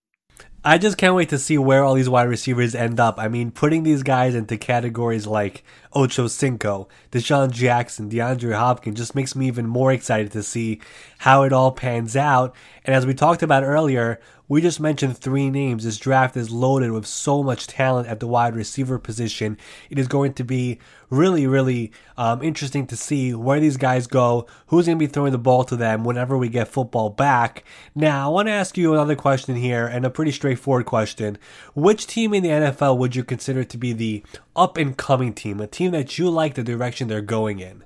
I 0.64 0.78
just 0.78 0.98
can't 0.98 1.16
wait 1.16 1.30
to 1.30 1.38
see 1.38 1.58
where 1.58 1.86
all 1.86 1.94
these 1.94 2.10
wide 2.10 2.28
receivers 2.28 2.76
end 2.76 3.00
up. 3.00 3.18
I 3.18 3.30
mean, 3.30 3.50
putting 3.50 3.84
these 3.84 4.04
guys 4.04 4.36
into 4.36 4.58
categories 4.58 5.26
like 5.26 5.64
Ocho 5.94 6.28
Cinco, 6.28 6.90
DeSean 7.12 7.52
Jackson, 7.52 8.10
DeAndre 8.10 8.58
Hopkins 8.58 8.98
just 8.98 9.16
makes 9.16 9.38
me 9.38 9.48
even 9.48 9.68
more 9.68 9.94
excited 9.94 10.34
to 10.34 10.44
see 10.44 10.82
how 11.20 11.44
it 11.44 11.54
all 11.54 11.72
pans 11.72 12.18
out. 12.18 12.54
And 12.84 12.94
as 12.94 13.06
we 13.06 13.14
talked 13.14 13.42
about 13.42 13.64
earlier, 13.64 14.20
we 14.50 14.62
just 14.62 14.80
mentioned 14.80 15.16
three 15.16 15.52
names. 15.52 15.84
This 15.84 16.00
draft 16.00 16.36
is 16.36 16.50
loaded 16.50 16.92
with 16.92 17.06
so 17.06 17.44
much 17.44 17.68
talent 17.68 18.08
at 18.08 18.20
the 18.20 18.28
wide 18.28 18.56
receiver 18.56 18.98
position. 18.98 19.60
It 19.92 20.00
is 20.00 20.08
going 20.08 20.34
to 20.34 20.44
be 20.44 20.80
really, 21.12 21.46
really 21.46 21.92
um, 22.18 22.42
interesting 22.42 22.88
to 22.88 22.98
see 22.98 23.34
where 23.36 23.60
these 23.60 23.78
guys 23.78 24.08
go, 24.08 24.48
who's 24.68 24.88
going 24.88 24.98
to 24.98 25.06
be 25.06 25.12
throwing 25.12 25.34
the 25.34 25.38
ball 25.38 25.64
to 25.66 25.76
them 25.76 26.04
whenever 26.04 26.36
we 26.36 26.50
get 26.50 26.68
football 26.68 27.12
back. 27.12 27.64
Now, 27.94 28.26
I 28.26 28.34
want 28.34 28.48
to 28.48 28.52
ask 28.52 28.76
you 28.76 28.92
another 28.92 29.16
question 29.16 29.56
here, 29.56 29.86
and 29.86 30.04
a 30.04 30.10
pretty 30.10 30.32
straightforward 30.32 30.88
question. 30.88 31.38
Which 31.76 32.08
team 32.08 32.34
in 32.34 32.42
the 32.42 32.50
NFL 32.50 32.98
would 32.98 33.16
you 33.16 33.24
consider 33.24 33.64
to 33.64 33.78
be 33.78 33.94
the 33.94 34.24
up 34.56 34.78
and 34.78 34.98
coming 34.98 35.34
team, 35.34 35.62
a 35.62 35.68
team 35.68 35.92
that 35.92 36.18
you 36.18 36.28
like 36.28 36.56
the 36.56 36.64
direction 36.64 37.08
they're 37.08 37.22
going 37.22 37.60
in? 37.60 37.84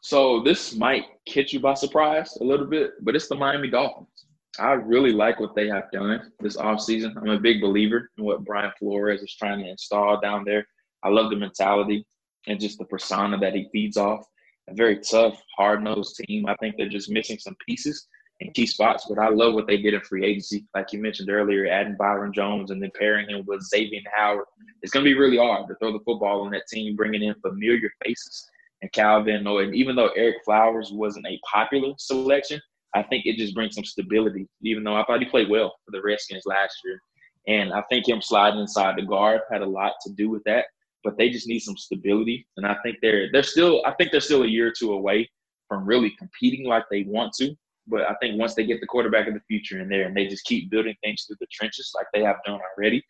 So, 0.00 0.42
this 0.42 0.74
might 0.74 1.04
catch 1.26 1.52
you 1.52 1.60
by 1.60 1.74
surprise 1.74 2.36
a 2.40 2.44
little 2.44 2.66
bit, 2.66 2.92
but 3.02 3.14
it's 3.14 3.28
the 3.28 3.36
Miami 3.36 3.68
Dolphins. 3.68 4.08
I 4.58 4.72
really 4.72 5.12
like 5.12 5.40
what 5.40 5.54
they 5.54 5.68
have 5.68 5.90
done 5.92 6.30
this 6.40 6.56
offseason. 6.56 7.16
I'm 7.16 7.30
a 7.30 7.38
big 7.38 7.60
believer 7.60 8.10
in 8.18 8.24
what 8.24 8.44
Brian 8.44 8.72
Flores 8.78 9.22
is 9.22 9.34
trying 9.34 9.60
to 9.60 9.70
install 9.70 10.20
down 10.20 10.44
there. 10.44 10.66
I 11.02 11.08
love 11.08 11.30
the 11.30 11.36
mentality 11.36 12.06
and 12.46 12.60
just 12.60 12.78
the 12.78 12.84
persona 12.84 13.38
that 13.38 13.54
he 13.54 13.68
feeds 13.72 13.96
off. 13.96 14.26
A 14.68 14.74
very 14.74 14.98
tough, 14.98 15.42
hard 15.56 15.82
nosed 15.82 16.20
team. 16.26 16.46
I 16.46 16.54
think 16.56 16.76
they're 16.76 16.88
just 16.88 17.10
missing 17.10 17.38
some 17.38 17.56
pieces 17.66 18.06
in 18.40 18.52
key 18.52 18.66
spots, 18.66 19.06
but 19.08 19.18
I 19.18 19.28
love 19.28 19.54
what 19.54 19.66
they 19.66 19.76
did 19.78 19.94
in 19.94 20.00
free 20.02 20.24
agency. 20.24 20.66
Like 20.74 20.92
you 20.92 21.00
mentioned 21.00 21.30
earlier, 21.30 21.66
adding 21.66 21.96
Byron 21.98 22.32
Jones 22.32 22.70
and 22.70 22.82
then 22.82 22.90
pairing 22.98 23.30
him 23.30 23.44
with 23.46 23.62
Xavier 23.62 24.00
Howard. 24.14 24.44
It's 24.82 24.92
going 24.92 25.04
to 25.04 25.10
be 25.10 25.18
really 25.18 25.38
hard 25.38 25.66
to 25.68 25.74
throw 25.76 25.92
the 25.92 26.04
football 26.04 26.42
on 26.42 26.50
that 26.52 26.68
team, 26.68 26.94
bringing 26.94 27.22
in 27.22 27.34
familiar 27.40 27.90
faces 28.04 28.48
and 28.82 28.92
Calvin. 28.92 29.46
And 29.46 29.74
even 29.74 29.96
though 29.96 30.10
Ereck 30.18 30.44
Flowers 30.44 30.90
wasn't 30.92 31.26
a 31.26 31.40
popular 31.50 31.94
selection, 31.98 32.60
I 32.94 33.02
think 33.02 33.26
it 33.26 33.36
just 33.36 33.54
brings 33.54 33.74
some 33.74 33.84
stability, 33.84 34.48
even 34.62 34.84
though 34.84 34.96
I 34.96 35.04
thought 35.04 35.20
he 35.20 35.26
played 35.26 35.48
well 35.48 35.74
for 35.84 35.92
the 35.92 36.02
Redskins 36.02 36.44
last 36.46 36.76
year. 36.84 37.00
And 37.48 37.72
I 37.72 37.82
think 37.90 38.08
him 38.08 38.20
sliding 38.22 38.60
inside 38.60 38.96
the 38.96 39.02
guard 39.02 39.40
had 39.50 39.62
a 39.62 39.66
lot 39.66 39.94
to 40.02 40.12
do 40.12 40.28
with 40.28 40.44
that. 40.44 40.66
But 41.02 41.18
they 41.18 41.30
just 41.30 41.48
need 41.48 41.60
some 41.60 41.76
stability. 41.76 42.46
And 42.56 42.66
I 42.66 42.76
think 42.84 42.98
they're 43.02 43.28
they're 43.32 43.42
still 43.42 43.82
I 43.84 43.92
think 43.92 44.12
they're 44.12 44.20
still 44.20 44.44
a 44.44 44.48
year 44.48 44.68
or 44.68 44.72
two 44.76 44.92
away 44.92 45.28
from 45.68 45.86
really 45.86 46.14
competing 46.18 46.66
like 46.66 46.84
they 46.90 47.02
want 47.04 47.32
to. 47.34 47.54
But 47.88 48.02
I 48.02 48.14
think 48.20 48.38
once 48.38 48.54
they 48.54 48.64
get 48.64 48.80
the 48.80 48.86
quarterback 48.86 49.26
of 49.26 49.34
the 49.34 49.40
future 49.48 49.80
in 49.80 49.88
there 49.88 50.06
and 50.06 50.16
they 50.16 50.28
just 50.28 50.44
keep 50.44 50.70
building 50.70 50.94
things 51.02 51.24
through 51.24 51.38
the 51.40 51.46
trenches 51.50 51.92
like 51.96 52.06
they 52.14 52.22
have 52.22 52.36
done 52.46 52.60
already, 52.78 53.02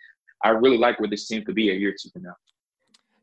I 0.42 0.50
really 0.50 0.78
like 0.78 0.98
where 0.98 1.10
this 1.10 1.28
team 1.28 1.44
could 1.44 1.54
be 1.54 1.70
a 1.70 1.74
year 1.74 1.90
or 1.90 1.96
two 2.00 2.08
from 2.10 2.22
now. 2.22 2.34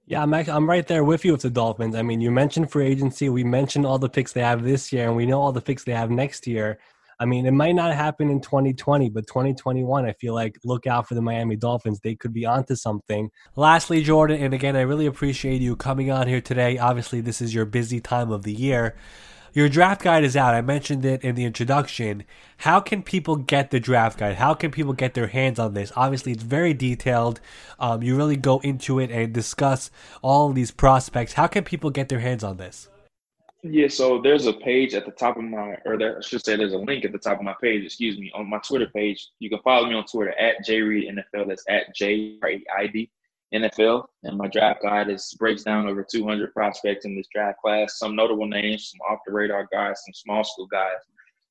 Yeah, 0.09 0.23
I'm 0.23 0.33
actually, 0.33 0.53
I'm 0.53 0.67
right 0.67 0.87
there 0.87 1.03
with 1.03 1.23
you 1.23 1.33
with 1.33 1.43
the 1.43 1.51
Dolphins. 1.51 1.93
I 1.93 2.01
mean, 2.01 2.19
you 2.19 2.31
mentioned 2.31 2.71
free 2.71 2.87
agency. 2.87 3.29
We 3.29 3.43
mentioned 3.43 3.85
all 3.85 3.99
the 3.99 4.09
picks 4.09 4.33
they 4.33 4.41
have 4.41 4.63
this 4.63 4.91
year, 4.91 5.05
and 5.05 5.15
we 5.15 5.27
know 5.27 5.39
all 5.39 5.51
the 5.51 5.61
picks 5.61 5.83
they 5.83 5.91
have 5.91 6.09
next 6.09 6.47
year. 6.47 6.79
I 7.19 7.25
mean, 7.25 7.45
it 7.45 7.51
might 7.51 7.75
not 7.75 7.93
happen 7.93 8.31
in 8.31 8.41
2020, 8.41 9.11
but 9.11 9.27
2021, 9.27 10.05
I 10.07 10.13
feel 10.13 10.33
like 10.33 10.57
look 10.63 10.87
out 10.87 11.07
for 11.07 11.13
the 11.13 11.21
Miami 11.21 11.57
Dolphins. 11.57 11.99
They 11.99 12.15
could 12.15 12.33
be 12.33 12.43
onto 12.43 12.73
something. 12.75 13.29
Lastly, 13.55 14.01
Jordan, 14.01 14.41
and 14.41 14.51
again, 14.51 14.75
I 14.75 14.81
really 14.81 15.05
appreciate 15.05 15.61
you 15.61 15.75
coming 15.75 16.09
on 16.09 16.27
here 16.27 16.41
today. 16.41 16.79
Obviously, 16.79 17.21
this 17.21 17.39
is 17.39 17.53
your 17.53 17.65
busy 17.65 17.99
time 17.99 18.31
of 18.31 18.41
the 18.41 18.53
year. 18.53 18.95
Your 19.53 19.67
draft 19.67 20.03
guide 20.03 20.23
is 20.23 20.37
out. 20.37 20.53
I 20.53 20.61
mentioned 20.61 21.03
it 21.05 21.23
in 21.23 21.35
the 21.35 21.45
introduction. 21.45 22.23
How 22.57 22.79
can 22.79 23.01
people 23.01 23.35
get 23.35 23.71
the 23.71 23.79
draft 23.79 24.19
guide? 24.19 24.35
How 24.35 24.53
can 24.53 24.69
people 24.69 24.93
get 24.93 25.15
their 25.15 25.27
hands 25.27 25.57
on 25.57 25.73
this? 25.73 25.91
Obviously, 25.95 26.33
it's 26.33 26.43
very 26.43 26.73
detailed. 26.73 27.39
Um, 27.79 28.03
you 28.03 28.15
really 28.15 28.35
go 28.35 28.59
into 28.59 28.99
it 28.99 29.09
and 29.09 29.33
discuss 29.33 29.89
all 30.21 30.51
these 30.53 30.71
prospects. 30.71 31.33
How 31.33 31.47
can 31.47 31.63
people 31.63 31.89
get 31.89 32.09
their 32.09 32.19
hands 32.19 32.43
on 32.43 32.57
this? 32.57 32.89
Yeah, 33.63 33.89
so 33.89 34.21
there's 34.21 34.45
a 34.45 34.53
page 34.53 34.93
at 34.93 35.05
the 35.05 35.11
top 35.11 35.35
of 35.35 35.43
my, 35.43 35.75
or 35.85 35.97
there, 35.97 36.19
I 36.19 36.21
should 36.21 36.45
say, 36.45 36.55
there's 36.55 36.73
a 36.73 36.77
link 36.77 37.03
at 37.03 37.11
the 37.11 37.17
top 37.17 37.39
of 37.39 37.43
my 37.43 37.55
page. 37.61 37.83
Excuse 37.83 38.17
me, 38.17 38.31
on 38.33 38.49
my 38.49 38.59
Twitter 38.59 38.87
page. 38.87 39.27
You 39.39 39.49
can 39.49 39.59
follow 39.63 39.87
me 39.87 39.95
on 39.95 40.05
Twitter 40.05 40.31
at 40.39 40.65
JReidNFL. 40.65 41.47
That's 41.47 41.65
at 41.67 41.93
J 41.95 42.37
R 42.41 42.51
E 42.51 42.63
I 42.77 42.87
D 42.87 43.09
NFL, 43.53 44.05
and 44.23 44.37
my 44.37 44.47
draft 44.47 44.83
guide 44.83 45.09
is 45.09 45.33
breaks 45.39 45.63
down 45.63 45.87
over 45.87 46.05
200 46.09 46.53
prospects 46.53 47.05
in 47.05 47.15
this 47.15 47.27
draft 47.33 47.59
class. 47.59 47.97
Some 47.97 48.15
notable 48.15 48.47
names, 48.47 48.91
some 48.91 48.99
off 49.09 49.19
the 49.25 49.33
radar 49.33 49.67
guys, 49.71 50.01
some 50.05 50.13
small 50.13 50.43
school 50.43 50.67
guys 50.67 50.99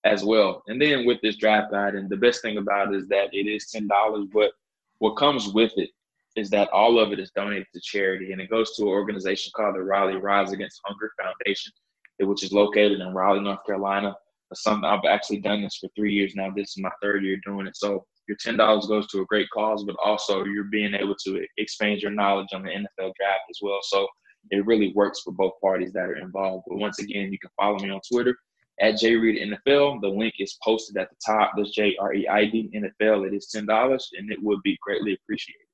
as 0.05 0.25
well. 0.25 0.63
And 0.69 0.81
then 0.81 1.05
with 1.05 1.21
this 1.23 1.37
draft 1.37 1.73
guide, 1.73 1.95
and 1.95 2.09
the 2.09 2.17
best 2.17 2.41
thing 2.43 2.59
about 2.59 2.95
it 2.95 2.99
is 2.99 3.09
that 3.09 3.31
it 3.33 3.47
is 3.47 3.71
ten 3.71 3.89
dollars, 3.89 4.27
but 4.33 4.53
what 4.99 5.17
comes 5.17 5.49
with 5.49 5.73
it 5.77 5.91
is 6.37 6.51
that 6.51 6.69
all 6.69 7.01
of 7.01 7.13
it 7.13 7.19
is 7.19 7.33
donated 7.33 7.67
to 7.75 7.81
charity, 7.81 8.33
and 8.33 8.41
it 8.41 8.51
goes 8.51 8.77
to 8.77 8.83
an 8.83 8.89
organization 8.89 9.53
called 9.57 9.75
the 9.75 9.83
Raleigh 9.83 10.17
Rise 10.17 10.53
Against 10.53 10.81
Hunger 10.85 11.11
Foundation, 11.21 11.73
which 12.21 12.45
is 12.45 12.53
located 12.53 13.01
in 13.01 13.15
Raleigh, 13.15 13.41
North 13.41 13.65
Carolina. 13.67 14.15
Something 14.55 14.89
I've 14.89 15.05
actually 15.07 15.41
done 15.41 15.63
this 15.63 15.77
for 15.77 15.89
three 15.95 16.13
years 16.13 16.35
now. 16.35 16.51
This 16.55 16.71
is 16.71 16.79
my 16.79 16.91
third 17.03 17.25
year 17.25 17.39
doing 17.45 17.67
it, 17.67 17.77
so 17.77 18.07
your 18.29 18.37
ten 18.41 18.57
dollars 18.57 18.87
goes 18.87 19.07
to 19.09 19.21
a 19.21 19.27
great 19.27 19.49
cause, 19.51 19.85
but 19.85 19.97
also 20.05 20.45
you're 20.45 20.65
being 20.65 20.95
able 20.95 21.17
to 21.25 21.45
expand 21.57 22.01
your 22.01 22.11
knowledge 22.11 22.49
on 22.53 22.63
the 22.63 22.69
NFL 22.69 23.13
draft 23.17 23.43
as 23.51 23.59
well. 23.63 23.79
So 23.83 24.07
it 24.51 24.65
really 24.67 24.93
works 24.95 25.21
for 25.21 25.33
both 25.33 25.53
parties 25.61 25.93
that 25.93 26.05
are 26.05 26.17
involved. 26.17 26.65
But 26.69 26.79
once 26.79 26.99
again, 26.99 27.33
you 27.33 27.39
can 27.39 27.51
follow 27.57 27.79
me 27.79 27.91
on 27.91 28.01
Twitter 28.11 28.37
at 28.81 28.95
JReidNFL. 28.95 30.01
The 30.01 30.09
link 30.09 30.35
is 30.39 30.57
posted 30.63 30.97
at 30.97 31.09
the 31.11 31.17
top. 31.27 31.53
That's 31.57 31.71
J 31.71 31.97
R 31.99 32.15
E 32.15 32.29
I 32.29 32.45
D 32.47 32.71
NFL. 32.75 33.27
It 33.27 33.35
is 33.35 33.49
ten 33.49 33.67
dollars, 33.67 34.09
and 34.17 34.31
it 34.31 34.39
would 34.43 34.63
be 34.63 34.79
greatly 34.83 35.15
appreciated. 35.15 35.68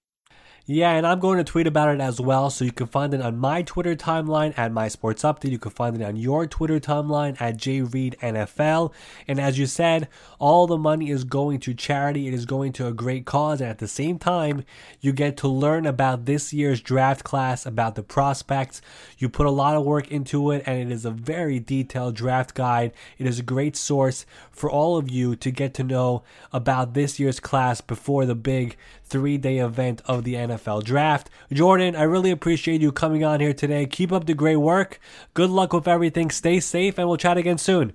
Yeah, 0.66 0.92
and 0.92 1.06
I'm 1.06 1.20
going 1.20 1.36
to 1.36 1.44
tweet 1.44 1.66
about 1.66 1.94
it 1.94 2.00
as 2.00 2.22
well. 2.22 2.48
So 2.48 2.64
you 2.64 2.72
can 2.72 2.86
find 2.86 3.12
it 3.12 3.20
on 3.20 3.36
my 3.36 3.60
Twitter 3.60 3.94
timeline 3.94 4.58
at 4.58 4.72
My 4.72 4.88
Sports 4.88 5.22
Update. 5.22 5.50
You 5.50 5.58
can 5.58 5.72
find 5.72 5.94
it 5.94 6.02
on 6.02 6.16
your 6.16 6.46
Twitter 6.46 6.80
timeline 6.80 7.38
at 7.38 7.58
JReidNFL. 7.58 8.90
And 9.28 9.38
as 9.38 9.58
you 9.58 9.66
said, 9.66 10.08
all 10.38 10.66
the 10.66 10.78
money 10.78 11.10
is 11.10 11.24
going 11.24 11.60
to 11.60 11.74
charity. 11.74 12.28
It 12.28 12.32
is 12.32 12.46
going 12.46 12.72
to 12.74 12.86
a 12.86 12.94
great 12.94 13.26
cause. 13.26 13.60
And 13.60 13.68
at 13.68 13.76
the 13.76 13.86
same 13.86 14.18
time, 14.18 14.64
you 15.02 15.12
get 15.12 15.36
to 15.38 15.48
learn 15.48 15.84
about 15.84 16.24
this 16.24 16.54
year's 16.54 16.80
draft 16.80 17.24
class, 17.24 17.66
about 17.66 17.94
the 17.94 18.02
prospects. 18.02 18.80
You 19.18 19.28
put 19.28 19.44
a 19.44 19.50
lot 19.50 19.76
of 19.76 19.84
work 19.84 20.10
into 20.10 20.50
it, 20.50 20.62
and 20.64 20.80
it 20.80 20.90
is 20.90 21.04
a 21.04 21.10
very 21.10 21.60
detailed 21.60 22.14
draft 22.14 22.54
guide. 22.54 22.92
It 23.18 23.26
is 23.26 23.38
a 23.38 23.42
great 23.42 23.76
source 23.76 24.24
for 24.50 24.70
all 24.70 24.96
of 24.96 25.10
you 25.10 25.36
to 25.36 25.50
get 25.50 25.74
to 25.74 25.84
know 25.84 26.22
about 26.54 26.94
this 26.94 27.20
year's 27.20 27.38
class 27.38 27.82
before 27.82 28.24
the 28.24 28.34
big 28.34 28.78
three 29.04 29.36
day 29.36 29.58
event 29.58 30.00
of 30.06 30.24
the 30.24 30.34
NFL 30.34 30.53
draft. 30.84 31.30
Jordan, 31.52 31.96
I 31.96 32.02
really 32.02 32.30
appreciate 32.30 32.80
you 32.80 32.92
coming 32.92 33.24
on 33.24 33.40
here 33.40 33.55
today. 33.55 33.86
Keep 33.86 34.12
up 34.12 34.26
the 34.26 34.34
great 34.34 34.57
work. 34.57 35.00
Good 35.34 35.50
luck 35.50 35.72
with 35.72 35.88
everything. 35.88 36.30
Stay 36.30 36.61
safe, 36.61 36.98
and 36.98 37.09
we'll 37.09 37.16
chat 37.16 37.36
again 37.36 37.59
soon. 37.59 37.92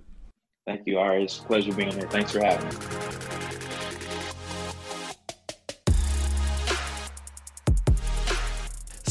Thank 0.66 0.86
you, 0.86 1.00
Ari. 1.00 1.24
It's 1.24 1.40
a 1.40 1.44
pleasure 1.44 1.74
being 1.74 1.92
here. 1.92 2.08
Thanks 2.10 2.32
for 2.32 2.44
having 2.44 2.68
me. 2.68 2.76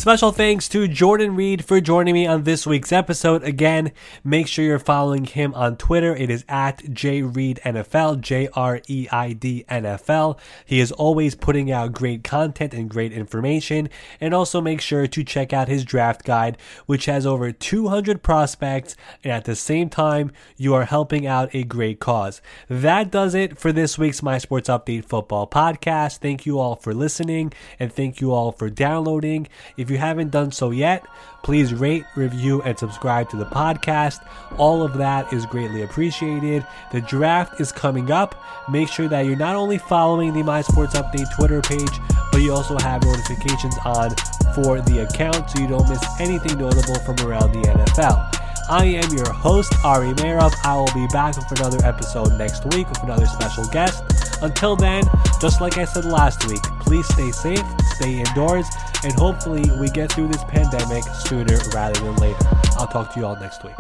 Special 0.08 0.32
thanks 0.32 0.70
to 0.70 0.88
Jordan 0.88 1.36
Reid 1.36 1.66
for 1.66 1.82
joining 1.82 2.14
me 2.14 2.26
on 2.26 2.44
this 2.44 2.66
week's 2.66 2.92
episode. 2.92 3.42
Again, 3.42 3.92
make 4.24 4.46
sure 4.46 4.64
you're 4.64 4.78
following 4.78 5.26
him 5.26 5.52
on 5.52 5.76
Twitter. 5.76 6.16
It 6.16 6.30
is 6.30 6.46
at 6.48 6.78
JReidNFL, 6.78 8.22
J 8.22 8.48
R 8.54 8.80
E 8.88 9.06
I 9.12 9.34
D 9.34 9.66
N 9.68 9.84
F 9.84 10.08
L. 10.08 10.40
He 10.64 10.80
is 10.80 10.92
always 10.92 11.34
putting 11.34 11.70
out 11.70 11.92
great 11.92 12.24
content 12.24 12.72
and 12.72 12.88
great 12.88 13.12
information. 13.12 13.90
And 14.18 14.32
also 14.32 14.62
make 14.62 14.80
sure 14.80 15.06
to 15.06 15.22
check 15.22 15.52
out 15.52 15.68
his 15.68 15.84
draft 15.84 16.24
guide, 16.24 16.56
which 16.86 17.04
has 17.04 17.26
over 17.26 17.52
200 17.52 18.22
prospects. 18.22 18.96
And 19.22 19.30
at 19.30 19.44
the 19.44 19.54
same 19.54 19.90
time, 19.90 20.32
you 20.56 20.72
are 20.72 20.86
helping 20.86 21.26
out 21.26 21.54
a 21.54 21.64
great 21.64 22.00
cause. 22.00 22.40
That 22.70 23.10
does 23.10 23.34
it 23.34 23.58
for 23.58 23.72
this 23.72 23.98
week's 23.98 24.22
My 24.22 24.38
Sports 24.38 24.70
Update 24.70 25.04
Football 25.04 25.46
podcast. 25.46 26.20
Thank 26.20 26.46
you 26.46 26.58
all 26.58 26.76
for 26.76 26.94
listening 26.94 27.52
and 27.78 27.92
thank 27.92 28.22
you 28.22 28.32
all 28.32 28.52
for 28.52 28.70
downloading. 28.70 29.48
If 29.76 29.90
you 29.90 29.97
haven't 29.98 30.30
done 30.30 30.50
so 30.50 30.70
yet, 30.70 31.04
please 31.42 31.74
rate, 31.74 32.04
review, 32.16 32.62
and 32.62 32.78
subscribe 32.78 33.28
to 33.30 33.36
the 33.36 33.44
podcast. 33.44 34.26
All 34.56 34.82
of 34.82 34.96
that 34.98 35.32
is 35.32 35.46
greatly 35.46 35.82
appreciated. 35.82 36.66
The 36.92 37.00
draft 37.02 37.60
is 37.60 37.70
coming 37.70 38.10
up. 38.10 38.34
Make 38.70 38.88
sure 38.88 39.08
that 39.08 39.26
you're 39.26 39.36
not 39.36 39.56
only 39.56 39.78
following 39.78 40.32
the 40.32 40.42
My 40.42 40.62
Sports 40.62 40.94
Update 40.94 41.34
Twitter 41.36 41.60
page, 41.60 41.98
but 42.32 42.38
you 42.38 42.52
also 42.52 42.78
have 42.78 43.02
notifications 43.04 43.74
on 43.84 44.10
for 44.54 44.80
the 44.80 45.06
account 45.08 45.50
so 45.50 45.60
you 45.60 45.68
don't 45.68 45.88
miss 45.88 46.02
anything 46.18 46.58
notable 46.58 46.98
from 47.00 47.18
around 47.26 47.52
the 47.52 47.68
NFL. 47.68 48.47
I 48.70 48.84
am 48.84 49.10
your 49.16 49.32
host, 49.32 49.72
Ari 49.82 50.12
Meirov. 50.14 50.52
I 50.62 50.76
will 50.76 50.92
be 50.94 51.06
back 51.08 51.36
with 51.36 51.58
another 51.58 51.78
episode 51.86 52.36
next 52.36 52.66
week 52.74 52.88
with 52.88 53.02
another 53.02 53.24
special 53.24 53.64
guest. 53.66 54.04
Until 54.42 54.76
then, 54.76 55.04
just 55.40 55.60
like 55.62 55.78
I 55.78 55.84
said 55.84 56.04
last 56.04 56.46
week, 56.46 56.62
please 56.80 57.06
stay 57.08 57.30
safe, 57.30 57.64
stay 57.96 58.18
indoors, 58.18 58.66
and 59.04 59.12
hopefully 59.14 59.64
we 59.80 59.88
get 59.88 60.12
through 60.12 60.28
this 60.28 60.44
pandemic 60.44 61.04
sooner 61.04 61.58
rather 61.74 61.98
than 61.98 62.16
later. 62.16 62.46
I'll 62.76 62.86
talk 62.86 63.14
to 63.14 63.20
you 63.20 63.26
all 63.26 63.36
next 63.36 63.64
week. 63.64 63.74